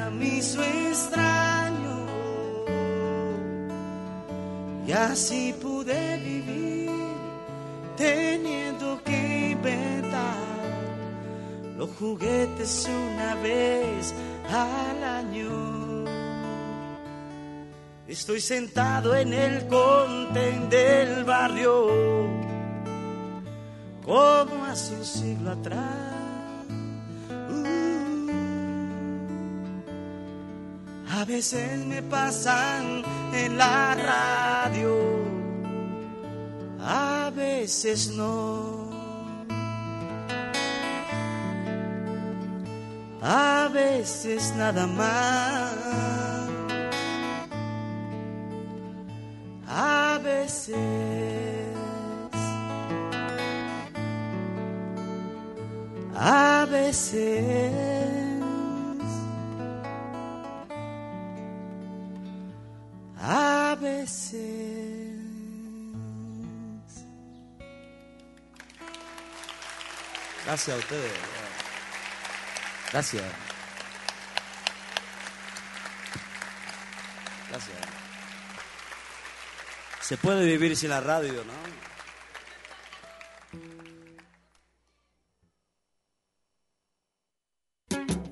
nada 0.07 0.11
me 0.11 0.27
hizo 0.27 0.63
extraño. 0.63 2.07
Y 4.87 4.93
así 4.93 5.55
pude 5.61 6.17
vivir 6.19 6.91
teniendo 7.97 9.03
que 9.05 9.51
inventar 9.51 10.37
los 11.77 11.91
juguetes 11.99 12.89
una 12.89 13.35
vez 13.37 14.15
al 14.49 15.05
año. 15.05 16.05
Estoy 18.07 18.41
sentado 18.41 19.15
en 19.17 19.33
el 19.33 19.67
contén 19.67 20.71
del 20.71 21.25
barrio, 21.25 22.29
como 24.05 24.65
hace 24.65 24.95
un 24.95 25.05
siglo 25.05 25.51
atrás. 25.51 25.96
Veces 31.37 31.85
me 31.85 32.01
pasan 32.01 33.05
en 33.35 33.59
la 33.59 33.95
radio, 33.95 34.97
a 36.81 37.31
veces 37.31 38.09
no. 38.17 38.87
A 43.21 43.69
veces 43.71 44.55
nada 44.57 44.87
más. 44.87 45.75
a 49.69 50.19
veces. 50.23 50.77
A 56.15 56.67
veces. 56.71 57.86
Gracias 70.57 70.75
a 70.75 70.79
ustedes. 70.79 71.13
Gracias. 72.91 73.25
Gracias. 77.51 77.77
Se 80.01 80.17
puede 80.17 80.47
vivir 80.47 80.75
sin 80.75 80.89
la 80.89 81.03
radio, 81.03 81.45
¿no? 81.45 81.53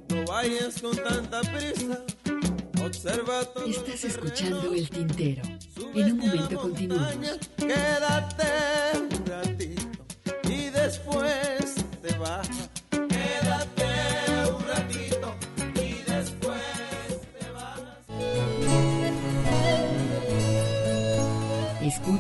No 0.09 0.25
vayas 0.25 0.81
con 0.81 0.97
tanta 0.97 1.43
prisa. 1.43 2.07
Observa 2.83 3.45
todo 3.53 3.67
Estás 3.67 4.05
escuchando 4.05 4.73
El 4.73 4.89
Tintero. 4.89 5.43
En 5.95 6.13
un 6.13 6.19
momento 6.19 6.59
continuamos. 6.59 7.39
Quédate 7.59 9.14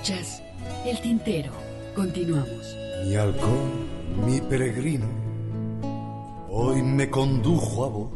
El 0.07 1.01
Tintero. 1.01 1.51
Continuamos. 1.95 2.77
Mi 3.07 3.15
halcón, 3.15 3.87
mi 4.27 4.39
peregrino, 4.39 5.07
hoy 6.51 6.83
me 6.83 7.09
condujo 7.09 7.85
a 7.87 7.89
vos. 7.89 8.13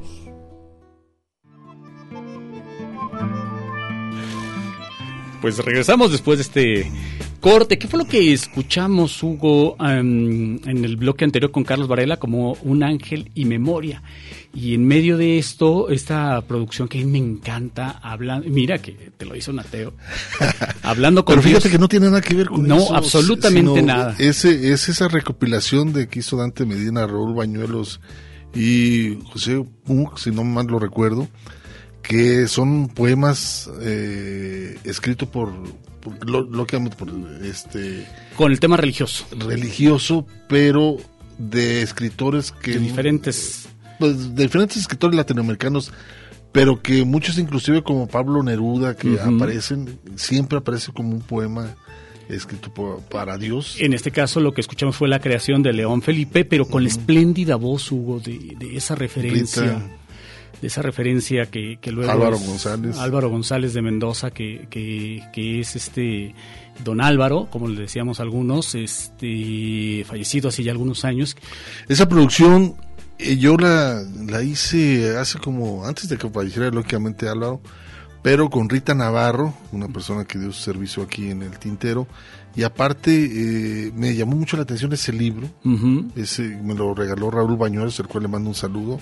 Pues 5.41 5.65
regresamos 5.65 6.13
después 6.13 6.37
de 6.37 6.43
este 6.43 6.93
corte. 7.41 7.79
¿Qué 7.79 7.89
fue 7.89 7.99
lo 7.99 8.07
que 8.07 8.33
escuchamos, 8.33 9.23
Hugo, 9.23 9.77
em, 9.81 10.59
en 10.69 10.85
el 10.85 10.97
bloque 10.97 11.25
anterior 11.25 11.51
con 11.51 11.65
Carlos 11.65 11.89
Varela 11.89 12.17
como 12.19 12.53
Un 12.63 12.83
ángel 12.83 13.31
y 13.35 13.45
memoria? 13.45 14.03
Y 14.55 14.75
en 14.75 14.87
medio 14.87 15.17
de 15.19 15.39
esto, 15.39 15.89
esta 15.91 16.41
producción 16.43 16.89
que 16.89 17.01
a 17.01 17.05
mí 17.05 17.11
me 17.11 17.19
encanta, 17.19 18.01
hablando, 18.03 18.49
mira 18.49 18.79
que 18.79 18.93
te 19.17 19.25
lo 19.27 19.37
hizo 19.37 19.53
Nateo, 19.53 19.93
hablando 20.83 21.25
con 21.25 21.35
Pero 21.35 21.43
fíjate 21.43 21.65
Dios. 21.69 21.73
que 21.73 21.79
no 21.79 21.89
tiene 21.89 22.07
nada 22.07 22.21
que 22.23 22.35
ver 22.35 22.49
con 22.49 22.67
No, 22.67 22.77
eso. 22.79 22.95
absolutamente 22.95 23.73
sino 23.81 23.87
nada. 23.87 24.17
Ese, 24.19 24.73
es 24.73 24.89
esa 24.89 25.09
recopilación 25.09 25.93
de 25.93 26.09
que 26.09 26.21
hizo 26.21 26.37
Dante 26.37 26.65
Medina, 26.65 27.07
Raúl 27.07 27.35
Bañuelos 27.35 28.01
y 28.55 29.19
José 29.31 29.63
Punk, 29.85 30.17
si 30.17 30.31
no 30.31 30.43
mal 30.45 30.67
lo 30.67 30.79
recuerdo, 30.79 31.29
que 32.03 32.49
son 32.49 32.89
poemas 32.89 33.71
eh, 33.83 34.79
escritos 34.85 35.29
por, 35.29 35.53
lo, 36.27 36.43
lógicamente 36.43 36.97
por 36.97 37.09
este 37.43 38.07
Con 38.37 38.53
el 38.53 38.61
tema 38.61 38.77
religioso. 38.77 39.27
religioso, 39.39 40.27
pero 40.49 40.97
de 41.39 41.83
escritores 41.83 42.53
que 42.53 42.73
De 42.73 42.79
diferentes 42.81 43.69
pues, 43.99 44.35
de 44.35 44.43
diferentes 44.45 44.77
escritores 44.77 45.17
latinoamericanos, 45.17 45.93
pero 46.53 46.81
que 46.83 47.05
muchos 47.05 47.39
inclusive 47.39 47.83
como 47.83 48.07
Pablo 48.09 48.43
Neruda 48.43 48.97
que 48.97 49.09
Ujú. 49.11 49.37
aparecen, 49.37 49.99
siempre 50.17 50.59
aparece 50.59 50.93
como 50.93 51.11
un 51.11 51.21
poema 51.21 51.75
escrito 52.29 52.71
para 53.11 53.39
Dios. 53.39 53.77
En 53.81 53.93
este 53.95 54.11
caso 54.11 54.41
lo 54.41 54.53
que 54.53 54.61
escuchamos 54.61 54.97
fue 54.97 55.09
la 55.09 55.19
creación 55.19 55.63
de 55.63 55.73
León 55.73 56.03
Felipe, 56.03 56.45
pero 56.45 56.67
con 56.67 56.83
la 56.83 56.89
espléndida 56.91 57.57
voz, 57.57 57.91
Hugo, 57.91 58.21
de, 58.21 58.55
de 58.59 58.77
esa 58.77 58.95
referencia. 58.95 59.63
Rita. 59.63 59.98
De 60.61 60.69
esa 60.69 60.83
referencia 60.83 61.47
que, 61.47 61.79
que 61.81 61.93
luego 61.93 62.11
Álvaro 62.11 62.37
es 62.37 62.47
González. 62.47 62.99
Álvaro 62.99 63.31
González 63.31 63.75
de 63.75 63.83
Mendoza, 63.83 64.31
que, 64.31 64.67
que, 64.71 65.23
que 65.33 65.61
es 65.61 65.77
este 65.77 66.35
don 66.85 67.01
Álvaro, 67.01 67.49
como 67.51 67.69
le 67.69 67.83
decíamos 67.83 68.21
algunos, 68.21 68.75
este 68.75 70.05
fallecido 70.07 70.49
hace 70.49 70.63
ya 70.63 70.73
algunos 70.73 71.05
años. 71.05 71.37
Esa 71.89 72.09
producción 72.09 72.77
eh, 73.19 73.37
yo 73.37 73.57
la, 73.57 74.03
la 74.27 74.43
hice 74.43 75.17
hace 75.17 75.39
como, 75.39 75.85
antes 75.85 76.09
de 76.09 76.17
que 76.17 76.29
falleciera 76.31 76.71
lógicamente 76.71 77.29
Álvaro, 77.29 77.61
pero 78.23 78.49
con 78.49 78.69
Rita 78.69 78.95
Navarro, 78.95 79.55
una 79.73 79.89
persona 79.89 80.25
que 80.25 80.39
dio 80.39 80.53
su 80.53 80.63
servicio 80.63 81.03
aquí 81.03 81.31
en 81.31 81.43
el 81.43 81.59
Tintero, 81.59 82.07
y 82.55 82.63
aparte 82.63 83.13
eh, 83.13 83.93
me 83.95 84.15
llamó 84.15 84.37
mucho 84.37 84.57
la 84.57 84.65
atención 84.65 84.93
ese 84.93 85.13
libro, 85.13 85.49
ese 86.17 86.43
me 86.43 86.75
lo 86.75 86.95
regaló 86.95 87.31
Raúl 87.31 87.57
Bañuelos, 87.57 87.99
el 88.01 88.07
cual 88.07 88.25
le 88.25 88.29
mando 88.29 88.49
un 88.49 88.55
saludo, 88.55 89.01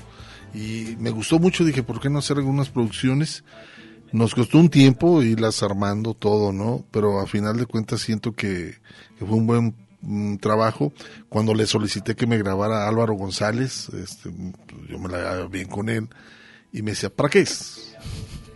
y 0.55 0.97
me 0.99 1.11
gustó 1.11 1.39
mucho, 1.39 1.65
dije, 1.65 1.83
¿por 1.83 2.01
qué 2.01 2.09
no 2.09 2.19
hacer 2.19 2.39
algunas 2.39 2.69
producciones? 2.71 3.45
Nos 4.13 4.35
costó 4.35 4.59
un 4.59 4.71
tiempo 4.71 5.23
irlas 5.23 5.63
armando 5.63 6.15
todo, 6.15 6.53
¿no? 6.53 6.85
Pero 6.91 7.21
a 7.21 7.27
final 7.27 7.57
de 7.57 7.67
cuentas 7.67 8.01
siento 8.01 8.33
que, 8.33 8.77
que 9.19 9.27
fue 9.27 9.37
un 9.37 9.47
buen 9.47 9.75
mm, 10.01 10.37
trabajo. 10.37 10.93
Cuando 11.29 11.55
le 11.55 11.67
solicité 11.67 12.15
que 12.15 12.27
me 12.27 12.39
grabara 12.39 12.89
Álvaro 12.89 13.15
González, 13.15 13.89
este, 13.91 14.31
pues, 14.31 14.89
yo 14.89 14.99
me 14.99 15.09
la 15.09 15.19
llevaba 15.19 15.49
bien 15.49 15.69
con 15.69 15.89
él, 15.89 16.09
y 16.73 16.83
me 16.83 16.93
decía, 16.93 17.11
¿para 17.11 17.29
qué 17.29 17.41
es? 17.41 17.95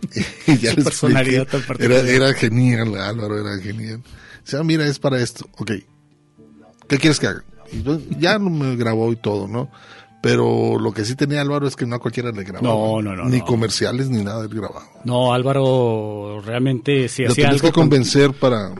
y 0.47 0.55
Su 0.55 0.77
le 0.77 0.83
personalidad 0.83 1.47
tan 1.47 1.61
particular. 1.61 2.05
Era, 2.05 2.27
era 2.27 2.33
genial, 2.33 2.95
Álvaro 2.95 3.39
era 3.39 3.61
genial. 3.61 4.01
O 4.43 4.47
sea, 4.47 4.63
mira, 4.63 4.87
es 4.87 4.99
para 4.99 5.21
esto. 5.21 5.47
Ok, 5.57 5.71
¿qué 6.87 6.97
quieres 6.97 7.19
que 7.19 7.27
haga? 7.27 7.43
Y 7.71 7.79
pues, 7.79 7.99
ya 8.19 8.39
me 8.39 8.75
grabó 8.75 9.11
y 9.11 9.15
todo, 9.15 9.47
¿no? 9.47 9.71
Pero 10.21 10.77
lo 10.79 10.91
que 10.93 11.03
sí 11.03 11.15
tenía 11.15 11.41
Álvaro 11.41 11.67
es 11.67 11.75
que 11.75 11.87
no 11.87 11.95
a 11.95 11.99
cualquiera 11.99 12.31
le 12.31 12.43
grababa. 12.43 12.61
No, 12.71 13.01
no, 13.01 13.15
no, 13.15 13.25
Ni 13.27 13.39
no. 13.39 13.45
comerciales 13.45 14.07
ni 14.09 14.23
nada 14.23 14.43
él 14.43 14.49
grababa. 14.49 14.83
No, 15.03 15.33
Álvaro 15.33 16.41
realmente 16.45 17.07
si 17.09 17.23
Lo 17.23 17.31
hacía 17.31 17.45
tenías 17.45 17.61
algo 17.61 17.67
que 17.69 17.73
con- 17.73 17.83
convencer 17.85 18.31
para, 18.33 18.71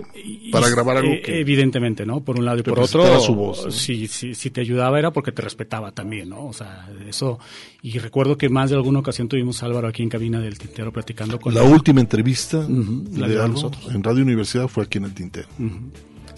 para 0.51 0.67
Y- 0.67 0.71
grabar 0.71 0.97
algo 0.97 1.11
eh, 1.11 1.21
que... 1.25 1.39
Evidentemente, 1.39 2.05
¿no? 2.05 2.19
Por 2.21 2.37
un 2.37 2.45
lado 2.45 2.59
y 2.59 2.63
por 2.63 2.79
otro. 2.79 3.19
su 3.19 3.33
voz, 3.33 3.65
¿no? 3.65 3.71
Si, 3.71 4.07
si, 4.07 4.35
si 4.35 4.51
te 4.51 4.61
ayudaba 4.61 4.99
era 4.99 5.11
porque 5.11 5.31
te 5.31 5.41
respetaba 5.41 5.91
también, 5.91 6.29
¿no? 6.29 6.45
O 6.45 6.53
sea, 6.53 6.87
eso. 7.07 7.39
Y 7.81 7.97
recuerdo 7.97 8.37
que 8.37 8.47
más 8.49 8.69
de 8.69 8.75
alguna 8.75 8.99
ocasión 8.99 9.27
tuvimos 9.27 9.63
a 9.63 9.65
Álvaro 9.65 9.87
aquí 9.87 10.03
en 10.03 10.09
cabina 10.09 10.39
del 10.39 10.59
Tintero 10.59 10.91
platicando 10.93 11.39
con 11.39 11.55
La 11.55 11.63
él. 11.63 11.71
última 11.73 12.01
entrevista 12.01 12.57
la 12.57 12.65
de 12.67 13.33
de 13.33 13.41
Álvaro 13.41 13.47
nosotros. 13.53 13.87
en 13.93 14.03
Radio 14.03 14.21
Universidad 14.21 14.67
fue 14.67 14.83
aquí 14.83 14.99
en 14.99 15.05
el 15.05 15.13
Tintero. 15.15 15.47
Ujú. 15.57 15.75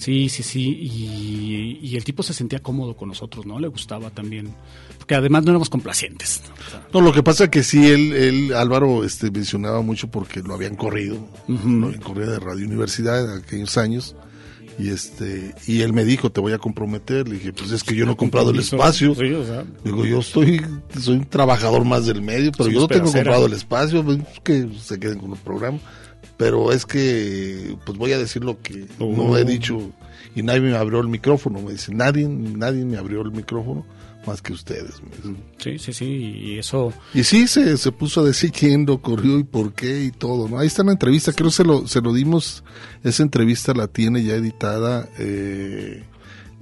Sí, 0.03 0.27
sí, 0.27 0.43
sí. 0.43 0.61
Y, 0.81 1.79
y 1.81 1.95
el 1.95 2.03
tipo 2.03 2.23
se 2.23 2.33
sentía 2.33 2.59
cómodo 2.59 2.93
con 2.97 3.07
nosotros, 3.07 3.45
¿no? 3.45 3.57
Le 3.57 3.69
gustaba 3.69 4.09
también. 4.09 4.53
Porque 4.97 5.15
además 5.15 5.45
no 5.45 5.51
éramos 5.51 5.69
complacientes. 5.69 6.41
¿no? 6.45 6.53
O 6.53 6.69
sea, 6.69 6.87
No, 6.93 6.99
lo 6.99 7.13
que 7.13 7.23
pasa 7.23 7.49
que 7.49 7.63
sí, 7.63 7.87
él, 7.87 8.11
él 8.11 8.53
Álvaro, 8.53 9.05
este, 9.05 9.31
mencionaba 9.31 9.81
mucho 9.81 10.09
porque 10.09 10.41
lo 10.41 10.55
habían 10.55 10.75
corrido, 10.75 11.25
lo 11.47 11.87
habían 11.87 12.01
corrido 12.01 12.31
de 12.31 12.39
Radio 12.39 12.65
Universidad 12.65 13.23
en 13.23 13.41
aquellos 13.43 13.77
años. 13.77 14.13
Y 14.77 14.89
este, 14.89 15.55
y 15.67 15.81
él 15.81 15.93
me 15.93 16.03
dijo, 16.03 16.31
te 16.31 16.41
voy 16.41 16.51
a 16.51 16.57
comprometer. 16.57 17.25
Le 17.29 17.35
dije, 17.35 17.53
pues 17.53 17.71
es 17.71 17.81
que 17.81 17.95
yo 17.95 18.05
no 18.05 18.13
he 18.13 18.17
comprado 18.17 18.51
el 18.51 18.59
espacio. 18.59 19.15
Sí, 19.15 19.31
o 19.31 19.45
sea. 19.45 19.63
Digo, 19.85 20.05
yo 20.05 20.19
estoy, 20.19 20.61
soy 20.99 21.15
un 21.15 21.25
trabajador 21.29 21.85
más 21.85 22.07
del 22.07 22.21
medio, 22.21 22.51
pero 22.51 22.69
yo 22.69 22.81
no 22.81 22.87
tengo 22.89 23.09
comprado 23.09 23.45
el 23.45 23.53
espacio, 23.53 24.03
pues, 24.03 24.19
que 24.43 24.67
se 24.81 24.99
queden 24.99 25.19
con 25.19 25.31
el 25.31 25.37
programa. 25.37 25.79
Pero 26.43 26.73
es 26.73 26.85
que, 26.85 27.77
pues 27.85 27.97
voy 27.97 28.11
a 28.11 28.17
decir 28.17 28.43
lo 28.43 28.61
que 28.61 28.85
no 28.99 29.05
Oh. 29.05 29.37
he 29.37 29.45
dicho 29.45 29.79
y 30.35 30.43
nadie 30.43 30.59
me 30.59 30.75
abrió 30.75 30.99
el 30.99 31.07
micrófono. 31.07 31.61
Me 31.61 31.71
dice, 31.71 31.93
nadie, 31.95 32.27
nadie 32.27 32.83
me 32.83 32.97
abrió 32.97 33.21
el 33.21 33.31
micrófono 33.31 33.85
más 34.27 34.41
que 34.41 34.51
ustedes. 34.51 35.01
me. 35.23 35.35
Sí, 35.57 35.79
sí, 35.79 35.93
sí. 35.93 36.05
Y 36.05 36.57
eso. 36.57 36.91
Y 37.13 37.23
sí, 37.23 37.47
se, 37.47 37.77
se 37.77 37.91
puso 37.93 38.19
a 38.19 38.25
decir 38.25 38.51
quién 38.51 38.85
lo 38.85 39.01
corrió 39.01 39.39
y 39.39 39.43
por 39.45 39.71
qué 39.73 40.03
y 40.03 40.11
todo, 40.11 40.49
¿no? 40.49 40.59
Ahí 40.59 40.67
está 40.67 40.83
la 40.83 40.91
entrevista, 40.91 41.31
creo 41.31 41.47
que 41.49 41.55
se 41.55 41.63
lo, 41.63 41.87
se 41.87 42.01
lo 42.01 42.11
dimos, 42.13 42.63
esa 43.05 43.23
entrevista 43.23 43.73
la 43.73 43.87
tiene 43.87 44.21
ya 44.23 44.33
editada, 44.35 45.07
eh, 45.19 46.03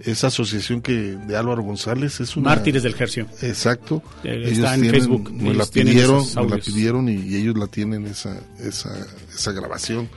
esa 0.06 0.28
asociación 0.28 0.82
que 0.82 0.93
de 0.93 1.38
Álvaro 1.38 1.64
González 1.64 2.20
es 2.20 2.36
una... 2.36 2.49
Mártires 2.49 2.84
del 2.84 2.95
Hercio. 2.97 3.28
Exacto. 3.41 4.02
Eh, 4.24 4.43
está 4.52 4.76
en 4.76 4.89
Facebook. 4.89 5.32
Me 5.32 5.54
la 5.54 5.64
Ellos 5.64 5.70
pidieron, 5.70 6.26
me 6.36 6.49
la 6.49 6.58
pidieron 6.58 7.10
y, 7.10 7.14
y 7.14 7.36
ellos 7.38 7.58
la 7.58 7.68
tienen 7.68 8.06
esa, 8.08 8.39
esa, 8.60 8.89
esa 9.34 9.52
grabación 9.52 10.10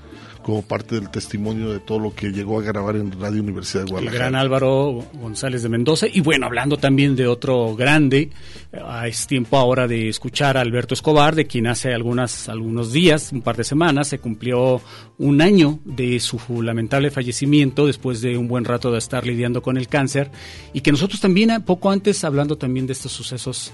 como 0.44 0.62
parte 0.62 0.94
del 0.94 1.10
testimonio 1.10 1.72
de 1.72 1.80
todo 1.80 1.98
lo 1.98 2.14
que 2.14 2.30
llegó 2.30 2.60
a 2.60 2.62
grabar 2.62 2.96
en 2.96 3.10
Radio 3.18 3.42
Universidad 3.42 3.80
de 3.80 3.86
El 3.86 3.90
Guadalajara. 3.92 4.18
gran 4.18 4.34
Álvaro 4.36 5.04
González 5.14 5.62
de 5.62 5.68
Mendoza. 5.70 6.06
Y 6.06 6.20
bueno, 6.20 6.46
hablando 6.46 6.76
también 6.76 7.16
de 7.16 7.26
otro 7.26 7.74
grande, 7.74 8.30
eh, 8.70 8.80
es 9.06 9.26
tiempo 9.26 9.56
ahora 9.56 9.88
de 9.88 10.08
escuchar 10.10 10.56
a 10.56 10.60
Alberto 10.60 10.94
Escobar, 10.94 11.34
de 11.34 11.46
quien 11.46 11.66
hace 11.66 11.94
algunas, 11.94 12.48
algunos 12.48 12.92
días, 12.92 13.32
un 13.32 13.40
par 13.40 13.56
de 13.56 13.64
semanas, 13.64 14.08
se 14.08 14.18
cumplió 14.18 14.82
un 15.18 15.40
año 15.40 15.80
de 15.84 16.20
su 16.20 16.38
lamentable 16.62 17.10
fallecimiento 17.10 17.86
después 17.86 18.20
de 18.20 18.36
un 18.36 18.46
buen 18.46 18.66
rato 18.66 18.92
de 18.92 18.98
estar 18.98 19.26
lidiando 19.26 19.62
con 19.62 19.78
el 19.78 19.88
cáncer. 19.88 20.30
Y 20.74 20.82
que 20.82 20.92
nosotros 20.92 21.20
también, 21.20 21.50
eh, 21.50 21.60
poco 21.60 21.90
antes, 21.90 22.22
hablando 22.22 22.56
también 22.56 22.86
de 22.86 22.92
estos 22.92 23.12
sucesos 23.12 23.72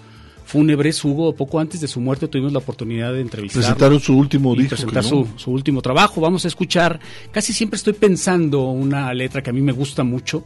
fúnebres, 0.51 1.05
Hugo, 1.05 1.33
poco 1.35 1.61
antes 1.61 1.81
de 1.81 1.87
su 1.87 2.01
muerte 2.01 2.27
tuvimos 2.27 2.53
la 2.53 2.59
oportunidad 2.59 3.13
de 3.13 3.21
entrevistarlo. 3.21 3.63
Presentaron 3.63 4.01
su 4.01 4.17
último 4.19 4.55
disco. 4.57 4.71
presentar 4.71 5.05
su, 5.05 5.27
su 5.37 5.53
último 5.53 5.81
trabajo. 5.81 6.21
Vamos 6.21 6.45
a 6.45 6.49
escuchar, 6.49 6.99
casi 7.31 7.53
siempre 7.53 7.77
estoy 7.77 7.93
pensando 7.93 8.65
una 8.65 9.15
letra 9.15 9.43
que 9.43 9.51
a 9.51 9.53
mí 9.53 9.61
me 9.61 9.71
gusta 9.71 10.03
mucho, 10.03 10.45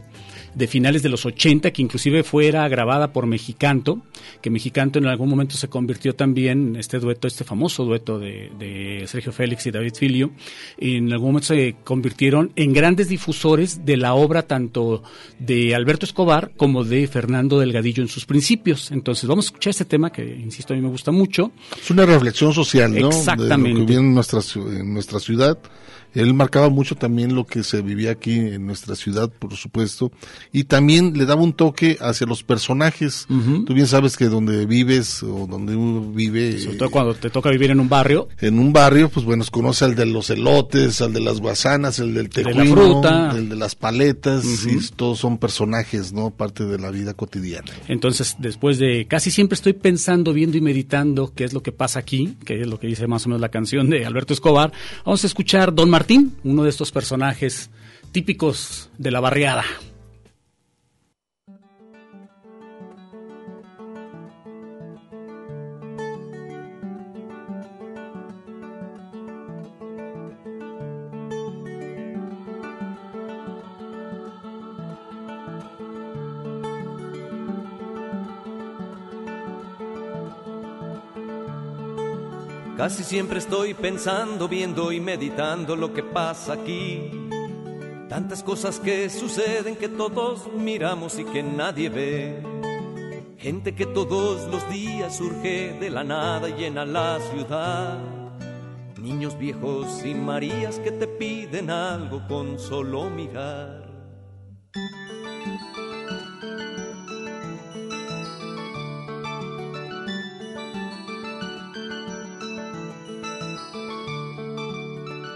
de 0.55 0.67
finales 0.67 1.03
de 1.03 1.09
los 1.09 1.25
80, 1.25 1.71
que 1.71 1.81
inclusive 1.81 2.23
fuera 2.23 2.67
grabada 2.69 3.11
por 3.11 3.27
Mexicanto, 3.27 4.01
que 4.41 4.49
Mexicanto 4.49 4.99
en 4.99 5.05
algún 5.07 5.29
momento 5.29 5.55
se 5.57 5.67
convirtió 5.67 6.15
también 6.15 6.69
en 6.69 6.75
este 6.77 6.99
dueto, 6.99 7.27
este 7.27 7.43
famoso 7.43 7.83
dueto 7.85 8.17
de, 8.19 8.49
de 8.57 9.03
Sergio 9.07 9.31
Félix 9.31 9.65
y 9.67 9.71
David 9.71 9.93
Filio, 9.95 10.31
en 10.77 11.11
algún 11.11 11.29
momento 11.29 11.47
se 11.47 11.75
convirtieron 11.83 12.51
en 12.55 12.73
grandes 12.73 13.09
difusores 13.09 13.85
de 13.85 13.97
la 13.97 14.13
obra 14.15 14.43
tanto 14.43 15.03
de 15.39 15.75
Alberto 15.75 16.05
Escobar 16.05 16.51
como 16.55 16.83
de 16.83 17.07
Fernando 17.07 17.59
Delgadillo 17.59 18.01
en 18.01 18.09
sus 18.09 18.25
principios. 18.25 18.91
Entonces 18.91 19.27
vamos 19.27 19.45
a 19.45 19.47
escuchar 19.47 19.71
este 19.71 19.85
tema 19.85 20.11
que, 20.11 20.23
insisto, 20.25 20.73
a 20.73 20.77
mí 20.77 20.81
me 20.81 20.89
gusta 20.89 21.11
mucho. 21.11 21.51
Es 21.81 21.91
una 21.91 22.05
reflexión 22.05 22.53
social, 22.53 22.93
¿no? 22.97 23.09
Exactamente. 23.09 23.69
De 23.69 23.73
lo 23.81 23.85
que 23.85 23.91
vive 23.93 23.99
en 24.07 24.13
nuestra, 24.13 24.39
ciu- 24.39 24.69
en 24.79 24.93
nuestra 24.93 25.19
ciudad. 25.19 25.57
Él 26.15 26.33
marcaba 26.33 26.69
mucho 26.69 26.95
también 26.95 27.35
lo 27.35 27.45
que 27.45 27.61
se 27.63 27.81
vivía 27.81 28.11
aquí 28.11 28.31
en 28.33 28.65
nuestra 28.65 28.95
ciudad, 28.95 29.29
por 29.29 29.53
supuesto, 29.55 30.11
y 30.51 30.63
también 30.63 31.17
le 31.17 31.25
daba 31.25 31.41
un 31.43 31.53
toque 31.53 31.97
hacia 32.01 32.25
los 32.25 32.41
personajes. 32.43 33.27
Tú 33.27 33.73
bien 33.73 33.85
sabes 33.87 34.17
que 34.17 34.25
donde 34.25 34.65
vives 34.65 35.21
o 35.23 35.45
donde 35.47 35.75
uno 35.75 36.11
vive, 36.11 36.59
Sobre 36.59 36.77
todo 36.77 36.89
cuando 36.89 37.13
te 37.13 37.29
toca 37.29 37.49
vivir 37.49 37.71
en 37.71 37.79
un 37.79 37.89
barrio, 37.89 38.27
en 38.39 38.57
un 38.59 38.73
barrio, 38.73 39.09
pues 39.09 39.25
bueno, 39.25 39.43
conoce 39.51 39.85
al 39.85 39.95
de 39.95 40.05
los 40.05 40.29
elotes, 40.29 41.01
al 41.01 41.13
de 41.13 41.19
las 41.21 41.39
guasanas, 41.39 41.99
el 41.99 42.13
del 42.13 42.29
De 42.29 42.43
la 42.43 42.49
tejuino, 42.51 42.75
fruta. 42.75 43.31
el 43.35 43.49
de 43.49 43.55
las 43.55 43.75
paletas, 43.75 44.43
Ujú. 44.45 44.69
y 44.69 44.87
todos 44.95 45.19
son 45.19 45.37
personajes, 45.37 46.13
¿no? 46.13 46.31
Parte 46.31 46.65
de 46.65 46.79
la 46.79 46.89
vida 46.91 47.13
cotidiana. 47.13 47.71
Entonces, 47.87 48.35
después 48.39 48.79
de 48.79 49.05
casi 49.07 49.31
siempre 49.31 49.55
estoy 49.55 49.73
pensando, 49.73 50.33
viendo 50.33 50.57
y 50.57 50.61
meditando 50.61 51.31
qué 51.35 51.43
es 51.43 51.53
lo 51.53 51.61
que 51.61 51.71
pasa 51.71 51.99
aquí, 51.99 52.37
que 52.45 52.61
es 52.61 52.67
lo 52.67 52.79
que 52.79 52.87
dice 52.87 53.07
más 53.07 53.25
o 53.25 53.29
menos 53.29 53.41
la 53.41 53.49
canción 53.49 53.89
de 53.89 54.05
Alberto 54.05 54.33
Escobar, 54.33 54.71
vamos 55.05 55.23
a 55.23 55.27
escuchar 55.27 55.73
Don 55.73 55.89
Martín, 55.89 56.04
uno 56.43 56.63
de 56.63 56.69
estos 56.69 56.91
personajes 56.91 57.69
típicos 58.11 58.89
de 58.97 59.11
la 59.11 59.19
barriada. 59.19 59.63
Casi 82.85 83.03
siempre 83.03 83.39
estoy 83.39 83.73
pensando, 83.73 84.47
viendo 84.47 84.91
y 84.91 84.99
meditando 84.99 85.75
lo 85.75 85.91
que 85.91 86.03
pasa 86.03 86.53
aquí. 86.53 87.09
Tantas 88.07 88.43
cosas 88.43 88.79
que 88.79 89.09
suceden 89.09 89.75
que 89.75 89.89
todos 89.89 90.53
miramos 90.53 91.17
y 91.17 91.25
que 91.25 91.41
nadie 91.41 91.89
ve. 91.89 92.43
Gente 93.39 93.73
que 93.73 93.87
todos 93.87 94.47
los 94.51 94.69
días 94.69 95.17
surge 95.17 95.75
de 95.79 95.89
la 95.89 96.03
nada 96.03 96.47
y 96.47 96.53
llena 96.53 96.85
la 96.85 97.17
ciudad. 97.31 97.97
Niños 99.01 99.35
viejos 99.39 100.05
y 100.05 100.13
Marías 100.13 100.77
que 100.77 100.91
te 100.91 101.07
piden 101.07 101.71
algo 101.71 102.21
con 102.27 102.59
solo 102.59 103.09
mirar. 103.09 103.84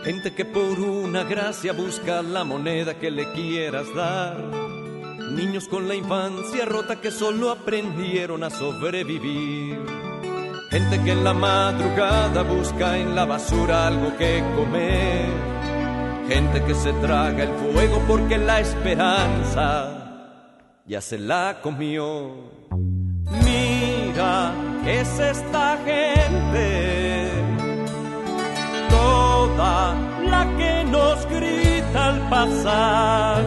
Gente 0.10 0.34
que 0.34 0.44
por 0.44 0.80
una 0.80 1.24
gracia 1.24 1.72
busca 1.72 2.24
la 2.24 2.44
moneda 2.44 2.96
que 2.96 3.12
le 3.12 3.32
quieras 3.34 3.86
dar. 3.94 4.38
Niños 5.34 5.68
con 5.68 5.88
la 5.88 5.94
infancia 5.94 6.66
rota 6.66 7.00
que 7.00 7.12
solo 7.12 7.52
aprendieron 7.52 8.44
a 8.44 8.50
sobrevivir. 8.50 9.78
Gente 10.72 11.00
que 11.04 11.12
en 11.12 11.24
la 11.24 11.36
madrugada 11.36 12.42
busca 12.42 12.98
en 12.98 13.14
la 13.14 13.26
basura 13.26 13.86
algo 13.86 14.18
que 14.18 14.44
comer. 14.56 15.30
Gente 16.28 16.64
que 16.64 16.74
se 16.74 16.92
traga 16.94 17.44
el 17.44 17.54
fuego 17.72 18.02
porque 18.08 18.40
la 18.40 18.62
esperanza 18.62 20.42
ya 20.88 21.02
se 21.02 21.20
la 21.20 21.60
comió. 21.62 22.50
Mira, 23.46 24.56
es 24.88 25.20
esta 25.20 25.78
gente 25.86 27.09
la 29.60 30.44
que 30.58 30.84
nos 30.86 31.26
grita 31.26 32.08
al 32.10 32.20
pasar. 32.30 33.44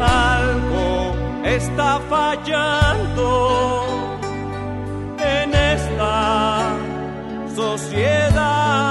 Algo 0.00 1.14
está 1.44 2.00
fallando 2.08 3.28
en 5.18 5.54
esta 5.54 6.76
sociedad. 7.54 8.88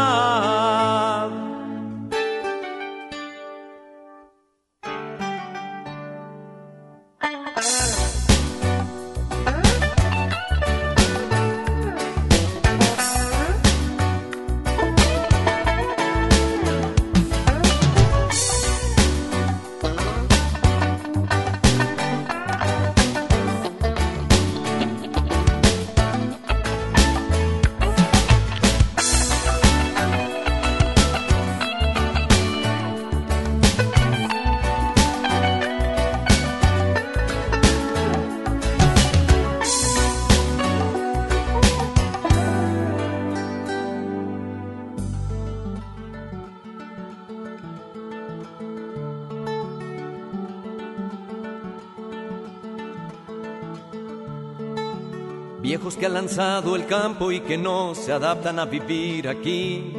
El 56.29 56.85
campo 56.87 57.31
y 57.31 57.39
que 57.39 57.57
no 57.57 57.95
se 57.95 58.11
adaptan 58.11 58.59
a 58.59 58.65
vivir 58.65 59.29
aquí. 59.29 59.93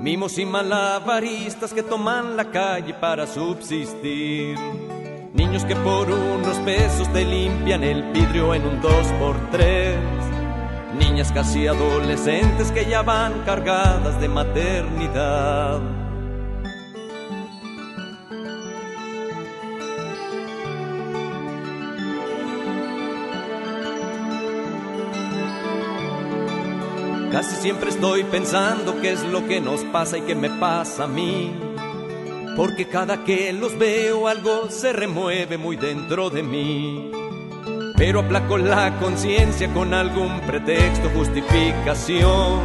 Mimos 0.00 0.38
y 0.38 0.46
malabaristas 0.46 1.74
que 1.74 1.82
toman 1.82 2.38
la 2.38 2.50
calle 2.50 2.94
para 2.94 3.26
subsistir. 3.26 4.56
Niños 5.34 5.66
que 5.66 5.76
por 5.76 6.10
unos 6.10 6.56
pesos 6.60 7.12
te 7.12 7.22
limpian 7.26 7.84
el 7.84 8.02
vidrio 8.12 8.54
en 8.54 8.66
un 8.66 8.80
dos 8.80 9.06
por 9.20 9.36
tres. 9.50 9.98
Niñas 10.98 11.30
casi 11.32 11.66
adolescentes 11.66 12.72
que 12.72 12.86
ya 12.86 13.02
van 13.02 13.42
cargadas 13.44 14.18
de 14.18 14.28
maternidad. 14.28 16.05
Casi 27.36 27.54
siempre 27.56 27.90
estoy 27.90 28.24
pensando 28.24 28.98
qué 29.02 29.12
es 29.12 29.22
lo 29.24 29.46
que 29.46 29.60
nos 29.60 29.84
pasa 29.84 30.16
y 30.16 30.22
qué 30.22 30.34
me 30.34 30.48
pasa 30.48 31.04
a 31.04 31.06
mí. 31.06 31.54
Porque 32.56 32.88
cada 32.88 33.24
que 33.24 33.52
los 33.52 33.76
veo 33.76 34.26
algo 34.26 34.70
se 34.70 34.94
remueve 34.94 35.58
muy 35.58 35.76
dentro 35.76 36.30
de 36.30 36.42
mí. 36.42 37.10
Pero 37.94 38.20
aplaco 38.20 38.56
la 38.56 38.98
conciencia 39.00 39.70
con 39.74 39.92
algún 39.92 40.40
pretexto, 40.46 41.10
justificación. 41.10 42.62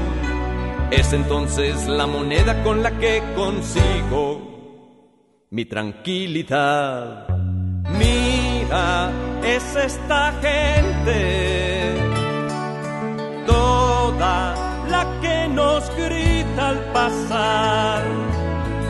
Es 0.89 1.11
entonces 1.11 1.89
la 1.89 2.07
moneda 2.07 2.63
con 2.63 2.81
la 2.81 2.97
que 2.97 3.21
consigo 3.35 4.39
mi 5.49 5.65
tranquilidad. 5.65 7.27
Mira, 7.99 9.11
es 9.43 9.75
esta 9.75 10.31
gente 10.41 11.51
la 14.19 15.05
que 15.21 15.47
nos 15.47 15.89
grita 15.95 16.69
al 16.69 16.79
pasar. 16.93 18.03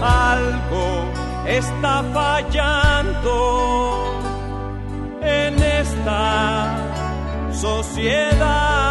Algo 0.01 1.05
está 1.45 2.03
fallando 2.13 3.35
en 5.21 5.61
esta 5.61 6.75
sociedad. 7.51 8.90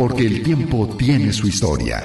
Porque 0.00 0.24
el 0.26 0.42
tiempo 0.42 0.96
tiene 0.98 1.30
su 1.30 1.46
historia. 1.46 2.02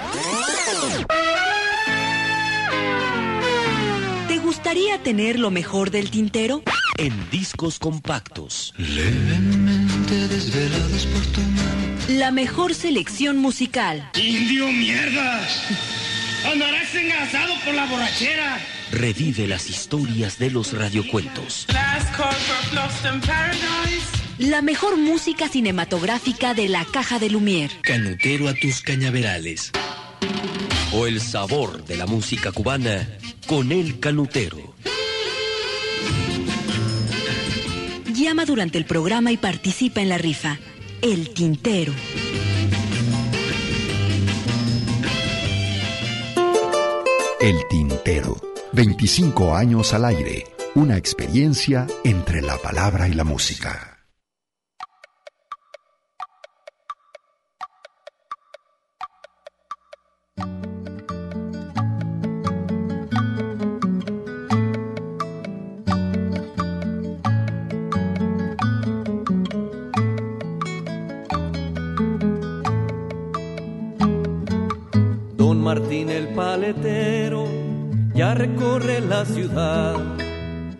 ¿Te 4.28 4.38
gustaría 4.40 5.02
tener 5.02 5.40
lo 5.40 5.50
mejor 5.50 5.92
del 5.92 6.10
tintero? 6.10 6.62
En 6.98 7.14
discos 7.30 7.80
compactos. 7.80 8.74
Levemente 8.78 10.28
desvelados 10.28 11.06
por 11.06 11.26
tu 11.28 11.40
mano. 11.40 12.20
La 12.20 12.32
mejor 12.32 12.76
selección 12.76 13.38
musical. 13.38 14.12
¡Indio 14.22 14.68
mierdas! 14.74 15.62
¡Andarás 16.52 16.94
engasado 16.96 17.54
por 17.64 17.76
la 17.76 17.86
borrachera! 17.86 18.60
Revive 18.92 19.48
las 19.48 19.70
historias 19.70 20.38
de 20.38 20.52
los 20.52 20.74
radiocuentos. 20.74 21.66
Last 21.72 22.14
call 22.14 22.34
for 22.34 22.76
Lost 22.76 23.06
in 23.06 23.22
Paradise. 23.22 24.15
La 24.38 24.62
mejor 24.62 24.98
música 24.98 25.48
cinematográfica 25.48 26.54
de 26.54 26.68
la 26.68 26.84
caja 26.84 27.20
de 27.20 27.30
Lumière. 27.30 27.72
Canutero 27.82 28.50
a 28.50 28.54
tus 28.54 28.82
cañaverales. 28.82 29.72
O 30.92 31.08
el 31.08 31.22
sabor 31.22 31.86
de 31.86 31.96
la 31.96 32.06
música 32.06 32.52
cubana 32.52 33.08
con 33.48 33.72
el 33.72 33.98
canutero. 34.02 34.76
Llama 38.14 38.44
durante 38.44 38.78
el 38.78 38.86
programa 38.86 39.32
y 39.32 39.38
participa 39.38 40.02
en 40.02 40.10
la 40.10 40.18
rifa. 40.18 40.60
El 41.02 41.30
Tintero. 41.34 41.94
El 47.40 47.56
Tintero. 47.70 48.42
25 48.74 49.56
años 49.56 49.94
al 49.94 50.04
aire. 50.04 50.46
Una 50.74 50.98
experiencia 50.98 51.88
entre 52.04 52.42
la 52.42 52.58
palabra 52.58 53.08
y 53.08 53.14
la 53.14 53.24
música. 53.24 53.95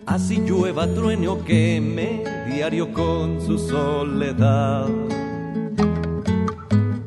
Así 0.06 0.40
llueva, 0.40 0.86
truene 0.86 1.28
o 1.28 1.44
queme, 1.44 2.22
diario 2.52 2.92
con 2.92 3.40
su 3.40 3.58
soledad. 3.58 4.86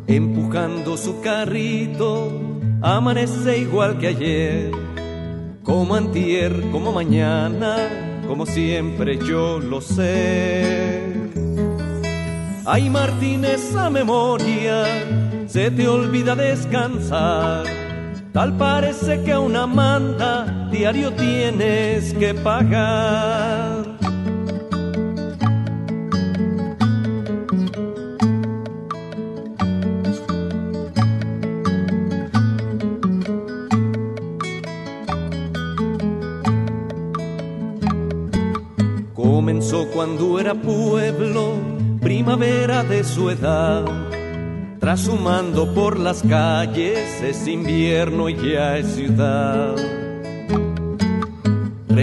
Empujando 0.08 0.98
su 0.98 1.22
carrito, 1.22 2.32
amanece 2.82 3.60
igual 3.60 3.98
que 3.98 4.08
ayer, 4.08 4.72
como 5.64 5.96
antier, 5.96 6.54
como 6.72 6.92
mañana, 6.92 7.78
como 8.28 8.46
siempre 8.46 9.18
yo 9.18 9.60
lo 9.60 9.82
sé. 9.82 11.14
Ay 12.66 12.90
Martín, 12.90 13.46
esa 13.46 13.90
memoria 13.90 14.84
se 15.48 15.72
te 15.72 15.88
olvida 15.88 16.36
descansar. 16.36 17.66
Tal 18.32 18.56
parece 18.58 19.24
que 19.24 19.36
una 19.36 19.66
manda 19.66 20.49
diario 20.72 21.12
tienes 21.14 22.14
que 22.14 22.34
pagar. 22.34 23.98
Comenzó 39.14 39.88
cuando 39.92 40.40
era 40.40 40.54
pueblo, 40.54 41.56
primavera 42.02 42.84
de 42.84 43.04
su 43.04 43.30
edad 43.30 43.86
Trashumando 44.80 45.74
por 45.74 46.00
las 46.00 46.24
calles 46.24 47.22
es 47.22 47.48
invierno 47.48 48.30
y 48.30 48.36
ya 48.36 48.78
es 48.78 48.88
ciudad. 48.96 49.76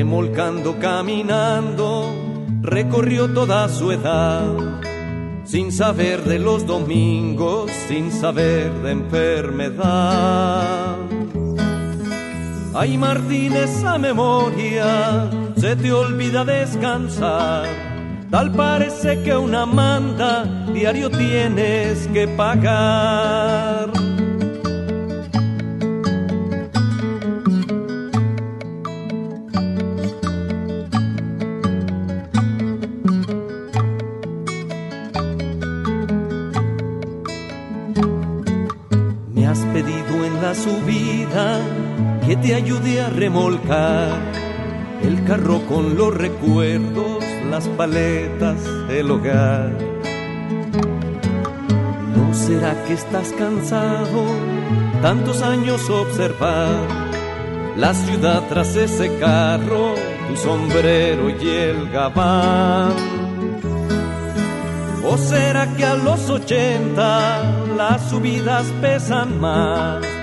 Remolcando, 0.06 0.78
caminando, 0.78 2.14
recorrió 2.62 3.28
toda 3.34 3.68
su 3.68 3.90
edad. 3.90 4.54
Sin 5.44 5.72
saber 5.72 6.22
de 6.22 6.38
los 6.38 6.64
domingos, 6.64 7.72
sin 7.88 8.12
saber 8.12 8.72
de 8.84 8.92
enfermedad. 8.92 10.94
Ay 12.72 12.96
Martín, 12.96 13.54
esa 13.54 13.98
memoria 13.98 15.28
se 15.56 15.74
te 15.74 15.92
olvida 15.92 16.44
descansar 16.44 17.66
Tal 18.30 18.52
parece 18.52 19.24
que 19.24 19.36
una 19.36 19.66
manda 19.66 20.44
diario 20.72 21.10
tienes 21.10 22.06
que 22.12 22.28
pagar. 22.28 23.95
Te 42.46 42.54
ayude 42.54 43.00
a 43.00 43.10
remolcar 43.10 44.20
el 45.02 45.24
carro 45.24 45.62
con 45.66 45.96
los 45.96 46.14
recuerdos 46.14 47.24
las 47.50 47.66
paletas 47.70 48.62
del 48.86 49.10
hogar. 49.10 49.72
¿No 52.14 52.32
será 52.32 52.84
que 52.84 52.92
estás 52.92 53.32
cansado 53.32 54.26
tantos 55.02 55.42
años 55.42 55.90
observar 55.90 56.86
la 57.76 57.92
ciudad 57.94 58.44
tras 58.48 58.76
ese 58.76 59.18
carro, 59.18 59.94
tu 60.28 60.36
sombrero 60.36 61.28
y 61.28 61.48
el 61.48 61.90
gabán? 61.90 62.92
¿O 65.04 65.18
será 65.18 65.66
que 65.74 65.84
a 65.84 65.94
los 65.96 66.30
ochenta 66.30 67.42
las 67.76 68.08
subidas 68.08 68.66
pesan 68.80 69.40
más 69.40 70.15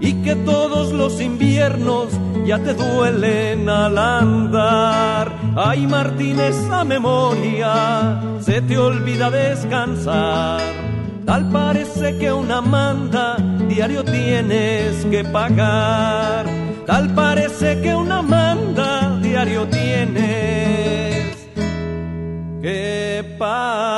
y 0.00 0.12
que 0.22 0.34
todos 0.36 0.92
los 0.92 1.20
inviernos 1.20 2.08
ya 2.46 2.58
te 2.58 2.74
duelen 2.74 3.68
al 3.68 3.98
andar. 3.98 5.32
Ay 5.56 5.86
Martín, 5.86 6.40
esa 6.40 6.84
memoria 6.84 8.20
se 8.40 8.62
te 8.62 8.78
olvida 8.78 9.30
descansar. 9.30 10.60
Tal 11.24 11.50
parece 11.50 12.16
que 12.18 12.32
una 12.32 12.60
manda 12.60 13.36
diario 13.68 14.02
tienes 14.04 15.04
que 15.06 15.24
pagar. 15.24 16.46
Tal 16.86 17.14
parece 17.14 17.80
que 17.82 17.94
una 17.94 18.22
manda 18.22 19.18
diario 19.20 19.66
tienes 19.68 21.36
que 22.62 23.36
pagar. 23.38 23.97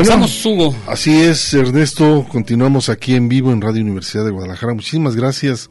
Regresamos, 0.00 0.46
Hugo. 0.46 0.74
Así 0.86 1.20
es, 1.20 1.52
Ernesto. 1.52 2.24
Continuamos 2.26 2.88
aquí 2.88 3.14
en 3.14 3.28
vivo 3.28 3.52
en 3.52 3.60
Radio 3.60 3.82
Universidad 3.82 4.24
de 4.24 4.30
Guadalajara. 4.30 4.72
Muchísimas 4.72 5.14
gracias. 5.14 5.68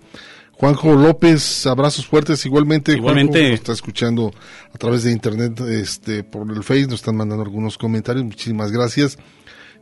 Juanjo 0.51 0.93
López, 0.93 1.65
abrazos 1.65 2.05
fuertes. 2.05 2.45
Igualmente, 2.45 2.91
Igualmente. 2.91 3.39
Juanjo 3.39 3.49
nos 3.49 3.59
está 3.59 3.71
escuchando 3.71 4.31
a 4.71 4.77
través 4.77 5.01
de 5.01 5.13
internet, 5.13 5.59
este, 5.61 6.23
por 6.23 6.47
el 6.51 6.63
Face, 6.63 6.83
nos 6.83 6.99
están 6.99 7.15
mandando 7.15 7.43
algunos 7.43 7.75
comentarios. 7.79 8.23
Muchísimas 8.23 8.71
gracias. 8.71 9.17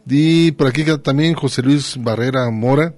Y 0.08 0.54
por 0.54 0.68
aquí 0.68 0.86
también 1.04 1.34
José 1.34 1.62
Luis 1.62 1.98
Barrera 2.00 2.50
Mora. 2.50 2.94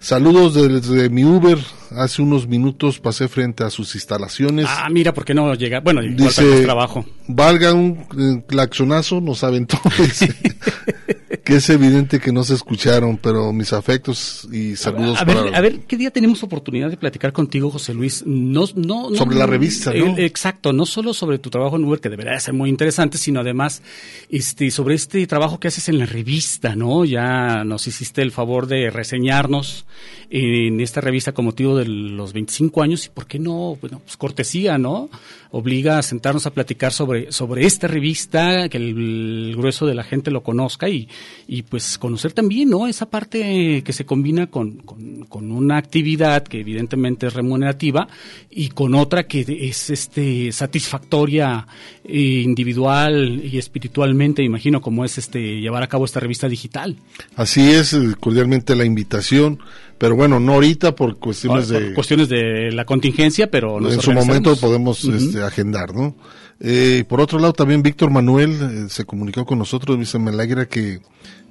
Saludos 0.00 0.54
desde 0.54 1.08
mi 1.10 1.22
Uber. 1.22 1.58
Hace 1.96 2.22
unos 2.22 2.46
minutos 2.46 2.98
pasé 2.98 3.28
frente 3.28 3.64
a 3.64 3.70
sus 3.70 3.94
instalaciones. 3.94 4.66
Ah, 4.68 4.88
mira, 4.90 5.12
¿por 5.14 5.24
qué 5.24 5.34
no 5.34 5.54
llega? 5.54 5.80
Bueno, 5.80 6.02
igual 6.02 6.16
Dice, 6.28 6.62
trabajo. 6.62 7.04
valga 7.28 7.72
un 7.74 8.04
eh, 8.18 8.42
claxonazo, 8.46 9.20
nos 9.20 9.44
aventó. 9.44 9.78
que 11.44 11.56
es 11.56 11.70
evidente 11.70 12.20
que 12.20 12.32
no 12.32 12.44
se 12.44 12.54
escucharon, 12.54 13.16
pero 13.16 13.52
mis 13.52 13.72
afectos 13.72 14.46
y 14.52 14.76
saludos 14.76 15.20
A 15.20 15.26
para... 15.26 15.42
ver, 15.42 15.54
a 15.56 15.60
ver, 15.60 15.80
¿qué 15.80 15.96
día 15.96 16.10
tenemos 16.10 16.42
oportunidad 16.42 16.88
de 16.90 16.96
platicar 16.96 17.32
contigo, 17.32 17.70
José 17.70 17.94
Luis? 17.94 18.22
No, 18.26 18.64
no, 18.76 19.10
no- 19.10 19.16
Sobre 19.16 19.36
la 19.36 19.46
revista, 19.46 19.92
¿no? 19.92 20.16
Exacto, 20.18 20.72
no 20.72 20.86
solo 20.86 21.12
sobre 21.14 21.38
tu 21.38 21.50
trabajo 21.50 21.76
en 21.76 21.84
Uber, 21.84 22.00
que 22.00 22.08
debería 22.10 22.38
ser 22.38 22.54
muy 22.54 22.68
interesante, 22.70 23.18
sino 23.18 23.40
además 23.40 23.82
este, 24.30 24.70
sobre 24.70 24.94
este 24.94 25.26
trabajo 25.26 25.58
que 25.58 25.68
haces 25.68 25.88
en 25.88 25.98
la 25.98 26.06
revista, 26.06 26.76
¿no? 26.76 27.04
Ya 27.04 27.64
nos 27.64 27.86
hiciste 27.86 28.22
el 28.22 28.30
favor 28.30 28.66
de 28.66 28.90
reseñarnos 28.90 29.84
en 30.30 30.80
esta 30.80 31.00
revista 31.00 31.32
con 31.32 31.44
motivo 31.44 31.76
de 31.76 31.81
los 31.84 32.32
25 32.32 32.82
años 32.82 33.06
y, 33.06 33.08
¿por 33.10 33.26
qué 33.26 33.38
no? 33.38 33.76
Bueno, 33.80 34.00
pues 34.04 34.16
cortesía, 34.16 34.78
¿no? 34.78 35.10
Obliga 35.54 35.98
a 35.98 36.02
sentarnos 36.02 36.46
a 36.46 36.50
platicar 36.50 36.92
sobre, 36.92 37.30
sobre 37.30 37.66
esta 37.66 37.86
revista, 37.86 38.70
que 38.70 38.78
el, 38.78 39.48
el 39.50 39.54
grueso 39.56 39.86
de 39.86 39.94
la 39.94 40.02
gente 40.02 40.30
lo 40.30 40.42
conozca 40.42 40.88
y, 40.88 41.08
y 41.46 41.60
pues 41.60 41.98
conocer 41.98 42.32
también, 42.32 42.70
¿no? 42.70 42.86
Esa 42.86 43.04
parte 43.10 43.82
que 43.84 43.92
se 43.92 44.06
combina 44.06 44.46
con, 44.46 44.78
con, 44.78 45.24
con 45.26 45.52
una 45.52 45.76
actividad 45.76 46.42
que 46.42 46.60
evidentemente 46.60 47.26
es 47.26 47.34
remunerativa 47.34 48.08
y 48.50 48.68
con 48.70 48.94
otra 48.94 49.24
que 49.26 49.44
es 49.68 49.90
este 49.90 50.50
satisfactoria 50.52 51.66
eh, 52.04 52.42
individual 52.44 53.42
y 53.44 53.58
espiritualmente, 53.58 54.42
imagino, 54.42 54.80
como 54.80 55.04
es 55.04 55.18
este 55.18 55.60
llevar 55.60 55.82
a 55.82 55.86
cabo 55.88 56.06
esta 56.06 56.18
revista 56.20 56.48
digital. 56.48 56.96
Así 57.36 57.60
es, 57.70 57.92
eh, 57.92 58.14
cordialmente 58.18 58.74
la 58.74 58.84
invitación, 58.84 59.58
pero 59.98 60.16
bueno, 60.16 60.40
no 60.40 60.54
ahorita 60.54 60.96
por 60.96 61.18
cuestiones 61.18 61.66
Por- 61.66 61.74
por 61.78 61.88
de... 61.88 61.94
cuestiones 61.94 62.28
de 62.28 62.72
la 62.72 62.84
contingencia, 62.84 63.50
pero 63.50 63.78
en 63.90 64.00
su 64.00 64.12
momento 64.12 64.56
podemos 64.56 65.04
este, 65.04 65.41
agendar, 65.46 65.94
¿no? 65.94 66.14
Eh, 66.60 67.04
por 67.08 67.20
otro 67.20 67.38
lado, 67.38 67.52
también 67.52 67.82
Víctor 67.82 68.10
Manuel 68.10 68.52
eh, 68.52 68.86
se 68.88 69.04
comunicó 69.04 69.44
con 69.44 69.58
nosotros, 69.58 69.98
dice, 69.98 70.18
me 70.18 70.30
alegra 70.30 70.66
que 70.66 71.00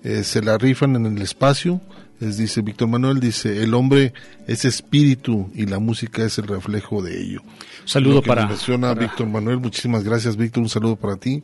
eh, 0.03 0.23
se 0.23 0.41
la 0.41 0.57
rifan 0.57 0.95
en 0.95 1.05
el 1.05 1.21
espacio. 1.21 1.81
Es, 2.21 2.37
dice 2.37 2.61
Víctor 2.61 2.87
Manuel, 2.87 3.19
dice, 3.19 3.63
el 3.63 3.73
hombre 3.73 4.13
es 4.47 4.63
espíritu 4.63 5.49
y 5.55 5.65
la 5.65 5.79
música 5.79 6.23
es 6.23 6.37
el 6.37 6.47
reflejo 6.47 7.01
de 7.01 7.19
ello. 7.19 7.41
Saludo 7.83 8.15
Lo 8.15 8.21
que 8.21 8.27
para- 8.27 8.45
menciona 8.47 8.89
para- 8.93 9.01
Víctor 9.07 9.27
Manuel, 9.27 9.57
muchísimas 9.59 10.03
gracias 10.03 10.37
Víctor, 10.37 10.61
un 10.63 10.69
saludo 10.69 10.95
para 10.95 11.15
ti. 11.17 11.43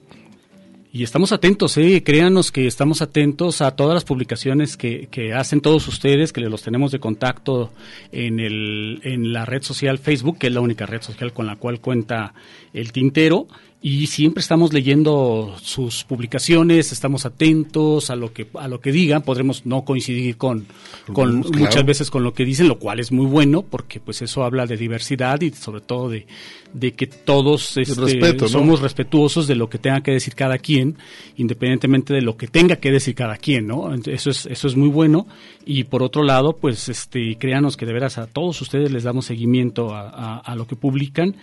Y 0.98 1.04
estamos 1.04 1.32
atentos, 1.32 1.78
¿eh? 1.78 2.02
créanos 2.04 2.52
que 2.52 2.66
estamos 2.66 3.04
atentos 3.04 3.62
a 3.62 3.76
todas 3.76 3.93
las 3.93 4.04
publicaciones 4.04 4.78
que, 4.78 5.10
que 5.12 5.32
hacen 5.32 5.62
todos 5.62 5.88
ustedes, 5.88 6.34
que 6.34 6.41
los 6.41 6.64
tenemos 6.64 6.91
de 6.91 7.00
contacto 7.00 7.72
en, 8.12 8.39
el, 8.39 9.00
en 9.04 9.32
la 9.32 9.45
red 9.45 9.62
social 9.62 10.00
Facebook, 10.00 10.39
que 10.39 10.48
es 10.48 10.54
la 10.54 10.62
única 10.62 10.88
red 10.88 11.04
social 11.04 11.34
con 11.34 11.45
la 11.45 11.56
cual 11.56 11.82
cuenta 11.82 12.34
el 12.74 12.93
tintero. 12.93 13.45
Y 13.80 14.07
siempre 14.07 14.41
estamos 14.41 14.73
leyendo 14.73 15.55
sus 15.61 16.03
publicaciones, 16.03 16.91
estamos 16.91 17.28
atentos 17.28 18.09
a 18.09 18.15
lo 18.15 18.34
que 18.34 18.47
a 18.55 18.67
lo 18.67 18.82
que 18.82 18.91
digan, 18.91 19.21
podremos 19.21 19.67
no 19.67 19.86
coincidir 19.86 20.36
con, 20.36 20.65
con 21.13 21.43
Claro. 21.43 21.59
muchas 21.59 21.86
veces 21.86 22.09
con 22.09 22.23
lo 22.23 22.34
que 22.34 22.43
dicen, 22.43 22.67
lo 22.67 22.80
cual 22.80 22.99
es 22.99 23.11
muy 23.11 23.28
bueno, 23.28 23.61
porque 23.61 23.99
pues 23.99 24.23
eso 24.23 24.43
habla 24.43 24.65
de 24.65 24.78
diversidad 24.78 25.39
y 25.41 25.51
sobre 25.51 25.82
todo 25.82 26.09
de, 26.09 26.25
de 26.73 26.93
que 26.93 27.05
todos 27.05 27.78
este, 27.78 28.01
respeto, 28.01 28.45
¿no? 28.45 28.49
somos 28.49 28.82
respetuosos 28.82 29.45
de 29.47 29.53
lo 29.55 29.69
que 29.69 29.78
tenga 29.78 30.01
que 30.01 30.11
decir 30.11 30.34
cada 30.34 30.57
quien, 30.57 30.97
independientemente 31.38 32.15
de 32.15 32.23
lo 32.23 32.36
que 32.36 32.47
tenga 32.47 32.78
que 32.78 32.91
decir 32.91 33.13
cada 33.13 33.38
quien, 33.38 33.67
¿no? 33.67 33.93
Eso 33.93 34.32
es, 34.32 34.47
eso 34.47 34.67
es 34.67 34.75
muy 34.75 34.89
bueno. 34.89 35.28
Y 35.65 35.84
por 35.84 36.01
otro 36.01 36.23
lado, 36.23 36.57
pues, 36.57 36.89
este, 36.89 37.38
créanos 37.38 37.78
que 37.78 37.86
de 37.86 37.93
veras 37.93 38.17
a 38.17 38.25
todos 38.25 38.59
ustedes 38.61 38.91
les 38.91 39.03
damos 39.03 39.25
seguimiento 39.25 39.93
a, 39.93 40.09
a- 40.09 40.38
a 40.39 40.55
lo 40.55 40.65
que 40.65 40.75
publican 40.75 41.36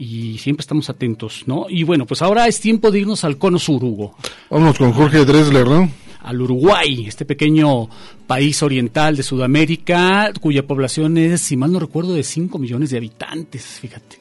y 0.00 0.38
siempre 0.38 0.62
estamos 0.62 0.88
atentos, 0.88 1.42
¿no? 1.46 1.66
Y 1.68 1.84
bueno, 1.84 2.06
pues 2.06 2.22
ahora 2.22 2.48
es 2.48 2.58
tiempo 2.58 2.90
de 2.90 3.00
irnos 3.00 3.22
al 3.22 3.36
Cono 3.36 3.58
Sur, 3.58 3.84
Hugo 3.84 4.14
Vámonos 4.48 4.78
con 4.78 4.92
Jorge 4.92 5.26
Dresler, 5.26 5.68
¿no? 5.68 5.90
al 6.22 6.40
Uruguay, 6.40 7.06
este 7.06 7.24
pequeño 7.24 7.88
país 8.26 8.62
oriental 8.62 9.16
de 9.16 9.22
Sudamérica, 9.22 10.32
cuya 10.38 10.66
población 10.66 11.16
es, 11.16 11.40
si 11.40 11.56
mal 11.56 11.72
no 11.72 11.78
recuerdo, 11.78 12.14
de 12.14 12.22
5 12.22 12.58
millones 12.58 12.90
de 12.90 12.98
habitantes, 12.98 13.64
fíjate. 13.80 14.18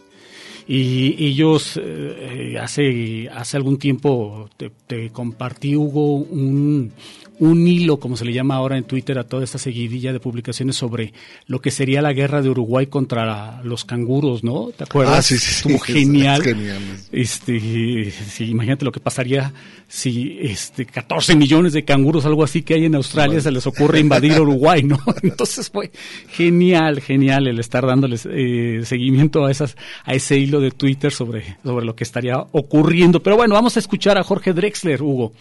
Y 0.65 1.25
ellos, 1.25 1.79
eh, 1.81 2.57
hace, 2.61 3.27
hace 3.29 3.57
algún 3.57 3.77
tiempo 3.77 4.49
te, 4.55 4.71
te 4.87 5.09
compartí, 5.09 5.75
Hugo, 5.75 6.15
un, 6.15 6.93
un 7.39 7.67
hilo, 7.67 7.99
como 7.99 8.17
se 8.17 8.25
le 8.25 8.33
llama 8.33 8.55
ahora 8.55 8.77
en 8.77 8.83
Twitter, 8.83 9.17
a 9.17 9.23
toda 9.25 9.43
esta 9.43 9.57
seguidilla 9.57 10.13
de 10.13 10.19
publicaciones 10.19 10.75
sobre 10.75 11.13
lo 11.47 11.59
que 11.61 11.71
sería 11.71 12.01
la 12.01 12.13
guerra 12.13 12.41
de 12.41 12.49
Uruguay 12.49 12.87
contra 12.87 13.61
los 13.63 13.85
canguros, 13.85 14.43
¿no? 14.43 14.69
¿Te 14.77 14.83
acuerdas? 14.83 15.17
Ah, 15.17 15.21
sí, 15.21 15.37
sí, 15.37 15.45
sí. 15.45 15.51
Estuvo 15.69 15.75
Es- 15.75 15.83
genial. 15.83 16.41
es 16.41 16.47
genial. 16.47 16.81
Este, 17.11 18.11
sí, 18.11 18.45
imagínate 18.45 18.85
lo 18.85 18.91
que 18.91 18.99
pasaría 18.99 19.53
si 19.87 20.37
este 20.41 20.85
14 20.85 21.35
millones 21.35 21.73
de 21.73 21.83
canguros, 21.85 22.25
algo 22.25 22.43
así 22.43 22.61
que 22.61 22.75
hay 22.75 22.85
en 22.85 22.95
Australia, 22.95 23.39
se 23.41 23.51
les 23.51 23.65
ocurre 23.65 23.99
invadir 23.99 24.39
Uruguay, 24.39 24.83
¿no? 24.83 24.99
Entonces 25.23 25.69
fue 25.69 25.91
genial, 26.29 27.01
genial 27.01 27.47
el 27.47 27.59
estar 27.59 27.85
dándoles 27.85 28.27
eh, 28.29 28.81
seguimiento 28.83 29.45
a 29.45 29.51
esas, 29.51 29.75
a 30.03 30.13
ese 30.13 30.37
hilo 30.37 30.59
de 30.59 30.71
Twitter 30.71 31.11
sobre, 31.11 31.57
sobre 31.63 31.85
lo 31.85 31.95
que 31.95 32.03
estaría 32.03 32.37
ocurriendo. 32.51 33.21
Pero 33.23 33.37
bueno, 33.37 33.53
vamos 33.55 33.77
a 33.77 33.79
escuchar 33.79 34.17
a 34.17 34.23
Jorge 34.23 34.53
Drexler, 34.53 35.01
Hugo. 35.01 35.33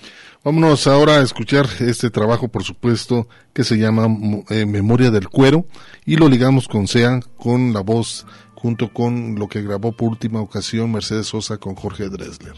Vámonos 0.44 0.86
ahora 0.86 1.16
a 1.18 1.22
escuchar 1.22 1.66
este 1.80 2.10
trabajo, 2.10 2.48
por 2.48 2.62
supuesto, 2.64 3.28
que 3.52 3.64
se 3.64 3.76
llama 3.76 4.08
Mo- 4.08 4.44
eh, 4.48 4.64
Memoria 4.66 5.10
del 5.10 5.28
Cuero 5.28 5.66
y 6.06 6.16
lo 6.16 6.28
ligamos 6.28 6.68
con 6.68 6.86
SEA, 6.86 7.20
con 7.36 7.72
la 7.72 7.80
voz, 7.80 8.24
junto 8.54 8.92
con 8.92 9.34
lo 9.34 9.48
que 9.48 9.62
grabó 9.62 9.92
por 9.92 10.08
última 10.08 10.40
ocasión 10.40 10.92
Mercedes 10.92 11.26
Sosa 11.26 11.58
con 11.58 11.74
Jorge 11.74 12.08
Dresler. 12.08 12.54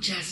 Escuchas 0.00 0.27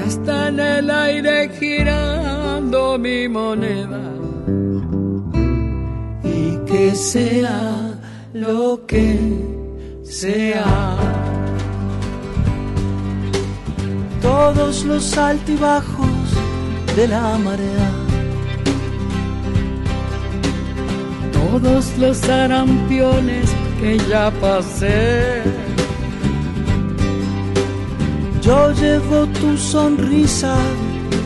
Ya 0.00 0.06
está 0.06 0.48
en 0.48 0.58
el 0.60 0.90
aire 0.90 1.50
girando 1.58 2.96
mi 2.98 3.28
moneda. 3.28 4.00
Y 6.24 6.56
que 6.64 6.94
sea 6.94 7.98
lo 8.32 8.86
que 8.86 9.18
sea. 10.02 10.96
Todos 14.22 14.84
los 14.84 15.18
altibajos 15.18 16.18
de 16.96 17.06
la 17.06 17.36
marea. 17.36 17.90
Todos 21.32 21.98
los 21.98 22.26
arampiones 22.28 23.50
que 23.80 23.98
ya 24.08 24.30
pasé. 24.40 25.69
Yo 28.50 28.72
llevo 28.72 29.26
tu 29.40 29.56
sonrisa 29.56 30.56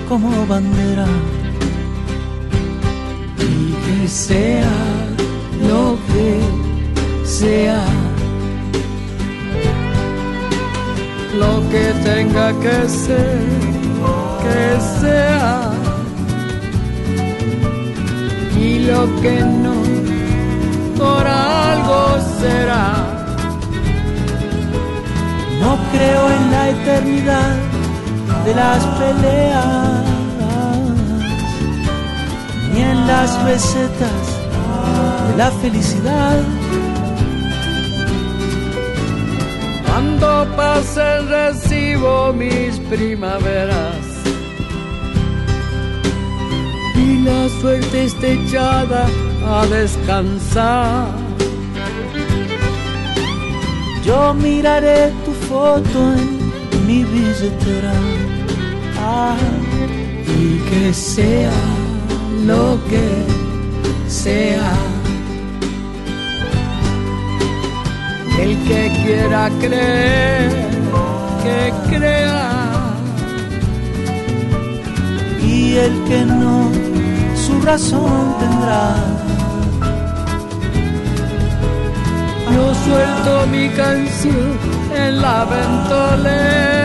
como 0.07 0.47
bandera. 0.47 1.07
Y 3.39 3.73
que 3.85 4.09
sea 4.09 4.77
lo 5.67 5.97
que 6.11 7.27
sea. 7.27 7.83
Lo 11.41 11.55
que 11.71 11.85
tenga 12.11 12.53
que 12.61 12.89
ser, 12.91 13.41
que 14.45 14.65
sea. 15.01 15.73
Y 18.61 18.81
lo 18.81 19.03
que 19.23 19.41
no, 19.65 19.77
por 20.99 21.27
algo 21.27 22.19
será. 22.39 23.14
No 25.65 25.79
creo 25.93 26.31
en 26.31 26.51
la 26.51 26.69
eternidad 26.69 27.57
de 28.45 28.55
las 28.55 28.85
peleas, 28.99 30.05
ni 32.71 32.83
en 32.83 33.07
las 33.07 33.43
recetas 33.45 34.25
de 35.29 35.37
la 35.39 35.51
felicidad. 35.63 36.43
Cuando 39.87 40.47
pase 40.55 41.21
recibo 41.23 42.35
mis 42.35 42.79
primaveras 42.91 44.05
y 46.95 47.23
la 47.23 47.49
suerte 47.61 48.05
esté 48.05 48.33
echada 48.35 49.07
a 49.49 49.67
descansar. 49.67 51.25
Yo 54.05 54.35
miraré 54.35 55.11
foto 55.55 56.01
en 56.19 56.87
mi 56.87 57.01
billetera. 57.05 57.97
Ah, 58.99 59.37
y 60.39 60.59
que 60.69 60.93
sea 60.93 61.61
lo 62.51 62.65
que 62.91 63.07
sea. 64.09 64.73
El 68.45 68.53
que 68.67 68.81
quiera 69.03 69.43
creer, 69.63 70.51
que 71.45 71.61
crea. 71.91 72.51
y 75.55 75.77
el 75.87 75.95
que 76.09 76.21
no, 76.41 76.57
su 77.45 77.55
razón 77.71 78.19
tendrá. 78.41 78.87
Yo 82.55 82.65
suelto 82.87 83.47
mi 83.55 83.69
canción 83.81 84.74
en 84.97 85.21
la 85.21 85.45
ventolera 85.45 86.85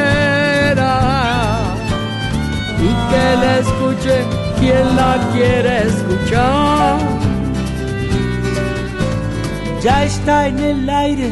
y 2.77 2.89
que 3.09 3.25
la 3.41 3.57
escuche 3.59 4.25
¿quién 4.59 4.95
la 4.95 5.17
quiere 5.33 5.87
escuchar? 5.87 6.99
Ya 9.81 10.03
está 10.03 10.47
en 10.47 10.59
el 10.59 10.89
aire 10.89 11.31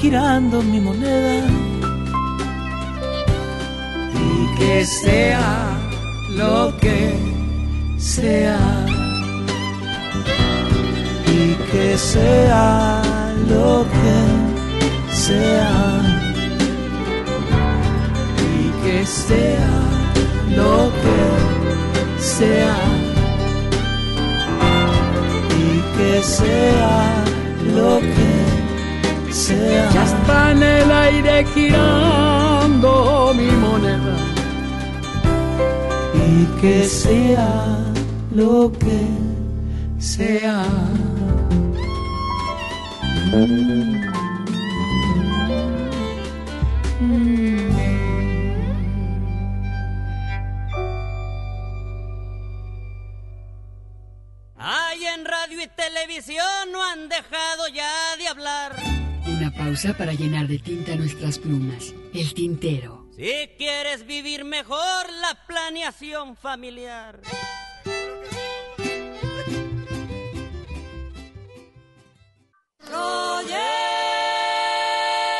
girando 0.00 0.62
mi 0.62 0.80
moneda. 0.80 1.46
Y 4.26 4.58
que 4.58 4.86
sea 4.86 5.66
lo 6.30 6.74
que 6.78 7.14
sea. 7.98 8.58
Y 11.26 11.54
que 11.70 11.98
sea 11.98 13.02
lo 13.48 13.83
sea. 15.26 15.72
Y 18.60 18.64
que 18.82 19.06
sea 19.06 19.74
lo 20.60 20.76
que 21.02 21.20
sea. 22.34 22.76
Y 25.64 25.72
que 25.96 26.22
sea 26.22 26.98
lo 27.76 27.92
que 28.14 28.34
sea. 29.32 29.90
Ya 29.94 30.04
está 30.04 30.52
en 30.52 30.62
el 30.62 30.90
aire 30.92 31.46
girando 31.54 33.32
mi 33.38 33.50
moneda. 33.64 34.16
Y 36.26 36.44
que 36.60 36.84
sea 36.84 37.52
lo 38.34 38.70
que 38.72 39.00
sea. 39.98 40.64
Para 59.92 60.14
llenar 60.14 60.48
de 60.48 60.58
tinta 60.58 60.96
nuestras 60.96 61.38
plumas. 61.38 61.92
El 62.14 62.32
tintero. 62.32 63.06
Si 63.16 63.50
quieres 63.58 64.06
vivir 64.06 64.42
mejor 64.42 64.78
la 65.20 65.46
planeación 65.46 66.36
familiar. 66.36 67.20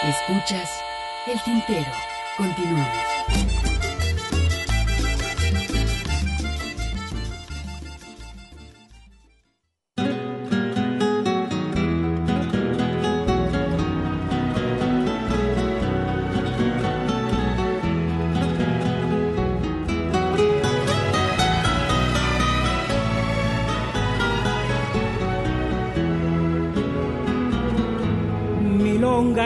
Escuchas 0.07 0.71
el 1.27 1.43
tintero. 1.43 1.91
Continuamos. 2.37 3.64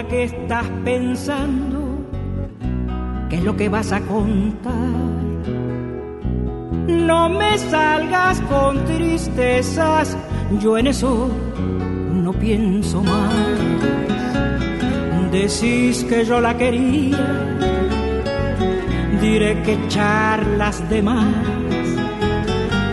¿Qué 0.09 0.25
estás 0.25 0.67
pensando? 0.85 1.79
¿Qué 3.29 3.37
es 3.37 3.45
lo 3.45 3.57
que 3.57 3.69
vas 3.69 3.93
a 3.93 4.01
contar? 4.01 4.75
No 6.87 7.29
me 7.29 7.59
salgas 7.59 8.41
con 8.43 8.85
tristezas, 8.85 10.17
yo 10.61 10.79
en 10.79 10.87
eso 10.89 11.29
no 12.13 12.33
pienso 12.33 13.03
más. 13.03 13.35
Decís 15.31 16.05
que 16.05 16.25
yo 16.25 16.41
la 16.41 16.57
quería, 16.57 17.19
diré 19.21 19.63
que 19.63 19.79
charlas 19.89 20.89
de 20.89 21.03
más. 21.03 21.35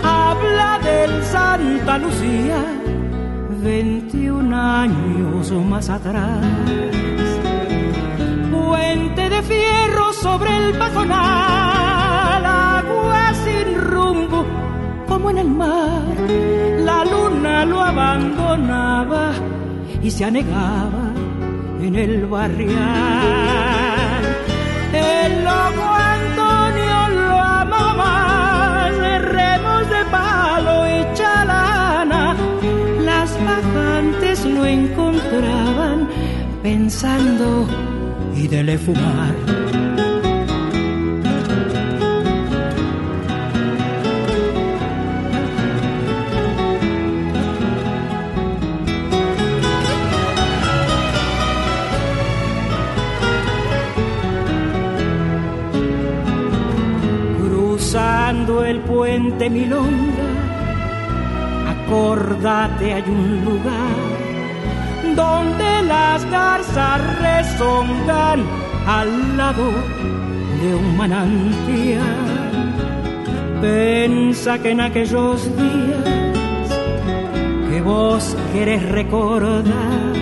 Habla 0.03 0.79
del 0.83 1.23
Santa 1.23 1.97
Lucía, 1.97 2.61
21 3.63 4.14
años 4.53 5.51
más 5.51 5.89
atrás. 5.89 6.45
Puente 8.51 9.29
de 9.29 9.41
fierro 9.41 10.13
sobre 10.13 10.55
el 10.57 10.77
pajonal, 10.77 12.45
agua 12.45 13.33
sin 13.43 13.75
rumbo 13.81 14.45
como 15.07 15.29
en 15.29 15.37
el 15.39 15.49
mar. 15.49 16.15
La 16.79 17.05
luna 17.05 17.65
lo 17.65 17.81
abandonaba 17.81 19.31
y 20.01 20.11
se 20.11 20.25
anegaba 20.25 21.11
en 21.81 21.95
el 21.95 22.25
barrial. 22.25 22.75
El 24.93 25.43
loco 25.43 25.94
encontraban 34.65 36.07
pensando 36.63 37.67
y 38.35 38.47
dele 38.47 38.77
fumar. 38.77 39.35
Cruzando 57.39 58.65
el 58.65 58.79
puente 58.81 59.49
Milonga, 59.49 60.29
acordate 61.69 62.93
hay 62.93 63.03
un 63.07 63.45
lugar 63.45 64.04
donde 65.15 65.83
las 65.83 66.29
garzas 66.29 67.01
rezongan 67.19 68.43
al 68.87 69.37
lado 69.37 69.71
de 70.61 70.75
un 70.75 70.97
manantial. 70.97 72.35
Pensa 73.61 74.59
que 74.59 74.71
en 74.71 74.81
aquellos 74.81 75.43
días 75.57 76.69
que 77.69 77.81
vos 77.81 78.35
querés 78.53 78.83
recordar, 78.89 80.13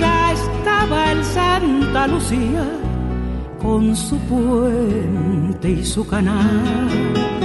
ya 0.00 0.32
estaba 0.32 1.12
el 1.12 1.24
Santa 1.24 2.06
Lucía 2.06 2.64
con 3.62 3.94
su 3.94 4.18
puente 4.20 5.70
y 5.70 5.84
su 5.84 6.06
canal. 6.06 7.35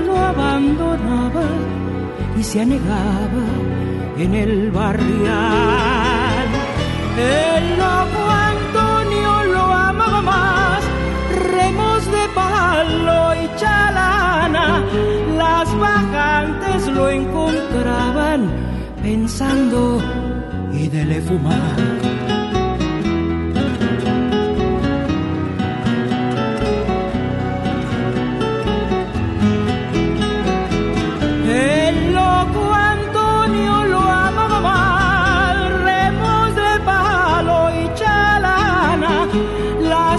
Lo 0.00 0.16
abandonaba 0.16 1.46
y 2.38 2.42
se 2.42 2.60
anegaba 2.60 3.46
en 4.18 4.34
el 4.34 4.70
barrial. 4.70 6.48
El 7.16 7.64
loco 7.82 8.22
Antonio 8.52 9.44
lo 9.54 9.62
amaba 9.62 10.22
más, 10.22 10.82
remos 11.52 12.04
de 12.06 12.28
palo 12.34 13.34
y 13.42 13.58
chalana. 13.60 14.84
Las 15.36 15.78
bajantes 15.78 16.86
lo 16.88 17.08
encontraban 17.08 18.50
pensando 19.02 20.00
y 20.72 20.88
dele 20.88 21.20
fumar. 21.22 21.87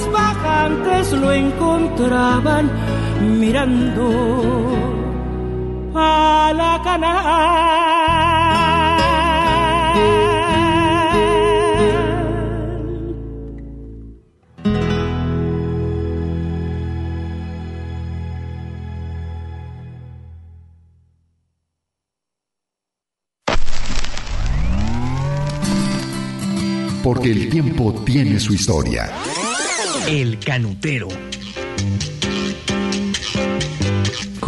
Bajantes 0.07 1.11
lo 1.13 1.31
encontraban 1.31 2.69
mirando 3.39 4.09
a 5.95 6.53
la 6.55 6.81
canal. 6.83 7.69
porque 27.09 27.31
el 27.31 27.49
tiempo 27.49 28.03
tiene 28.05 28.39
su 28.39 28.53
historia. 28.53 29.11
El 30.07 30.39
canutero. 30.39 31.07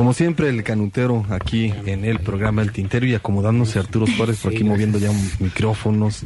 Como 0.01 0.13
siempre, 0.13 0.49
el 0.49 0.63
canutero 0.63 1.27
aquí 1.29 1.71
en 1.85 2.05
el 2.05 2.17
programa 2.17 2.63
El 2.63 2.71
Tintero 2.71 3.05
y 3.05 3.13
acomodándose 3.13 3.77
Arturo 3.77 4.07
Suárez 4.07 4.39
por 4.39 4.51
aquí 4.51 4.63
moviendo 4.63 4.97
ya 4.97 5.11
micrófonos. 5.39 6.25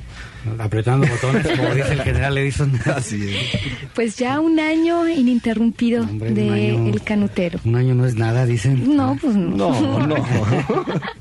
Apretando 0.59 1.07
botones, 1.07 1.47
como 1.57 1.73
dice 1.73 1.93
el 1.93 2.01
general 2.01 2.37
Edison. 2.37 2.71
Así 2.95 3.29
es. 3.29 3.89
Pues 3.95 4.15
ya 4.15 4.39
un 4.39 4.59
año 4.59 5.09
ininterrumpido 5.09 6.03
Hombre, 6.03 6.31
de 6.31 6.49
año. 6.51 6.93
El 6.93 7.01
Canutero. 7.01 7.59
Un 7.65 7.75
año 7.75 7.95
no 7.95 8.05
es 8.05 8.15
nada, 8.15 8.45
dicen. 8.45 8.95
No, 8.95 9.17
pues 9.19 9.35
no. 9.35 9.73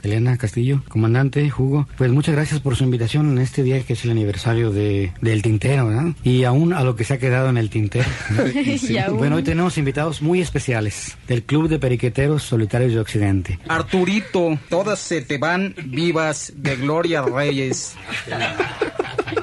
Elena 0.03 0.37
Castillo, 0.37 0.83
comandante, 0.89 1.51
Hugo, 1.57 1.89
pues 1.97 2.11
muchas 2.11 2.35
gracias 2.35 2.61
por 2.61 2.77
su 2.77 2.85
invitación 2.85 3.31
en 3.31 3.39
este 3.39 3.63
día 3.63 3.83
que 3.83 3.95
es 3.95 4.05
el 4.05 4.11
aniversario 4.11 4.71
de, 4.71 5.13
del 5.23 5.41
tintero, 5.41 5.87
¿verdad? 5.87 6.13
Y 6.23 6.45
aún 6.45 6.75
a 6.75 6.85
lo 6.85 6.95
que 6.95 7.05
se 7.05 7.15
ha 7.15 7.19
quedado 7.19 7.49
en 7.49 7.57
el 7.57 7.71
tintero. 7.71 8.09
Y 8.85 8.99
aún. 8.99 9.19
Bueno, 9.19 9.37
hoy 9.37 9.43
tenemos 9.43 9.79
invitados 9.79 10.21
muy 10.21 10.41
especiales 10.41 11.17
del 11.27 11.43
Club 11.43 11.69
de 11.69 11.79
Periqueteros 11.79 12.44
Solitarios 12.47 12.93
de 12.95 13.01
Occidente. 13.01 13.59
Arturito, 13.69 14.59
todas 14.69 14.99
se 14.99 15.23
te 15.23 15.39
van 15.39 15.75
vivas 15.87 16.53
de 16.57 16.77
Gloria 16.77 17.23
Reyes. 17.23 17.95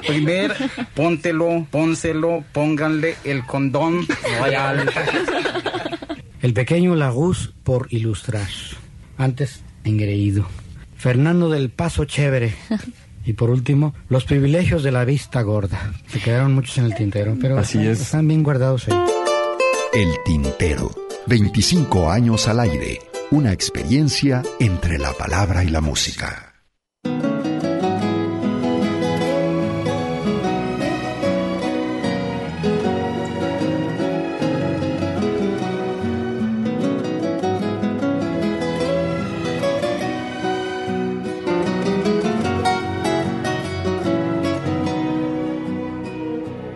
Primer, 0.06 0.54
póntelo, 0.94 1.66
pónselo, 1.70 2.44
pónganle 2.52 3.16
el 3.24 3.44
condón 3.46 4.06
royal. 4.40 4.90
El 6.40 6.54
pequeño 6.54 6.94
Laguz 6.96 7.52
por 7.62 7.86
ilustrar. 7.90 8.48
Antes, 9.16 9.60
engreído. 9.84 10.46
Fernando 10.96 11.48
del 11.50 11.70
Paso 11.70 12.04
Chévere. 12.04 12.54
Y 13.24 13.34
por 13.34 13.50
último, 13.50 13.94
los 14.08 14.24
privilegios 14.24 14.82
de 14.82 14.90
la 14.90 15.04
vista 15.04 15.42
gorda. 15.42 15.92
Se 16.08 16.18
quedaron 16.18 16.54
muchos 16.54 16.76
en 16.78 16.86
el 16.86 16.94
tintero, 16.96 17.36
pero 17.40 17.56
Así 17.56 17.78
están, 17.78 17.92
es. 17.92 18.00
están 18.00 18.26
bien 18.28 18.42
guardados 18.42 18.88
ahí. 18.88 18.98
El 19.94 20.08
Tintero. 20.24 20.90
25 21.26 22.10
años 22.10 22.48
al 22.48 22.60
aire. 22.60 23.00
Una 23.30 23.52
experiencia 23.52 24.42
entre 24.58 24.98
la 24.98 25.12
palabra 25.12 25.64
y 25.64 25.68
la 25.68 25.80
música. 25.80 26.48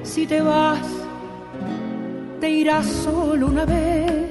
Si 0.02 0.26
te 0.26 0.40
vas, 0.40 0.86
te 2.40 2.48
irás 2.48 2.86
solo 2.86 3.48
una 3.48 3.66
vez. 3.66 4.25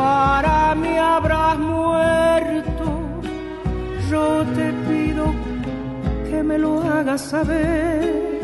Para 0.00 0.74
mí 0.76 0.96
habrás 0.96 1.58
muerto. 1.58 2.86
Yo 4.10 4.42
te 4.56 4.72
pido 4.88 5.26
que 6.30 6.42
me 6.42 6.56
lo 6.56 6.80
hagas 6.80 7.20
saber. 7.20 8.40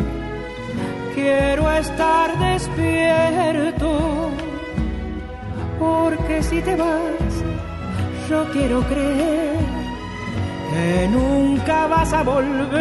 Quiero 1.15 1.71
estar 1.73 2.39
despierto. 2.39 3.91
Porque 5.79 6.43
si 6.43 6.61
te 6.61 6.77
vas, 6.77 7.33
yo 8.29 8.45
quiero 8.53 8.83
creer 8.83 9.57
que 10.71 11.09
nunca 11.09 11.87
vas 11.87 12.13
a 12.13 12.23
volver. 12.23 12.77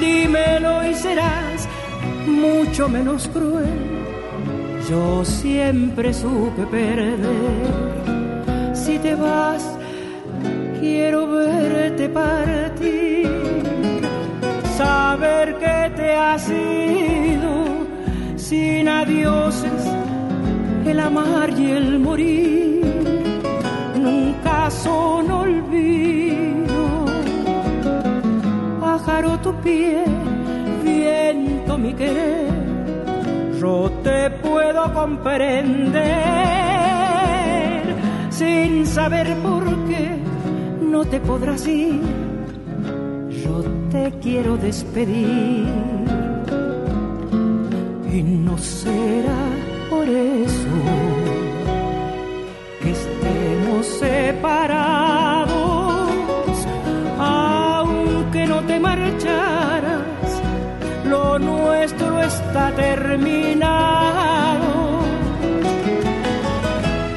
Dímelo 0.00 0.86
y 0.86 0.94
serás 0.94 1.68
mucho 2.26 2.88
menos 2.88 3.28
cruel. 3.28 3.99
Yo 4.90 5.24
siempre 5.24 6.12
supe 6.12 6.66
perder. 6.66 7.20
Si 8.74 8.98
te 8.98 9.14
vas, 9.14 9.62
quiero 10.80 11.28
verte 11.28 12.08
partir. 12.08 13.28
Saber 14.76 15.56
que 15.58 15.92
te 15.94 16.12
has 16.12 16.50
ido 16.50 17.52
sin 18.34 18.88
adioses, 18.88 19.84
el 20.84 20.98
amar 20.98 21.50
y 21.56 21.70
el 21.70 22.00
morir 22.00 22.84
nunca 23.96 24.72
son 24.72 25.30
olvido. 25.30 27.06
Pájaro 28.80 29.38
tu 29.38 29.54
pie, 29.60 30.02
viento 30.82 31.78
mi 31.78 31.94
querer, 31.94 32.59
yo 33.60 33.90
te 34.02 34.30
puedo 34.30 34.92
comprender. 34.94 36.02
Sin 38.30 38.86
saber 38.86 39.36
por 39.36 39.64
qué 39.86 40.16
no 40.80 41.04
te 41.04 41.20
podrás 41.20 41.66
ir. 41.66 42.00
Yo 43.44 43.62
te 43.90 44.12
quiero 44.22 44.56
despedir. 44.56 45.68
Y 48.12 48.22
no 48.22 48.56
será 48.58 49.42
por 49.90 50.08
eso 50.08 50.76
que 52.82 52.90
estemos 52.90 53.86
separados, 53.86 55.50
aunque 57.18 58.46
no 58.46 58.60
te 58.62 58.80
nuestro 58.80 59.79
está 62.50 62.72
terminado. 62.72 64.30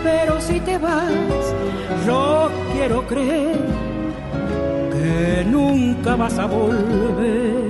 Pero 0.04 0.40
si 0.40 0.60
te 0.60 0.78
vas, 0.78 1.56
yo 2.06 2.52
quiero 2.74 3.08
creer 3.08 3.58
que 4.92 5.44
nunca 5.50 6.16
vas 6.16 6.38
a 6.38 6.46
volver. 6.46 7.63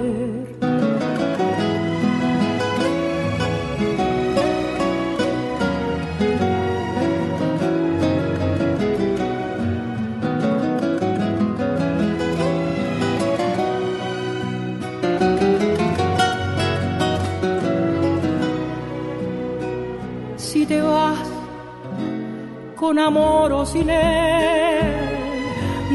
Con 22.93 22.99
amor 22.99 23.51
o 23.53 23.65
sin 23.65 23.89
él, 23.89 24.85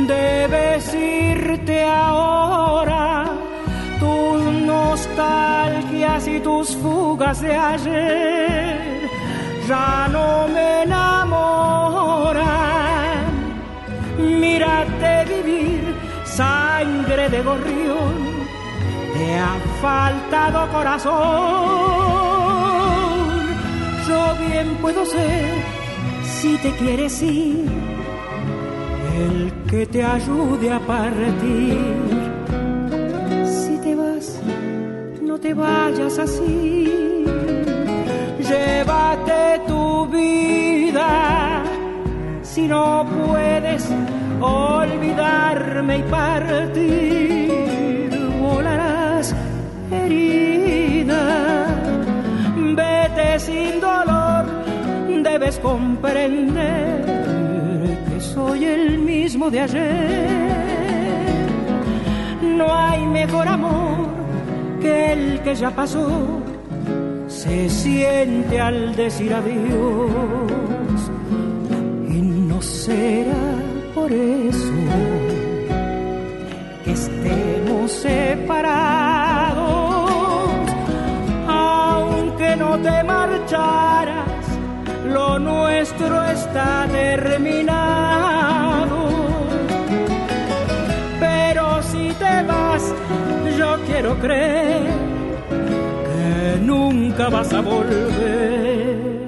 debes 0.09 0.93
irte 0.95 1.85
ahora. 1.85 3.27
Tus 4.01 4.43
nostalgias 4.67 6.27
y 6.27 6.41
tus 6.41 6.75
fugas 6.77 7.41
de 7.41 7.57
ayer 7.57 9.09
ya 9.69 10.09
no 10.11 10.49
me 10.49 10.83
enamoran. 10.83 12.39
Mírate 14.41 15.25
vivir, 15.25 15.95
sangre 16.25 17.29
de 17.29 17.43
gorrión, 17.43 18.15
te 19.15 19.39
ha 19.39 19.57
faltado 19.81 20.69
corazón. 20.73 21.69
Yo 24.09 24.35
bien 24.49 24.77
puedo 24.81 25.07
ser, 25.07 25.78
si 26.41 26.57
te 26.59 26.71
quieres 26.77 27.21
ir, 27.23 27.65
el 29.23 29.53
que 29.69 29.87
te 29.87 30.05
ayude 30.05 30.71
a 30.73 30.79
partir. 30.79 31.79
Si 33.45 33.75
te 33.85 33.95
vas, 33.97 34.41
no 35.21 35.39
te 35.41 35.53
vayas 35.53 36.17
así. 36.19 37.25
Llévate 38.51 39.63
tu 39.67 40.07
vida, 40.07 41.63
si 42.43 42.69
no 42.69 43.05
puedes 43.17 43.85
olvidarme 44.41 45.99
y 45.99 46.03
partir, 46.03 47.28
debes 55.39 55.59
comprender 55.61 57.05
que 58.09 58.21
soy 58.21 58.65
el 58.65 58.99
mismo 58.99 59.51
de 59.51 59.61
ayer. 59.61 60.27
No 62.43 62.75
hay 62.75 63.07
mejor 63.07 63.47
amor 63.47 64.09
que 64.81 65.13
el 65.13 65.41
que 65.43 65.55
ya 65.55 65.71
pasó, 65.71 66.09
se 67.29 67.71
siente 67.71 68.61
al 68.61 68.97
decir 68.97 69.33
adiós. 69.33 71.01
Y 72.09 72.21
no 72.21 72.61
será 72.61 73.55
por 73.95 74.11
eso 74.11 74.73
que 76.85 76.93
estemos 76.93 77.93
separados. 77.93 79.69
Aunque 81.47 82.57
no 82.57 82.77
te 82.79 83.05
marcharas, 83.05 84.28
lo 85.09 85.39
nuestro 85.39 86.25
está 86.25 86.87
terminado. 86.91 88.29
Pero 91.21 91.83
si 91.83 92.09
te 92.13 92.43
vas, 92.45 92.95
yo 93.59 93.79
quiero 93.87 94.19
creer 94.19 94.87
que 96.09 96.61
nunca 96.61 97.29
vas 97.29 97.53
a 97.53 97.61
volver. 97.61 99.19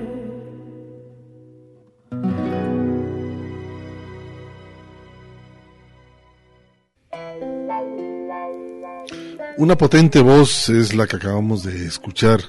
Una 9.57 9.77
potente 9.77 10.20
voz 10.20 10.70
es 10.70 10.94
la 10.94 11.07
que 11.07 11.16
acabamos 11.16 11.65
de 11.65 11.85
escuchar 11.85 12.40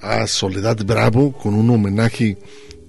a 0.00 0.26
Soledad 0.28 0.76
Bravo 0.84 1.32
con 1.32 1.54
un 1.54 1.70
homenaje 1.70 2.38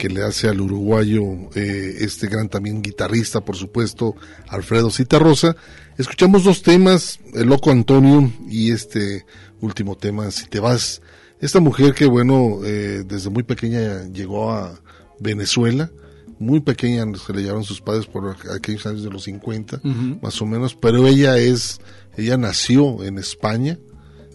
que 0.03 0.09
le 0.09 0.21
hace 0.21 0.49
al 0.49 0.59
uruguayo 0.59 1.23
eh, 1.55 1.99
este 2.01 2.27
gran 2.27 2.49
también 2.49 2.81
guitarrista, 2.81 3.39
por 3.39 3.55
supuesto, 3.55 4.17
Alfredo 4.49 4.91
Citarrosa. 4.91 5.55
Escuchamos 5.97 6.43
dos 6.43 6.61
temas, 6.61 7.21
El 7.33 7.47
Loco 7.47 7.71
Antonio 7.71 8.29
y 8.49 8.71
este 8.71 9.25
último 9.61 9.95
tema, 9.95 10.29
Si 10.29 10.47
te 10.47 10.59
vas. 10.59 11.01
Esta 11.39 11.61
mujer 11.61 11.93
que, 11.93 12.05
bueno, 12.05 12.59
eh, 12.65 13.05
desde 13.07 13.29
muy 13.29 13.43
pequeña 13.43 14.03
llegó 14.09 14.51
a 14.51 14.77
Venezuela, 15.21 15.89
muy 16.37 16.59
pequeña 16.59 17.05
se 17.25 17.31
le 17.31 17.43
llevaron 17.43 17.63
sus 17.63 17.79
padres 17.79 18.05
por 18.05 18.35
aquellos 18.53 18.85
años 18.85 19.03
de 19.03 19.09
los 19.09 19.23
50, 19.23 19.77
Ujú. 19.85 20.19
más 20.21 20.41
o 20.41 20.45
menos, 20.45 20.75
pero 20.75 21.07
ella 21.07 21.37
es, 21.37 21.79
ella 22.17 22.35
nació 22.35 23.05
en 23.05 23.19
España, 23.19 23.79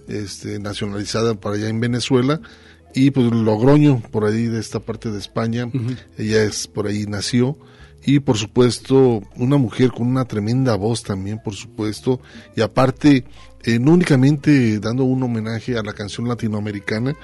este, 0.08 0.60
nacionalizada 0.60 1.34
para 1.34 1.56
allá 1.56 1.68
en 1.68 1.78
Venezuela, 1.80 2.40
y 2.98 3.12
pues 3.12 3.30
Logroño, 3.30 4.02
por 4.10 4.24
ahí 4.24 4.46
de 4.46 4.58
esta 4.58 4.80
parte 4.80 5.12
de 5.12 5.18
España, 5.18 5.70
ella 6.16 6.42
es 6.42 6.66
por 6.66 6.88
ahí 6.88 7.06
nació, 7.06 7.56
y 8.04 8.18
por 8.18 8.36
supuesto 8.36 9.22
una 9.36 9.56
mujer 9.56 9.92
con 9.92 10.08
una 10.08 10.24
tremenda 10.24 10.74
voz 10.74 11.04
también, 11.04 11.40
por 11.40 11.54
supuesto, 11.54 12.20
y 12.56 12.60
aparte, 12.60 13.24
eh, 13.62 13.78
no 13.78 13.92
únicamente 13.92 14.80
dando 14.80 15.04
un 15.04 15.22
homenaje 15.22 15.78
a 15.78 15.82
la 15.82 15.92
canción 15.92 16.26
latinoamericana, 16.26 17.14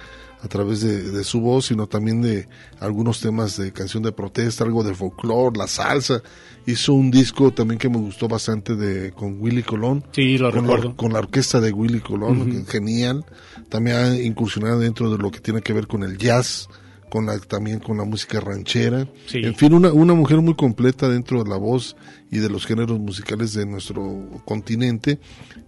a 0.44 0.48
través 0.48 0.82
de, 0.82 1.10
de 1.10 1.24
su 1.24 1.40
voz, 1.40 1.66
sino 1.66 1.86
también 1.86 2.20
de 2.20 2.46
algunos 2.78 3.20
temas 3.20 3.56
de 3.56 3.72
canción 3.72 4.02
de 4.02 4.12
protesta, 4.12 4.62
algo 4.62 4.84
de 4.84 4.94
folclore, 4.94 5.56
la 5.56 5.66
salsa. 5.66 6.22
Hizo 6.66 6.92
un 6.92 7.10
disco 7.10 7.50
también 7.52 7.78
que 7.78 7.88
me 7.88 7.96
gustó 7.96 8.28
bastante 8.28 8.76
de 8.76 9.12
con 9.12 9.40
Willy 9.40 9.62
Colón. 9.62 10.04
Sí, 10.12 10.36
lo 10.36 10.50
con, 10.52 10.66
la, 10.66 10.74
recuerdo. 10.74 10.96
con 10.96 11.12
la 11.14 11.20
orquesta 11.20 11.60
de 11.60 11.72
Willy 11.72 12.00
Colón, 12.00 12.42
Ujú. 12.42 12.50
que- 12.50 12.72
genial. 12.72 13.24
También 13.70 13.96
ha 13.96 14.20
incursionado 14.20 14.78
dentro 14.80 15.10
de 15.10 15.16
lo 15.16 15.30
que 15.30 15.40
tiene 15.40 15.62
que 15.62 15.72
ver 15.72 15.86
con 15.86 16.02
el 16.02 16.18
jazz, 16.18 16.68
con 17.08 17.24
la, 17.26 17.38
también 17.38 17.78
con 17.80 17.96
la 17.96 18.04
música 18.04 18.38
ranchera. 18.40 19.08
Sí. 19.26 19.38
En 19.44 19.54
fin, 19.54 19.72
una, 19.72 19.92
una 19.92 20.12
mujer 20.12 20.40
muy 20.42 20.54
completa 20.56 21.08
dentro 21.08 21.42
de 21.42 21.48
la 21.48 21.56
voz 21.56 21.96
y 22.30 22.38
de 22.38 22.50
los 22.50 22.66
géneros 22.66 22.98
musicales 22.98 23.54
de 23.54 23.64
nuestro 23.64 24.28
continente. 24.44 25.18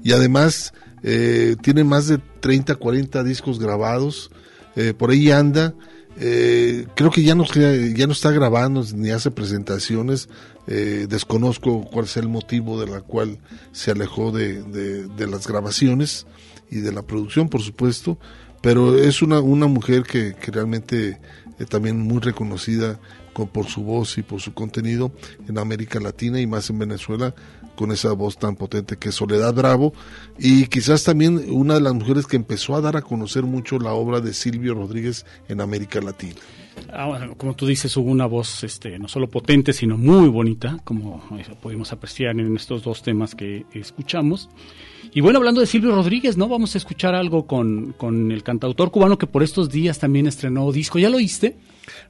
Y 0.05 0.13
además 0.13 0.75
eh, 1.03 1.57
tiene 1.63 1.83
más 1.85 2.09
de 2.09 2.19
30, 2.41 2.75
40 2.77 3.23
discos 3.25 3.59
grabados. 3.59 4.31
Eh, 4.77 4.95
por 4.97 5.11
ahí 5.11 5.31
anda. 5.31 5.75
Eh, 6.19 6.87
creo 6.95 7.11
que 7.11 7.23
ya 7.23 7.35
no, 7.35 7.45
ya 7.45 8.07
no 8.07 8.13
está 8.13 8.31
grabando 8.31 8.85
ni 8.95 9.11
hace 9.11 9.31
presentaciones. 9.31 10.29
Eh, 10.67 11.07
desconozco 11.09 11.83
cuál 11.91 12.07
es 12.07 12.17
el 12.17 12.29
motivo 12.29 12.81
de 12.81 12.91
la 12.91 13.01
cual 13.01 13.39
se 13.73 13.91
alejó 13.91 14.33
de, 14.33 14.63
de- 14.63 15.27
las 15.27 15.47
grabaciones 15.47 16.27
y 16.71 16.77
de 16.77 16.93
la 16.93 17.03
producción, 17.03 17.49
por 17.49 17.63
supuesto. 17.63 18.19
Pero 18.63 18.99
es 18.99 19.23
una, 19.23 19.41
una 19.41 19.67
mujer 19.67 20.03
que, 20.05 20.35
realmente 20.51 21.21
eh, 21.59 21.65
también 21.69 22.01
muy 22.01 22.21
reconocida 22.21 22.99
con- 23.33 23.49
por 23.49 23.67
su 23.67 23.83
voz 23.83 24.17
y 24.19 24.23
por 24.23 24.41
su 24.41 24.55
contenido 24.55 25.13
en 25.49 25.59
América 25.59 26.01
Latina 26.01 26.41
y 26.41 26.47
más 26.47 26.71
en 26.71 26.79
Venezuela 26.79 27.35
con 27.77 27.93
esa 27.93 28.13
voz 28.13 28.39
tan 28.39 28.57
potente 28.57 28.97
que 28.97 29.11
es 29.11 29.15
Soledad 29.15 29.55
Bravo 29.55 29.93
y 30.39 30.67
quizás 30.67 31.05
también 31.05 31.45
una 31.51 31.75
de 31.75 31.81
las 31.81 31.95
mujeres 31.95 32.27
que 32.27 32.37
empezó 32.37 32.75
a 32.75 32.81
dar 32.81 32.97
a 32.97 33.03
conocer 33.03 33.45
mucho 33.45 33.79
la 33.79 33.93
obra 33.93 34.21
de 34.21 34.35
Silvio 34.35 34.75
Rodríguez 34.75 35.25
en 35.49 35.61
América 35.61 36.01
Latina. 36.01 36.41
Ah, 36.91 37.29
como 37.37 37.55
tú 37.55 37.67
dices, 37.67 37.97
hubo 37.97 38.11
una 38.11 38.27
voz 38.27 38.63
este, 38.65 38.99
no 38.99 39.09
solo 39.09 39.29
potente, 39.29 39.73
sino 39.73 39.97
muy 39.97 40.29
bonita, 40.29 40.79
como 40.85 41.23
eh, 41.39 41.45
pudimos 41.61 41.93
apreciar 41.93 42.39
en 42.39 42.57
estos 42.57 42.83
dos 42.83 43.03
temas 43.03 43.35
que 43.35 43.65
escuchamos. 43.73 44.49
Y 45.13 45.21
bueno, 45.21 45.39
hablando 45.39 45.61
de 45.61 45.67
Silvio 45.67 45.95
Rodríguez, 45.95 46.37
¿no? 46.37 46.49
Vamos 46.49 46.75
a 46.75 46.79
escuchar 46.79 47.15
algo 47.15 47.47
con, 47.47 47.95
con 47.97 48.31
el 48.31 48.43
cantautor 48.43 48.91
cubano 48.91 49.17
que 49.17 49.27
por 49.27 49.43
estos 49.43 49.71
días 49.71 49.99
también 49.99 50.27
estrenó 50.27 50.71
disco. 50.73 50.99
¿Ya 50.99 51.09
lo 51.09 51.17
oíste? 51.17 51.57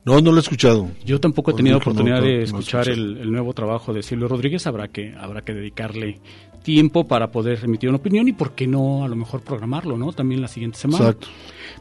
No, 0.04 0.20
no 0.20 0.30
lo 0.30 0.38
he 0.38 0.40
escuchado. 0.40 0.90
Yo 1.04 1.20
tampoco 1.20 1.50
he 1.50 1.54
tenido 1.54 1.78
oportunidad 1.78 2.20
no, 2.20 2.26
de 2.26 2.42
escuchar 2.42 2.88
el, 2.88 3.18
el 3.18 3.30
nuevo 3.30 3.52
trabajo 3.52 3.92
de 3.92 4.02
Silvio 4.02 4.28
Rodríguez. 4.28 4.66
Habrá 4.66 4.88
que, 4.88 5.14
habrá 5.14 5.42
que 5.42 5.54
dedicarle 5.54 6.20
tiempo 6.66 7.06
para 7.06 7.30
poder 7.30 7.60
emitir 7.62 7.88
una 7.88 7.98
opinión 7.98 8.26
y 8.26 8.32
por 8.32 8.56
qué 8.56 8.66
no 8.66 9.04
a 9.04 9.08
lo 9.08 9.14
mejor 9.14 9.40
programarlo, 9.40 9.96
¿no? 9.96 10.12
También 10.12 10.42
la 10.42 10.48
siguiente 10.48 10.76
semana. 10.76 11.04
Exacto. 11.04 11.28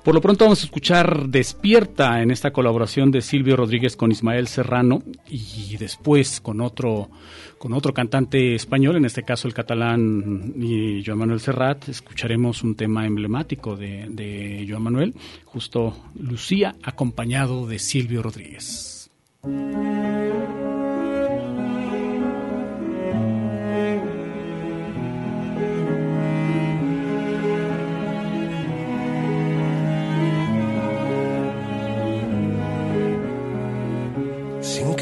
Por 0.03 0.13
lo 0.13 0.21
pronto 0.21 0.45
vamos 0.45 0.61
a 0.61 0.65
escuchar 0.65 1.27
Despierta 1.27 2.21
en 2.21 2.29
esta 2.29 2.51
colaboración 2.51 3.09
de 3.09 3.21
Silvio 3.21 3.55
Rodríguez 3.55 3.97
con 3.97 4.11
Ismael 4.11 4.47
Serrano 4.47 5.01
y 5.27 5.75
después 5.77 6.39
con 6.39 6.61
otro 6.61 7.09
con 7.57 7.73
otro 7.73 7.95
cantante 7.95 8.53
español, 8.53 8.97
en 8.97 9.05
este 9.05 9.23
caso 9.23 9.47
el 9.47 9.55
catalán 9.55 10.53
y 10.55 11.03
Joan 11.03 11.17
Manuel 11.17 11.39
Serrat, 11.39 11.89
escucharemos 11.89 12.61
un 12.61 12.75
tema 12.75 13.07
emblemático 13.07 13.75
de, 13.75 14.05
de 14.07 14.67
Joan 14.69 14.83
Manuel, 14.83 15.15
justo 15.45 15.97
Lucía, 16.13 16.75
acompañado 16.83 17.65
de 17.65 17.79
Silvio 17.79 18.21
Rodríguez. 18.21 19.09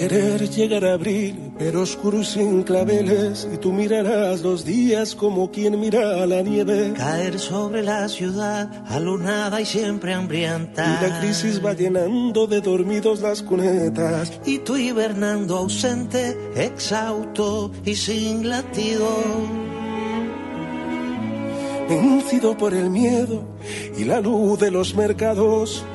Querer 0.10 0.50
llegar 0.50 0.84
a 0.84 0.94
abril, 0.94 1.54
pero 1.58 1.82
oscuro 1.82 2.20
y 2.20 2.26
sin 2.26 2.64
claveles, 2.64 3.48
y 3.54 3.58
tú 3.58 3.72
mirarás 3.72 4.42
los 4.42 4.66
días 4.66 5.16
como 5.16 5.50
quien 5.50 5.80
mira 5.80 6.26
la 6.26 6.42
nieve. 6.42 6.94
Caer 6.94 7.40
sobre 7.40 7.84
la 7.84 8.10
ciudad, 8.10 8.70
alunada 8.88 9.62
y 9.62 9.66
siempre 9.66 10.14
hambrienta. 10.14 10.84
Y 10.84 11.08
la 11.08 11.20
crisis 11.20 11.64
va 11.64 11.74
llenando 11.74 12.48
de 12.48 12.60
dormidos 12.60 13.22
las 13.22 13.42
cunetas. 13.42 14.34
Y 14.46 14.60
tú 14.60 14.76
hibernando 14.76 15.58
ausente, 15.58 16.38
exhausto 16.56 17.72
y 17.86 17.96
sin 17.96 18.50
latido. 18.50 19.08
Vencido 21.88 22.58
por 22.58 22.74
el 22.74 22.90
miedo 22.90 23.44
y 23.98 24.04
la 24.04 24.20
luz 24.20 24.60
de 24.60 24.72
los 24.72 24.96
mercados. 24.96 25.86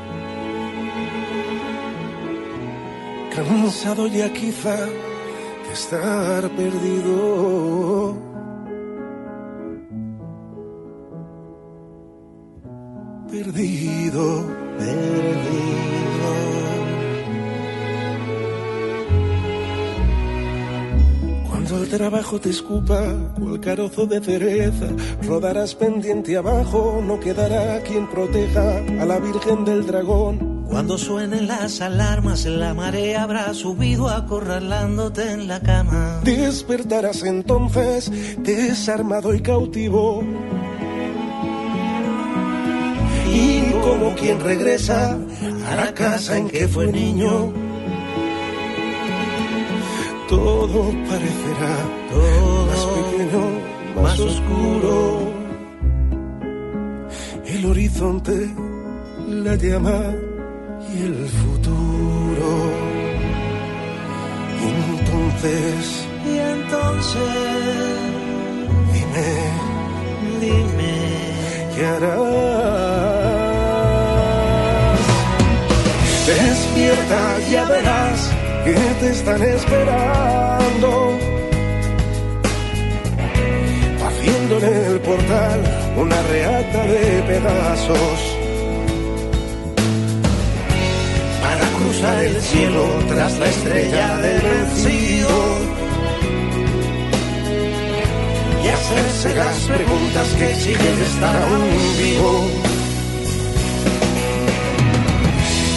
Cansado 3.38 4.08
ya 4.08 4.32
quizá 4.32 4.74
de 4.74 5.72
estar 5.72 6.50
perdido. 6.56 8.16
Perdido, 13.30 14.46
perdido. 14.76 16.30
Cuando 21.48 21.76
el 21.76 21.88
trabajo 21.88 22.40
te 22.40 22.50
escupa, 22.50 23.32
cual 23.38 23.60
carozo 23.60 24.06
de 24.06 24.20
cereza, 24.20 24.88
rodarás 25.22 25.76
pendiente 25.76 26.36
abajo, 26.36 27.00
no 27.06 27.20
quedará 27.20 27.80
quien 27.82 28.08
proteja 28.08 28.78
a 29.00 29.06
la 29.06 29.20
Virgen 29.20 29.64
del 29.64 29.86
Dragón. 29.86 30.47
Cuando 30.68 30.98
suenen 30.98 31.46
las 31.46 31.80
alarmas, 31.80 32.44
la 32.44 32.74
marea 32.74 33.22
habrá 33.22 33.54
subido 33.54 34.08
acorralándote 34.08 35.32
en 35.32 35.48
la 35.48 35.60
cama. 35.60 36.20
Despertarás 36.24 37.22
entonces 37.22 38.12
desarmado 38.42 39.34
y 39.34 39.40
cautivo. 39.40 40.22
Y 43.32 43.70
como 43.82 44.14
quien 44.14 44.40
regresa 44.40 45.18
a 45.68 45.76
la 45.76 45.94
casa 45.94 46.36
en 46.36 46.48
que 46.48 46.68
fue 46.68 46.86
niño, 46.92 47.52
todo 50.28 50.92
parecerá 51.08 51.76
más 52.68 52.86
pequeño, 52.86 54.02
más 54.02 54.20
oscuro. 54.20 55.32
El 57.46 57.64
horizonte, 57.64 58.54
la 59.26 59.56
llama 59.56 60.12
y 60.98 61.02
el 61.02 61.28
futuro. 61.28 62.50
Y 64.60 64.64
entonces, 64.96 66.06
Y 66.24 66.38
entonces, 66.38 67.22
dime, 68.92 69.28
dime 70.40 70.94
¿Qué 71.74 71.86
harás? 71.86 72.18
Despierta, 76.26 77.20
ya 77.50 77.64
verás 77.64 78.30
que 78.64 78.74
te 79.00 79.10
están 79.10 79.42
esperando. 79.42 80.90
Haciendo 84.06 84.58
en 84.58 84.64
el 84.64 85.00
portal 85.00 85.60
una 85.96 86.22
reata 86.22 86.82
de 86.84 87.22
pedazos. 87.22 88.37
Para 92.00 92.08
cruzar 92.14 92.24
el 92.24 92.40
cielo 92.42 92.84
tras 93.08 93.38
la 93.38 93.46
estrella 93.46 94.18
del 94.18 94.40
vencido. 94.40 95.28
Y 98.64 98.68
hacerse 98.68 99.34
las 99.34 99.58
preguntas 99.58 100.28
que 100.38 100.50
exigen 100.50 101.02
estar 101.02 101.42
aún 101.42 101.68
vivo. 101.98 102.46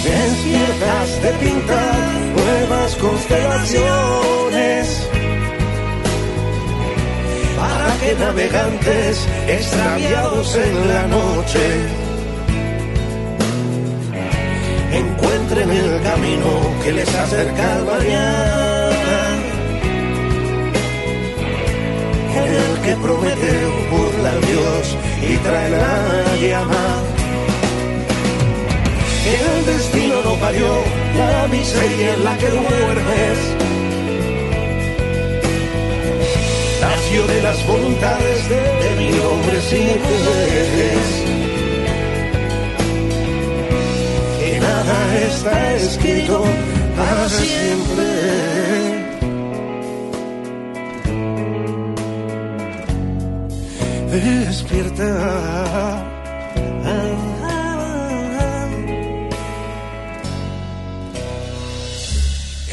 Despiertas 0.04 1.22
de 1.24 1.32
pintar 1.34 2.12
nuevas 2.36 2.96
constelaciones. 2.96 5.10
Para 7.58 7.98
que 8.00 8.16
navegantes 8.16 9.28
extraviados 9.48 10.56
en 10.56 10.88
la 10.88 11.08
noche 11.08 12.01
encuentren 14.92 15.70
el 15.70 16.02
camino 16.02 16.50
que 16.84 16.92
les 16.92 17.16
acerca 17.16 17.76
al 17.76 17.86
mañana. 17.86 18.92
El 22.36 22.82
que 22.82 22.96
Prometeo 22.96 23.72
burla 23.92 24.32
a 24.32 24.40
Dios 24.48 24.98
y 25.22 25.38
trae 25.38 25.70
la 25.70 26.36
llama. 26.42 27.04
El 29.26 29.66
destino 29.66 30.22
no 30.24 30.36
parió 30.36 30.68
la 31.18 31.48
miseria 31.48 32.14
en 32.16 32.24
la 32.24 32.38
que 32.38 32.50
duermes. 32.50 33.38
Nació 36.82 37.28
de 37.28 37.42
las 37.44 37.68
voluntades 37.68 38.50
de, 38.50 38.96
mil 38.98 39.20
hombres 39.22 39.74
y 39.74 40.00
mujeres. 40.00 41.31
Está 45.14 45.76
escrito 45.76 46.44
para 46.96 47.30
siempre. 47.30 48.52
Despierta. 54.12 56.08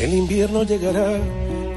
El 0.01 0.15
invierno 0.15 0.62
llegará 0.62 1.19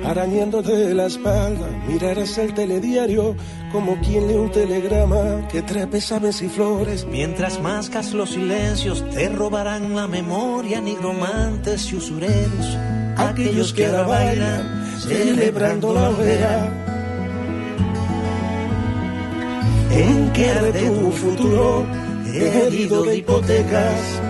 arañándote 0.06 0.94
la 0.94 1.08
espalda. 1.08 1.68
Mirarás 1.88 2.38
el 2.38 2.54
telediario 2.54 3.36
como 3.72 4.00
quien 4.02 4.28
lee 4.28 4.36
un 4.36 4.52
telegrama 4.52 5.48
que 5.48 5.62
trae 5.62 5.88
pesames 5.88 6.42
y 6.42 6.50
flores. 6.50 7.06
Mientras 7.06 7.62
mascas 7.62 8.14
los 8.14 8.32
silencios, 8.32 9.08
te 9.10 9.30
robarán 9.30 9.96
la 9.96 10.08
memoria 10.08 10.82
nigromantes 10.82 11.92
y 11.92 11.96
usureros. 11.96 12.78
Aquellos 13.18 13.74
que 13.74 13.86
ahora 13.86 14.04
bailan, 14.04 15.00
celebrando 15.00 15.94
la 15.94 16.10
hoguera. 16.10 16.70
En 19.92 20.34
que 20.34 20.50
arde 20.50 20.90
tu 20.90 21.12
futuro, 21.12 21.86
herido 22.34 23.04
de 23.04 23.18
hipotecas. 23.18 24.22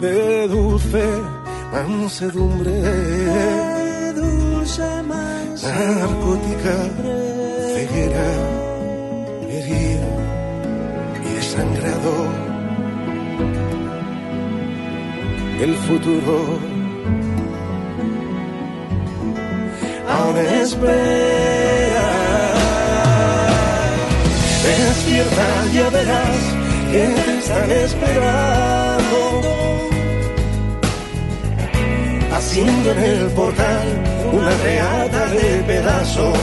De 0.00 0.48
dulce 0.48 1.04
mansedumbre. 1.72 3.73
Narcótica 5.74 6.76
ceguera. 7.74 8.28
Herido 9.50 10.08
y 11.24 11.34
desangrado. 11.34 12.14
El 15.60 15.74
futuro 15.74 16.58
aún 20.08 20.36
espera. 20.62 22.08
Despierta, 24.64 25.46
ya 25.74 25.90
verás 25.90 26.42
que 26.92 27.04
te 27.24 27.38
están 27.38 27.70
esperando. 27.70 29.20
Haciendo 32.32 32.90
en 32.92 32.98
el 32.98 33.26
portal 33.30 34.13
una 34.32 34.50
reata 34.50 35.26
de 35.26 35.62
pedazos. 35.66 36.38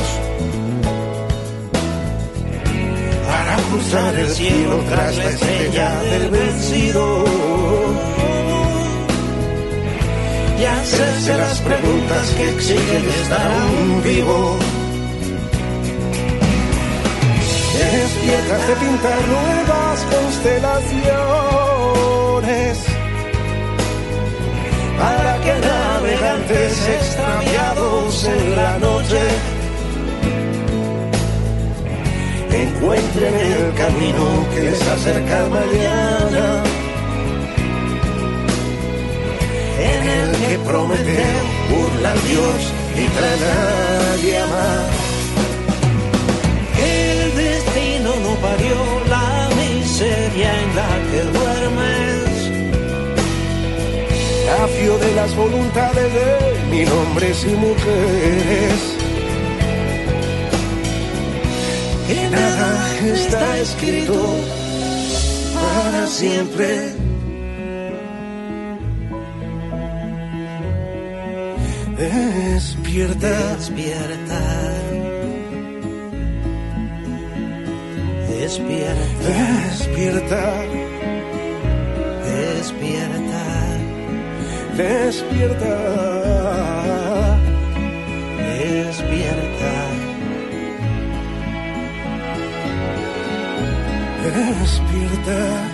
Para 3.28 3.56
cruzar 3.70 4.16
el 4.16 4.30
cielo 4.30 4.80
tras 4.90 5.18
la 5.18 5.26
estrella 5.26 6.02
del 6.04 6.30
vencido. 6.30 7.26
Y 10.60 10.66
hacerse 10.66 11.38
las 11.38 11.60
preguntas 11.60 12.30
que 12.38 12.50
exigen 12.50 13.10
estar 13.22 13.52
aún 13.52 14.02
vivo. 14.04 14.58
Despiertas 17.92 18.68
de 18.68 18.76
pintar 18.76 19.28
nuevas 19.28 20.06
constelaciones 20.14 22.78
para 24.98 25.42
que 25.42 25.52
navegantes 26.32 26.88
extraviados 26.88 28.26
en 28.26 28.56
la 28.56 28.78
noche 28.80 29.20
encuentren 32.52 33.34
el 33.34 33.74
camino 33.74 34.48
que 34.54 34.62
les 34.62 34.82
acerca 34.82 35.48
mañana. 35.50 36.64
En 39.80 40.10
el 40.10 40.32
que 40.48 40.60
Prometeo 40.60 41.42
burla 41.70 42.12
al 42.12 42.22
Dios 42.28 42.74
y 42.96 43.08
trae 43.16 44.32
llama. 44.32 44.86
El 46.78 47.36
destino 47.36 48.10
no 48.24 48.36
parió 48.36 48.76
la 49.10 49.50
miseria 49.56 50.62
en 50.62 50.76
la 50.76 50.90
que 51.12 51.22
duermes. 51.24 51.51
Nació 54.62 54.96
de 55.00 55.16
las 55.16 55.36
voluntades 55.36 56.14
de 56.14 56.70
mil 56.70 56.88
hombres 56.92 57.44
y 57.46 57.56
mujeres. 57.56 58.80
Que 62.08 62.30
nada 62.30 62.98
está 63.00 63.58
escrito 63.58 64.24
para 65.56 66.06
siempre. 66.06 66.94
Despierta. 71.98 73.56
Despierta, 73.58 74.42
despierta, 78.30 79.02
despierta, 79.72 80.81
despierta, 84.78 85.76
despierta, 88.38 89.74
despierta. 94.24 95.72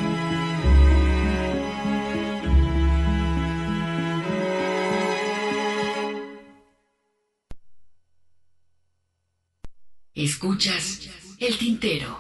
Escuchas 10.16 11.10
el 11.40 11.58
tintero. 11.58 12.20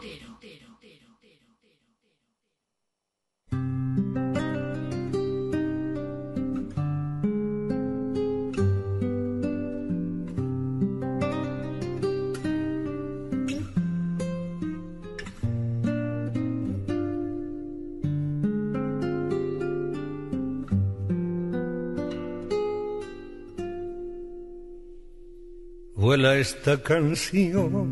Esta 26.37 26.81
canción 26.81 27.87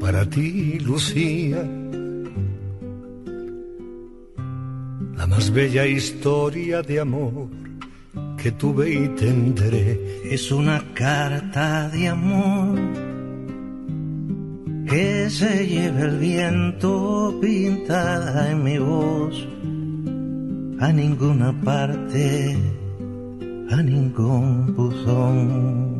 para 0.00 0.28
ti, 0.28 0.78
Lucía. 0.80 1.62
La 5.16 5.26
más 5.26 5.50
bella 5.52 5.86
historia 5.86 6.82
de 6.82 7.00
amor 7.00 7.48
que 8.36 8.50
tuve 8.52 8.90
y 8.90 9.08
tendré 9.08 10.34
es 10.34 10.50
una 10.50 10.82
carta 10.94 11.88
de 11.90 12.08
amor 12.08 12.78
que 14.88 15.30
se 15.30 15.66
lleva 15.66 16.00
el 16.00 16.18
viento 16.18 17.38
pintada 17.40 18.50
en 18.50 18.64
mi 18.64 18.78
voz 18.78 19.46
a 20.80 20.92
ninguna 20.92 21.52
parte, 21.60 22.56
a 23.70 23.82
ningún 23.82 24.74
buzón. 24.74 25.99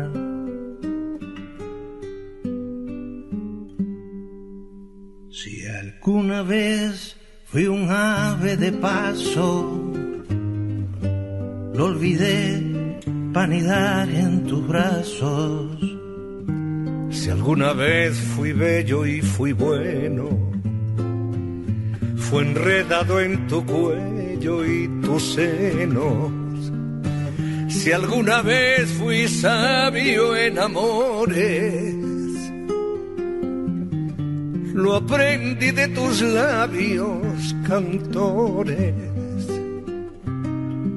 Alguna 6.03 6.41
vez 6.41 7.15
fui 7.45 7.67
un 7.67 7.87
ave 7.87 8.57
de 8.57 8.71
paso, 8.71 9.93
lo 11.75 11.85
olvidé 11.85 12.97
panidar 13.31 14.09
en 14.09 14.43
tus 14.47 14.67
brazos. 14.67 15.77
Si 17.11 17.29
alguna 17.29 17.73
vez 17.73 18.17
fui 18.35 18.51
bello 18.51 19.05
y 19.05 19.21
fui 19.21 19.53
bueno, 19.53 20.27
fue 22.17 22.45
enredado 22.45 23.19
en 23.19 23.45
tu 23.45 23.63
cuello 23.63 24.65
y 24.65 24.87
tus 25.03 25.35
senos. 25.35 26.31
Si 27.69 27.91
alguna 27.91 28.41
vez 28.41 28.89
fui 28.93 29.27
sabio 29.27 30.35
en 30.35 30.57
amores, 30.57 32.00
lo 34.73 34.95
aprendí 34.95 35.71
de 35.71 35.87
tus 35.89 36.21
labios 36.21 37.55
cantores. 37.67 38.93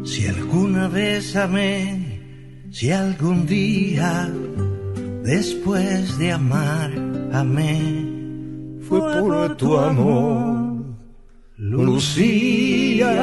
Si 0.04 0.26
alguna 0.26 0.88
vez 0.88 1.34
amé, 1.36 2.20
si 2.70 2.90
algún 2.90 3.46
día 3.46 4.30
después 5.22 6.18
de 6.18 6.32
amar 6.32 6.92
amé, 7.32 8.10
fue 8.88 9.00
por 9.20 9.56
tu 9.56 9.78
amor, 9.78 10.84
Lucía. 11.56 13.14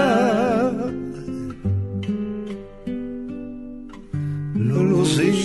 Lucía. 4.56 5.41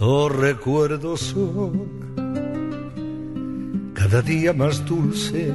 Los 0.00 0.34
recuerdos 0.34 1.20
son 1.20 1.88
cada 3.92 4.22
día 4.22 4.54
más 4.54 4.82
dulces. 4.86 5.52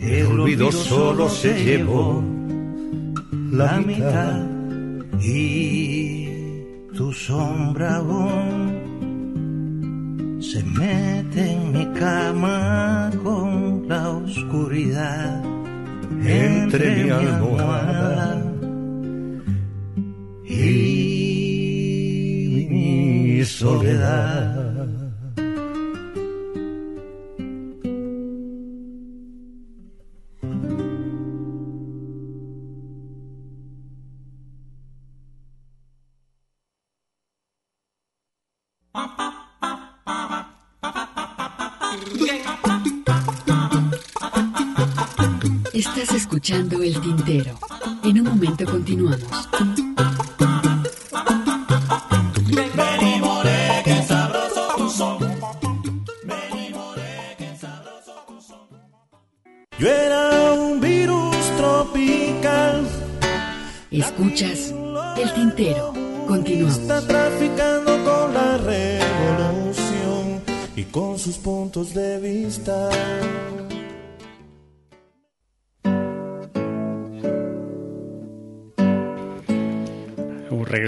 El 0.00 0.26
olvido 0.26 0.72
solo 0.72 1.28
se 1.28 1.54
llevó 1.62 2.20
la 3.52 3.80
mitad 3.80 4.44
y 5.20 6.26
tu 6.96 7.12
sombra 7.12 7.98
aún 7.98 8.80
se 10.42 10.64
mete 10.64 11.52
en 11.52 11.72
mi 11.72 11.86
cama 11.96 13.08
con 13.22 13.86
la 13.86 14.10
oscuridad 14.10 15.44
entre 16.24 17.04
mi 17.04 17.10
almohada 17.10 18.42
y 20.44 20.91
Estás 45.72 46.14
escuchando 46.14 46.82
El 46.82 47.00
Tintero. 47.00 47.56
En 48.02 48.18
un 48.18 48.26
momento 48.26 48.64
continuamos. 48.64 49.20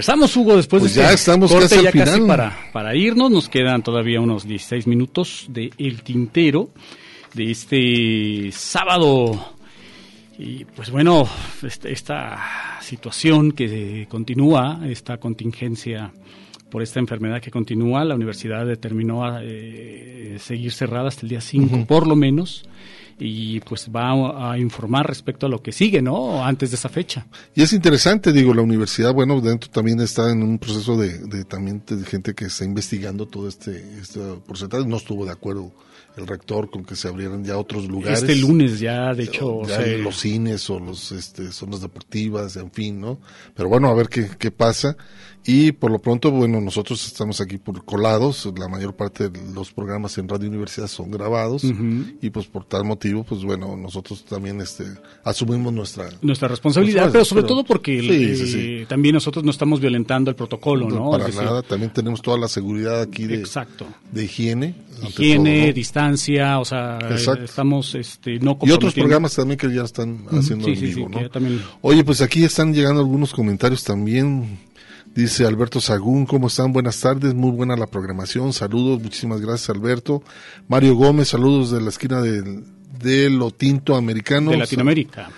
Regresamos, 0.07 0.37
Hugo, 0.37 0.55
después 0.55 0.81
Pues 0.81 0.93
de 0.93 1.01
ya 1.01 1.05
este 1.05 1.15
estamos 1.15 1.51
corte, 1.51 1.63
casi 1.67 1.77
al 1.77 1.83
ya 1.85 1.91
casi 1.91 2.11
final. 2.13 2.27
para, 2.27 2.57
para 2.71 2.95
irnos. 2.95 3.31
Nos 3.31 3.49
quedan 3.49 3.81
todavía 3.81 4.21
unos 4.21 4.47
16 4.47 4.85
minutos 4.85 5.45
de 5.49 5.71
El 5.79 6.03
Tintero 6.03 6.69
de 7.33 7.49
este 7.49 8.51
sábado. 8.51 9.53
Y 10.37 10.63
pues 10.65 10.91
bueno, 10.91 11.27
este- 11.63 11.91
esta 11.91 12.77
situación 12.81 13.51
que 13.53 14.05
continúa, 14.07 14.81
esta 14.87 15.17
contingencia 15.17 16.13
por 16.69 16.83
esta 16.83 16.99
enfermedad 16.99 17.41
que 17.41 17.49
continúa, 17.49 18.05
la 18.05 18.13
universidad 18.13 18.63
determinó 18.67 19.23
eh, 19.41 20.35
seguir 20.39 20.71
cerrada 20.71 21.07
hasta 21.07 21.21
el 21.23 21.29
día 21.29 21.41
5 21.41 21.75
Ujú. 21.77 21.85
por 21.87 22.05
lo 22.05 22.15
menos 22.15 22.63
y 23.17 23.61
pues 23.61 23.89
va 23.95 24.51
a, 24.51 24.57
informar 24.57 25.07
respecto 25.07 25.45
a 25.45 25.49
lo 25.49 25.61
que 25.61 25.71
sigue, 25.71 26.01
¿no? 26.01 26.43
Antes 26.43 26.71
de 26.71 26.75
esa 26.75 26.89
fecha. 26.89 27.25
Y 27.53 27.61
es 27.61 27.71
interesante, 27.73 28.33
digo, 28.33 28.53
la 28.53 28.61
universidad, 28.61 29.13
bueno, 29.13 29.39
dentro 29.39 29.69
también 29.69 29.99
está 30.01 30.31
en 30.31 30.43
un 30.43 30.59
proceso 30.59 30.97
de, 30.97 31.19
de 31.19 31.45
también 31.45 31.81
de 31.87 32.03
gente 32.05 32.33
que 32.33 32.45
está 32.45 32.65
investigando 32.65 33.27
todo 33.27 33.47
este, 33.47 33.99
este 33.99 34.19
porcentaje. 34.45 34.85
No 34.85 34.97
estuvo 34.97 35.25
de 35.25 35.31
acuerdo 35.31 35.71
el 36.17 36.27
rector 36.27 36.69
con 36.69 36.85
que 36.85 36.95
se 36.95 37.07
abrieran 37.07 37.43
ya 37.43 37.57
otros 37.57 37.87
lugares. 37.87 38.21
Este 38.21 38.35
lunes 38.35 38.79
ya, 38.79 39.13
de 39.13 39.23
hecho, 39.23 39.63
ya 39.63 39.81
los 39.97 40.17
cines 40.17 40.69
o 40.69 40.79
los 40.79 41.11
este, 41.11 41.51
zonas 41.51 41.81
deportivas, 41.81 42.55
en 42.57 42.71
fin, 42.71 42.99
¿no? 42.99 43.19
Pero 43.53 43.69
bueno, 43.69 43.89
a 43.89 43.93
ver 43.93 44.07
qué, 44.07 44.29
qué 44.37 44.51
pasa. 44.51 44.95
Y 45.47 45.73
por 45.73 45.91
lo 45.91 45.99
pronto, 45.99 46.31
bueno, 46.31 46.59
nosotros 46.59 47.05
estamos 47.05 47.39
aquí 47.39 47.57
por 47.59 47.85
colados. 47.85 48.51
La 48.57 48.67
mayor 48.67 48.95
parte 48.95 49.29
de 49.29 49.53
los 49.53 49.71
programas 49.71 50.17
en 50.17 50.27
Radio 50.27 50.49
Universidad 50.49 50.87
son 50.87 51.11
grabados. 51.11 51.63
Y 52.19 52.29
pues 52.31 52.47
por 52.47 52.65
tal 52.65 52.83
motivo, 52.83 53.23
pues 53.23 53.43
bueno, 53.43 53.77
nosotros 53.77 54.25
también 54.25 54.59
este, 54.61 54.85
asumimos 55.23 55.71
nuestra, 55.71 56.09
nuestra 56.23 56.47
responsabilidad, 56.47 57.11
pero 57.11 57.23
sobre 57.25 57.43
pero- 57.43 57.53
todo 57.55 57.63
porque 57.63 58.01
Sí, 58.01 58.09
eh, 58.09 58.35
sí, 58.35 58.47
sí. 58.47 58.85
también 58.87 59.13
nosotros 59.13 59.43
no 59.45 59.51
estamos 59.51 59.79
violentando 59.79 60.31
el 60.31 60.35
protocolo, 60.35 60.89
¿no? 60.89 61.11
para 61.11 61.25
Es 61.27 61.35
decir, 61.35 61.45
nada. 61.47 61.61
También 61.61 61.93
tenemos 61.93 62.23
toda 62.23 62.39
la 62.39 62.47
seguridad 62.47 63.01
aquí 63.01 63.25
de, 63.27 63.35
Exacto. 63.35 63.85
de 64.11 64.23
higiene. 64.25 64.73
higiene, 65.07 65.57
todo, 65.59 65.67
¿no? 65.67 65.73
distancia, 65.73 66.59
o 66.59 66.65
sea, 66.65 66.97
Exacto. 67.11 67.43
estamos 67.43 67.93
este, 67.93 68.39
no 68.39 68.57
Y 68.63 68.71
otros 68.71 68.93
programas 68.95 69.35
también 69.35 69.59
que 69.59 69.71
ya 69.71 69.83
están 69.83 70.25
haciendo 70.31 70.65
sí, 70.65 70.71
en 70.71 70.77
sí, 70.77 70.85
vivo, 70.87 71.09
sí, 71.13 71.19
¿no? 71.21 71.29
también- 71.29 71.61
Oye, 71.81 72.03
pues 72.03 72.21
aquí 72.21 72.43
están 72.43 72.73
llegando 72.73 73.01
algunos 73.01 73.31
comentarios 73.31 73.83
también. 73.83 74.57
Dice 75.15 75.45
Alberto 75.45 75.79
Sagún, 75.79 76.25
¿cómo 76.25 76.47
están? 76.47 76.73
Buenas 76.73 76.99
tardes, 76.99 77.33
muy 77.33 77.51
buena 77.51 77.77
la 77.77 77.87
programación. 77.87 78.51
Saludos, 78.51 79.01
muchísimas 79.01 79.39
gracias 79.39 79.69
Alberto. 79.69 80.21
Mario 80.67 80.95
Gómez, 80.95 81.29
saludos 81.29 81.71
de 81.71 81.79
la 81.79 81.87
esquina 81.87 82.21
del 82.21 82.65
de 82.99 83.29
lo 83.29 83.51
tinto 83.51 83.95
americano. 83.95 84.51
de 84.51 84.57
Latinoamérica. 84.57 85.29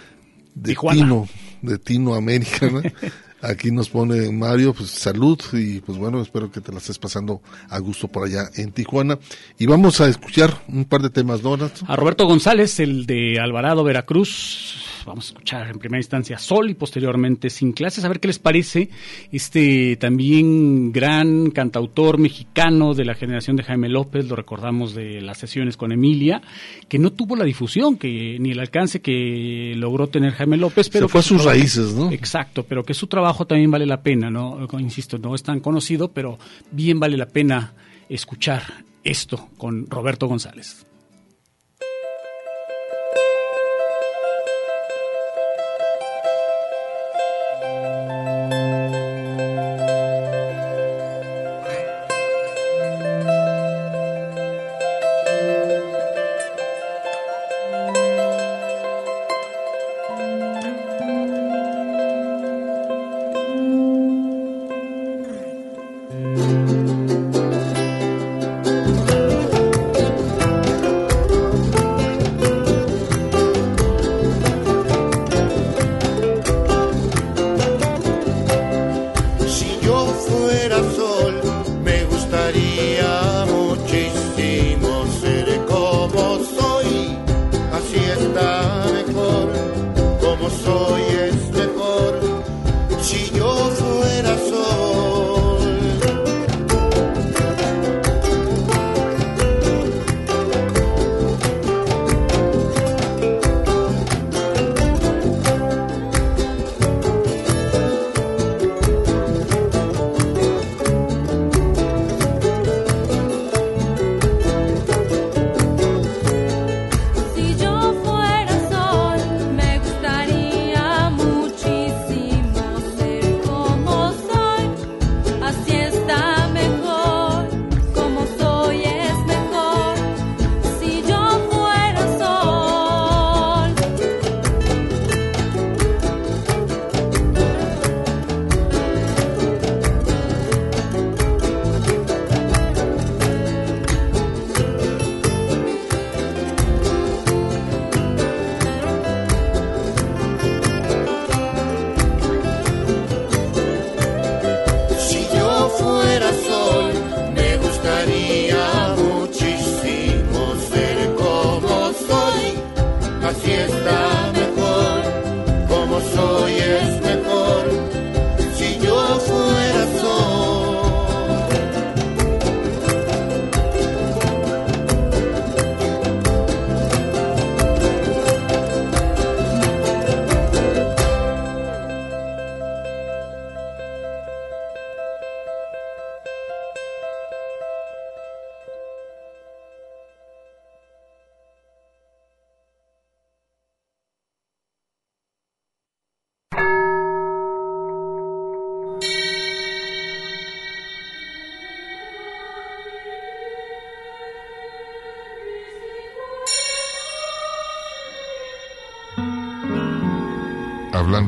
De 0.56 0.72
Tijuana. 0.72 1.00
Tino, 1.00 1.30
de 1.62 1.78
Tino 1.78 2.16
América, 2.16 2.68
¿no? 2.72 2.82
Aquí 3.42 3.70
nos 3.72 3.90
pone 3.90 4.32
Mario, 4.32 4.74
pues 4.74 4.90
salud 4.90 5.40
y 5.54 5.80
pues 5.82 5.98
bueno, 5.98 6.22
espero 6.22 6.52
que 6.52 6.60
te 6.60 6.72
la 6.72 6.80
estés 6.80 6.98
pasando 6.98 7.42
a 7.70 7.78
gusto 7.80 8.08
por 8.08 8.26
allá 8.28 8.50
en 8.56 8.72
Tijuana. 8.72 9.20
Y 9.60 9.66
vamos 9.68 10.02
a 10.02 10.08
escuchar 10.10 10.58
un 10.68 10.86
par 10.86 11.02
de 11.02 11.10
temas, 11.12 11.44
¿no, 11.44 11.56
Nacho? 11.56 11.86
A 11.88 11.96
Roberto 11.96 12.26
González, 12.26 12.80
el 12.80 13.06
de 13.06 13.40
Alvarado, 13.40 13.84
Veracruz. 13.84 14.84
Vamos 15.06 15.28
a 15.28 15.28
escuchar 15.30 15.70
en 15.70 15.80
primera 15.80 16.00
instancia 16.00 16.38
Sol 16.38 16.70
y 16.70 16.74
posteriormente 16.74 17.50
Sin 17.50 17.72
Clases. 17.72 18.04
A 18.04 18.10
ver 18.10 18.20
qué 18.20 18.28
les 18.28 18.40
parece 18.40 18.90
este 19.32 19.96
también 19.96 20.92
gran 20.92 21.52
cantautor 21.52 22.18
mexicano 22.18 22.94
de 22.94 23.06
la 23.06 23.16
generación 23.16 23.56
de 23.56 23.64
Jaime 23.64 23.88
López. 23.88 24.28
Lo 24.28 24.36
recordamos 24.36 24.94
de 24.96 25.22
las 25.22 25.38
sesiones 25.38 25.78
con 25.78 25.94
Emilia, 25.94 26.42
que 26.90 27.00
no 27.00 27.14
tuvo 27.14 27.38
la 27.38 27.46
difusión 27.46 27.98
que 27.98 28.38
ni 28.40 28.52
el 28.52 28.60
alcance 28.60 29.00
que 29.00 29.74
logró 29.78 30.08
tener 30.08 30.34
Jaime 30.34 30.58
López. 30.58 30.90
Pero 30.90 31.08
Se 31.08 31.12
fue 31.14 31.20
a 31.22 31.24
sus 31.24 31.38
trabajo- 31.42 31.58
raíces, 31.58 31.94
¿no? 31.94 32.12
Exacto, 32.12 32.64
pero 32.68 32.84
que 32.84 32.94
su 32.94 33.08
trabajo 33.08 33.27
también 33.34 33.72
vale 33.72 33.86
la 33.86 34.02
pena, 34.02 34.30
¿no? 34.30 34.68
Insisto, 34.80 35.18
no 35.18 35.36
es 35.36 35.44
tan 35.44 35.60
conocido, 35.60 36.12
pero 36.12 36.38
bien 36.72 37.00
vale 37.00 37.18
la 37.18 37.28
pena 37.28 37.74
escuchar 38.10 38.64
esto 39.04 39.50
con 39.58 39.88
Roberto 39.90 40.28
González. 40.28 40.87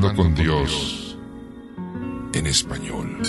Hablando 0.01 0.23
con 0.23 0.33
Dios 0.33 1.17
en 2.33 2.47
español. 2.47 3.21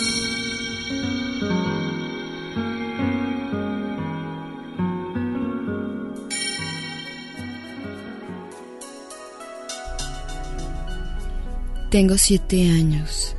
Tengo 11.91 12.17
siete 12.17 12.71
años. 12.71 13.35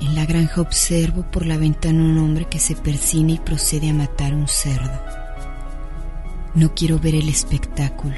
En 0.00 0.16
la 0.16 0.26
granja 0.26 0.60
observo 0.60 1.22
por 1.30 1.46
la 1.46 1.58
ventana 1.58 2.02
un 2.02 2.18
hombre 2.18 2.46
que 2.46 2.58
se 2.58 2.74
persina 2.74 3.30
y 3.30 3.38
procede 3.38 3.90
a 3.90 3.94
matar 3.94 4.34
un 4.34 4.48
cerdo. 4.48 5.00
No 6.56 6.74
quiero 6.74 6.98
ver 6.98 7.14
el 7.14 7.28
espectáculo. 7.28 8.16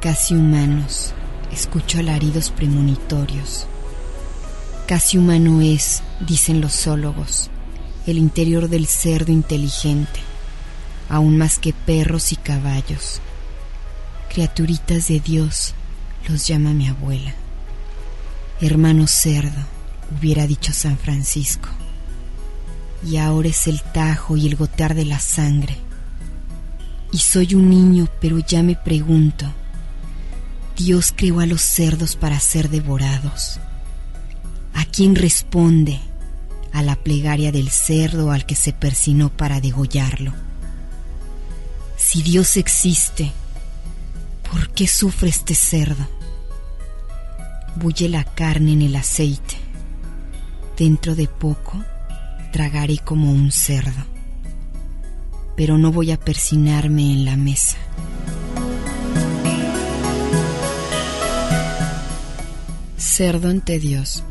Casi 0.00 0.34
humanos, 0.34 1.12
escucho 1.52 1.98
alaridos 1.98 2.50
premonitorios. 2.50 3.66
Casi 4.86 5.18
humano 5.18 5.60
es, 5.60 6.02
dicen 6.20 6.60
los 6.60 6.72
zoólogos, 6.72 7.50
el 8.06 8.18
interior 8.18 8.68
del 8.68 8.86
cerdo 8.86 9.32
inteligente, 9.32 10.20
aún 11.08 11.38
más 11.38 11.58
que 11.58 11.72
perros 11.72 12.32
y 12.32 12.36
caballos. 12.36 13.20
Criaturitas 14.32 15.08
de 15.08 15.20
Dios, 15.20 15.74
los 16.28 16.46
llama 16.46 16.72
mi 16.72 16.88
abuela. 16.88 17.34
Hermano 18.60 19.06
cerdo, 19.06 19.64
hubiera 20.16 20.46
dicho 20.46 20.72
San 20.72 20.98
Francisco. 20.98 21.68
Y 23.04 23.16
ahora 23.16 23.48
es 23.48 23.66
el 23.66 23.80
tajo 23.80 24.36
y 24.36 24.46
el 24.46 24.56
gotear 24.56 24.94
de 24.94 25.04
la 25.04 25.18
sangre. 25.18 25.76
Y 27.12 27.18
soy 27.18 27.54
un 27.54 27.70
niño, 27.70 28.08
pero 28.20 28.38
ya 28.38 28.62
me 28.62 28.76
pregunto, 28.76 29.46
Dios 30.82 31.12
creó 31.14 31.40
a 31.40 31.46
los 31.46 31.60
cerdos 31.60 32.16
para 32.16 32.40
ser 32.40 32.70
devorados. 32.70 33.60
¿A 34.72 34.86
quién 34.86 35.14
responde? 35.14 36.00
¿A 36.72 36.82
la 36.82 36.96
plegaria 36.96 37.52
del 37.52 37.68
cerdo 37.68 38.30
al 38.30 38.46
que 38.46 38.54
se 38.54 38.72
persinó 38.72 39.28
para 39.28 39.60
degollarlo? 39.60 40.32
Si 41.98 42.22
Dios 42.22 42.56
existe, 42.56 43.30
¿por 44.50 44.70
qué 44.70 44.86
sufre 44.86 45.28
este 45.28 45.54
cerdo? 45.54 46.08
Bulle 47.76 48.08
la 48.08 48.24
carne 48.24 48.72
en 48.72 48.80
el 48.80 48.96
aceite. 48.96 49.56
Dentro 50.78 51.14
de 51.14 51.28
poco 51.28 51.84
tragaré 52.54 52.96
como 52.96 53.30
un 53.30 53.52
cerdo, 53.52 54.02
pero 55.58 55.76
no 55.76 55.92
voy 55.92 56.10
a 56.10 56.18
persinarme 56.18 57.12
en 57.12 57.26
la 57.26 57.36
mesa. 57.36 57.76
Cerdo 63.00 63.48
ante 63.48 63.78
Dios. 63.78 64.22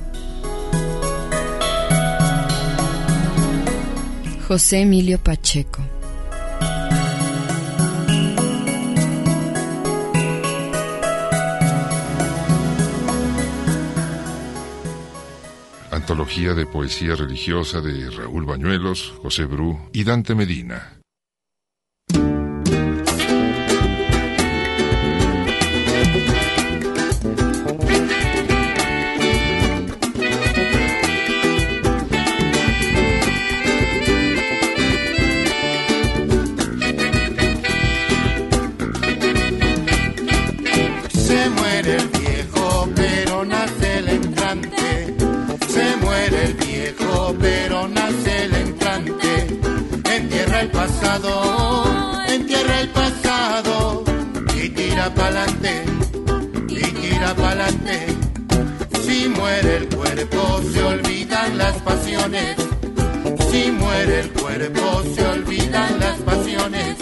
José 4.47 4.81
Emilio 4.81 5.17
Pacheco. 5.17 5.81
Antología 15.89 16.53
de 16.53 16.67
poesía 16.67 17.15
religiosa 17.15 17.81
de 17.81 18.11
Raúl 18.11 18.45
Bañuelos, 18.45 19.15
José 19.23 19.45
Bru 19.45 19.79
y 19.93 20.03
Dante 20.03 20.35
Medina. 20.35 20.98
Pasado, 50.79 51.33
entierra 52.27 52.79
el 52.79 52.89
pasado. 52.89 54.03
Y 54.55 54.69
tira 54.69 55.13
pa'lante, 55.13 55.73
y 56.69 56.81
tira 57.01 57.33
pa'lante. 57.35 57.97
Si 59.03 59.27
muere 59.27 59.77
el 59.77 59.87
cuerpo, 59.89 60.61
se 60.71 60.81
olvidan 60.83 61.57
las 61.57 61.75
pasiones. 61.89 62.55
Si 63.51 63.71
muere 63.71 64.21
el 64.21 64.29
cuerpo, 64.31 65.03
se 65.15 65.21
olvidan 65.25 65.99
las 65.99 66.17
pasiones. 66.29 66.95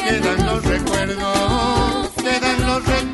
Quedan 0.00 0.46
los 0.48 0.60
recuerdos, 0.64 2.10
quedan 2.26 2.58
los 2.66 2.80
recuerdos. 2.86 3.11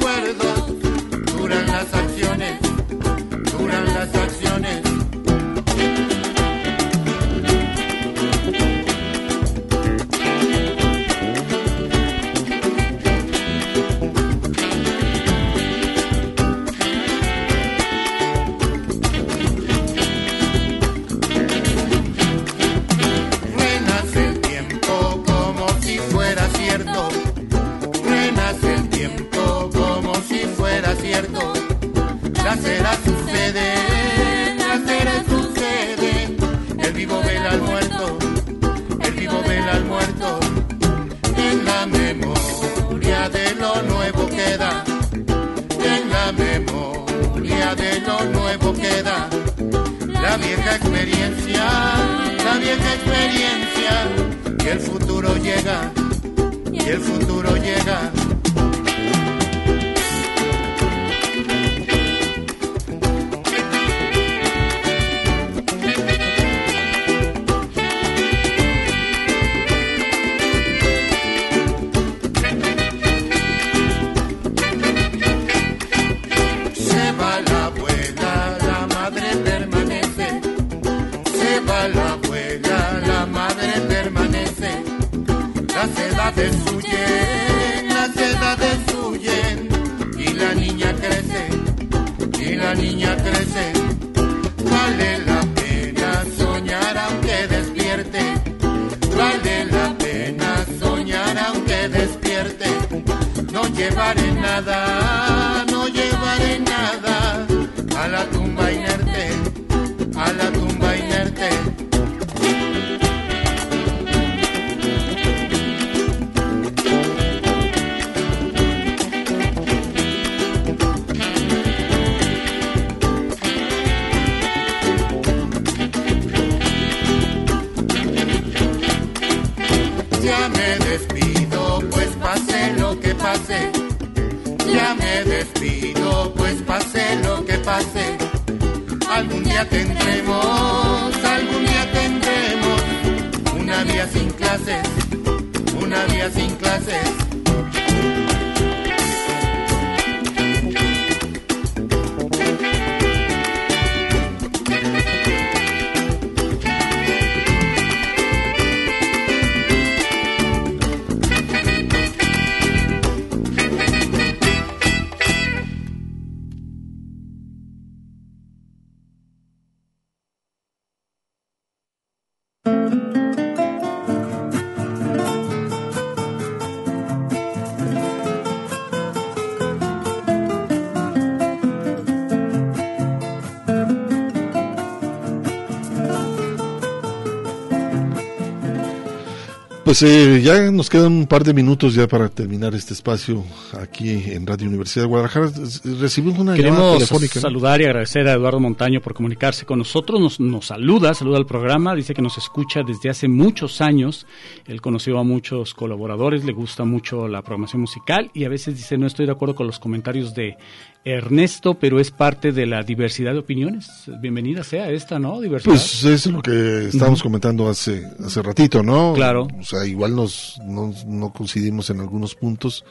Pues 189.88 190.02
eh, 190.02 190.42
ya 190.42 190.70
nos 190.70 190.90
quedan 190.90 191.12
un 191.12 191.26
par 191.26 191.44
de 191.44 191.54
minutos 191.54 191.94
ya 191.94 192.06
para 192.06 192.28
terminar 192.28 192.74
este 192.74 192.92
espacio 192.92 193.42
aquí 193.72 194.10
en 194.10 194.46
Radio 194.46 194.68
Universidad 194.68 195.04
de 195.04 195.08
Guadalajara. 195.08 195.50
Recibimos 195.98 196.38
una 196.38 196.54
llamada 196.54 196.56
Queremos 196.56 196.92
telefónica. 196.98 197.34
¿no? 197.36 197.40
saludar 197.40 197.80
y 197.80 197.86
agradecer 197.86 198.28
a 198.28 198.34
Eduardo 198.34 198.60
Montaño 198.60 199.00
por 199.00 199.14
comunicarse 199.14 199.64
con 199.64 199.78
nosotros. 199.78 200.20
Nos, 200.20 200.40
nos 200.40 200.66
saluda, 200.66 201.14
saluda 201.14 201.38
al 201.38 201.46
programa, 201.46 201.94
dice 201.94 202.12
que 202.12 202.20
nos 202.20 202.36
escucha 202.36 202.82
desde 202.86 203.08
hace 203.08 203.28
muchos 203.28 203.80
años. 203.80 204.26
Él 204.66 204.82
conoció 204.82 205.18
a 205.18 205.24
muchos 205.24 205.72
colaboradores, 205.72 206.44
le 206.44 206.52
gusta 206.52 206.84
mucho 206.84 207.26
la 207.26 207.40
programación 207.40 207.80
musical 207.80 208.30
y 208.34 208.44
a 208.44 208.50
veces 208.50 208.76
dice 208.76 208.98
no 208.98 209.06
estoy 209.06 209.24
de 209.24 209.32
acuerdo 209.32 209.54
con 209.54 209.66
los 209.66 209.78
comentarios 209.78 210.34
de 210.34 210.58
Ernesto, 211.04 211.74
pero 211.74 212.00
es 212.00 212.10
parte 212.10 212.52
de 212.52 212.66
la 212.66 212.82
diversidad 212.82 213.32
de 213.32 213.38
opiniones. 213.38 213.88
Bienvenida 214.20 214.62
sea 214.62 214.90
esta, 214.90 215.18
¿no? 215.18 215.40
Diversidad. 215.40 215.74
Pues 215.74 216.04
es 216.04 216.26
lo 216.26 216.42
que 216.42 216.88
estábamos 216.88 217.22
comentando 217.22 217.68
hace 217.68 218.06
hace 218.24 218.42
ratito, 218.42 218.82
¿no? 218.82 219.14
Claro. 219.14 219.48
O 219.58 219.64
sea, 219.64 219.86
igual 219.86 220.14
nos 220.14 220.58
no, 220.64 220.92
no 221.06 221.32
coincidimos 221.32 221.88
en 221.90 222.00
algunos 222.00 222.34
puntos, 222.34 222.84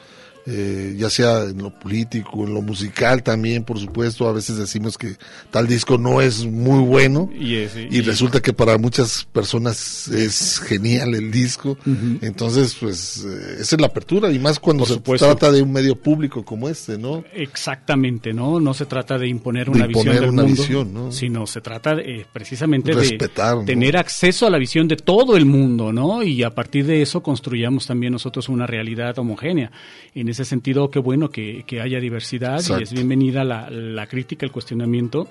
eh, 0.50 0.96
ya 0.98 1.10
sea 1.10 1.44
en 1.44 1.58
lo 1.58 1.78
político, 1.78 2.46
en 2.48 2.54
lo 2.54 2.62
musical 2.62 3.22
también, 3.22 3.64
por 3.66 3.80
supuesto. 3.80 4.30
A 4.30 4.32
veces 4.32 4.56
decimos 4.58 4.98
que 4.98 5.16
tal 5.52 5.68
disco 5.68 5.98
no 5.98 6.22
es 6.22 6.46
muy 6.46 6.80
bueno 6.80 7.30
Y 7.38 7.56
es- 7.58 7.76
y 7.76 8.00
resulta 8.02 8.42
que 8.42 8.54
para 8.54 8.78
muchas 8.78 9.28
personas 9.34 10.08
es 10.08 10.60
genial 10.60 11.14
el 11.16 11.32
disco. 11.32 11.78
Entonces, 12.22 12.76
pues, 12.80 13.26
eh, 13.26 13.58
esa 13.60 13.76
es 13.76 13.82
la 13.82 13.88
apertura 13.88 14.32
y 14.32 14.40
más 14.40 14.60
cuando 14.60 14.82
Por 14.84 14.88
se 14.88 14.94
supuesto. 14.96 15.26
trata 15.26 15.52
de 15.52 15.62
un 15.62 15.72
medio 15.74 15.96
público 15.96 16.46
como 16.46 16.70
este, 16.70 16.98
¿no? 16.98 17.24
Exactamente, 17.34 18.34
¿no? 18.34 18.60
No 18.60 18.74
se 18.74 18.86
trata 18.86 19.18
de 19.18 19.28
imponer 19.28 19.66
De 19.66 19.72
una 19.72 19.86
imponer 19.88 20.14
visión 20.14 20.22
del 20.22 20.30
una 20.34 20.44
mundo, 20.44 20.62
visión, 20.62 20.94
¿no? 20.94 21.12
sino 21.12 21.46
se 21.48 21.60
trata 21.62 21.96
de, 21.96 22.22
eh, 22.22 22.26
precisamente 22.32 22.94
Respetar, 22.94 23.56
de 23.56 23.60
¿no? 23.62 23.66
tener 23.66 23.98
acceso 23.98 24.48
a 24.48 24.50
la 24.50 24.58
visión 24.58 24.88
de 24.88 24.96
todo 24.96 25.36
el 25.36 25.46
mundo, 25.46 25.92
¿no? 25.92 26.24
Y 26.24 26.44
a 26.44 26.52
partir 26.52 26.86
de 26.86 27.02
eso 27.02 27.22
construyamos 27.22 27.86
también 27.88 28.14
nosotros 28.14 28.48
una 28.50 28.66
realidad 28.68 29.18
homogénea. 29.20 29.72
En 30.16 30.30
ese 30.30 30.37
sentido, 30.46 30.90
qué 30.90 31.00
bueno 31.00 31.30
que, 31.30 31.64
que 31.66 31.82
haya 31.82 32.00
diversidad 32.00 32.60
y 32.80 32.84
es 32.84 32.92
bienvenida 32.94 33.44
la, 33.44 33.70
la 33.70 34.08
crítica, 34.08 34.46
el 34.46 34.52
cuestionamiento 34.52 35.28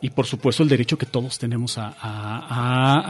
y 0.00 0.10
por 0.10 0.26
supuesto 0.26 0.62
el 0.62 0.68
derecho 0.68 0.96
que 0.96 1.06
todos 1.06 1.38
tenemos 1.38 1.76
a- 1.78 1.94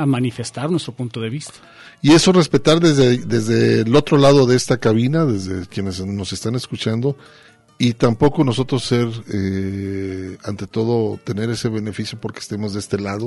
a 0.02 0.06
manifestar 0.06 0.70
nuestro 0.70 0.94
punto 0.94 1.20
de 1.20 1.28
vista. 1.30 1.54
Y 2.02 2.12
eso 2.12 2.32
respetar 2.32 2.80
desde, 2.80 3.18
desde 3.18 3.80
el 3.82 3.94
otro 3.96 4.18
lado 4.18 4.46
de 4.46 4.56
esta 4.56 4.78
cabina, 4.78 5.24
desde 5.24 5.66
quienes 5.66 6.04
nos 6.04 6.32
están 6.32 6.54
escuchando, 6.54 7.16
y 7.78 7.92
tampoco 7.92 8.42
nosotros 8.42 8.84
ser, 8.84 9.08
eh, 9.32 10.38
ante 10.44 10.66
todo, 10.66 11.18
tener 11.22 11.50
ese 11.50 11.68
beneficio 11.68 12.18
porque 12.18 12.38
estemos 12.38 12.72
de 12.72 12.80
este 12.80 12.98
lado, 12.98 13.26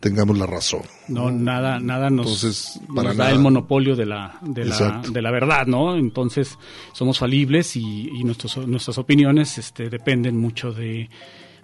tengamos 0.00 0.36
la 0.36 0.46
razón. 0.46 0.82
No, 1.08 1.30
nada, 1.30 1.80
nada 1.80 2.10
nos, 2.10 2.26
Entonces, 2.26 2.80
nos 2.88 2.96
para 2.96 3.10
da 3.10 3.24
nada. 3.24 3.30
el 3.30 3.38
monopolio 3.38 3.96
de 3.96 4.04
la, 4.06 4.38
de 4.42 4.66
la, 4.66 4.74
Exacto. 4.74 5.10
de 5.10 5.22
la 5.22 5.30
verdad, 5.30 5.66
¿no? 5.66 5.96
Entonces, 5.96 6.58
somos 6.92 7.18
falibles 7.18 7.74
y, 7.76 8.10
y 8.10 8.24
nuestros, 8.24 8.58
nuestras 8.66 8.98
opiniones 8.98 9.56
este, 9.56 9.88
dependen 9.88 10.36
mucho 10.36 10.72
de, 10.72 11.08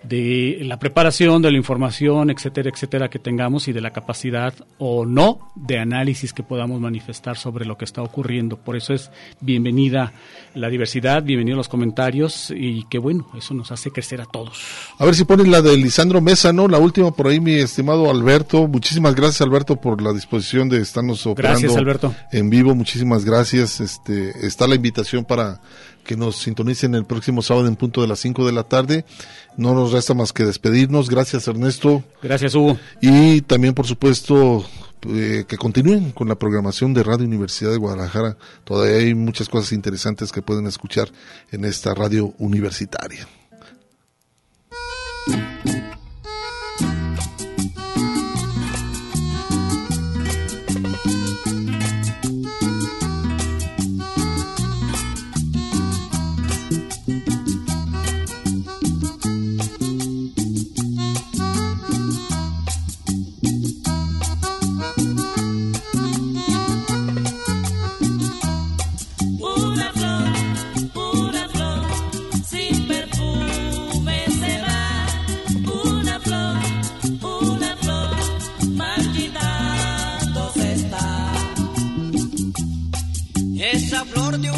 de 0.03 0.59
la 0.63 0.79
preparación, 0.79 1.43
de 1.43 1.51
la 1.51 1.57
información, 1.57 2.31
etcétera, 2.31 2.71
etcétera, 2.71 3.09
que 3.09 3.19
tengamos 3.19 3.69
y 3.69 3.73
de 3.73 3.81
la 3.81 3.91
capacidad 3.91 4.55
o 4.79 5.07
no 5.07 5.53
de 5.55 5.79
análisis 5.79 6.33
que 6.33 6.43
podamos 6.43 6.81
manifestar 6.81 7.37
sobre 7.37 7.65
lo 7.65 7.79
que 7.79 7.85
está 7.85 8.03
ocurriendo. 8.03 8.57
Por 8.57 8.77
eso 8.77 8.95
es 8.95 9.11
bienvenida 9.41 10.13
la 10.55 10.69
diversidad, 10.69 11.23
bienvenidos 11.23 11.57
los 11.57 11.69
comentarios 11.69 12.53
y 12.55 12.85
que 12.85 12.99
bueno, 12.99 13.27
eso 13.37 13.55
nos 13.55 13.73
hace 13.73 13.91
crecer 13.91 14.21
a 14.21 14.27
todos. 14.27 14.61
A 14.99 15.05
ver 15.05 15.15
si 15.15 15.25
ponen 15.25 15.51
la 15.51 15.63
de 15.63 15.77
Lisandro 15.77 16.21
Mesa, 16.21 16.53
¿no? 16.53 16.69
La 16.69 16.79
última 16.79 17.11
por 17.13 17.29
ahí, 17.29 17.41
mi 17.41 17.55
estimado 17.55 18.11
Alberto. 18.11 18.67
Muchísimas 18.67 19.15
gracias, 19.15 19.41
Alberto, 19.43 19.77
por 19.77 20.03
la 20.03 20.13
disposición 20.13 20.69
de 20.69 20.81
estarnos 20.81 21.27
operando 21.27 21.61
Gracias, 21.61 21.77
Alberto. 21.77 22.15
en 22.33 22.51
vivo. 22.51 22.75
Muchísimas 22.75 23.25
gracias. 23.25 23.81
Este, 23.81 24.47
está 24.47 24.67
la 24.67 24.75
invitación 24.75 25.25
para 25.25 25.61
que 26.05 26.17
nos 26.17 26.37
sintonicen 26.37 26.95
el 26.95 27.05
próximo 27.05 27.43
sábado 27.43 27.69
en 27.69 27.77
punto 27.77 28.03
de 28.03 28.09
las 28.09 28.21
5 28.21 28.47
de 28.47 28.53
la 28.53 28.65
tarde. 28.65 29.05
No 29.57 29.75
nos 29.75 29.93
resta 29.93 30.15
más 30.15 30.33
que 30.33 30.45
despedirnos. 30.45 31.09
Gracias, 31.09 31.47
Ernesto. 31.49 32.03
Gracias, 32.23 32.55
Hugo. 32.55 32.79
Y 33.01 33.43
también, 33.43 33.75
por 33.75 33.87
supuesto, 33.87 34.65
eh, 35.09 35.45
que 35.49 35.57
continúen 35.57 36.13
con 36.13 36.29
la 36.29 36.37
programación 36.37 36.95
de 36.95 37.03
Radio 37.03 37.27
Universidad 37.27 37.71
de 37.71 37.79
Guadalajara. 37.79 38.37
Todavía 38.65 38.99
hay 38.99 39.15
muchas 39.15 39.49
cosas 39.49 39.73
interesantes 39.73 40.33
que 40.33 40.43
pueden 40.43 40.67
escuchar 40.67 41.11
en 41.51 41.65
esta 41.65 41.95
radio 41.95 42.35
universitaria. 42.39 43.27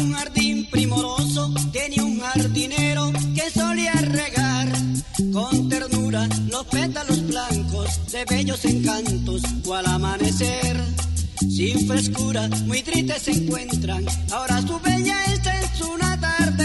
Un 0.05 0.13
jardín 0.13 0.69
primoroso 0.69 1.51
tenía 1.71 2.03
un 2.03 2.19
jardinero 2.19 3.11
que 3.33 3.49
solía 3.49 3.93
regar 3.93 4.67
con 5.33 5.67
ternura 5.67 6.27
los 6.49 6.65
pétalos 6.67 7.25
blancos 7.25 8.11
de 8.11 8.23
bellos 8.25 8.63
encantos 8.65 9.41
o 9.65 9.73
al 9.73 9.87
amanecer. 9.87 10.79
Sin 11.49 11.87
frescura, 11.87 12.47
muy 12.65 12.81
tristes 12.83 13.23
se 13.23 13.31
encuentran, 13.31 14.05
ahora 14.31 14.61
su 14.61 14.79
belleza 14.79 15.59
es 15.61 15.81
un 15.81 16.03
atardecer. 16.03 16.64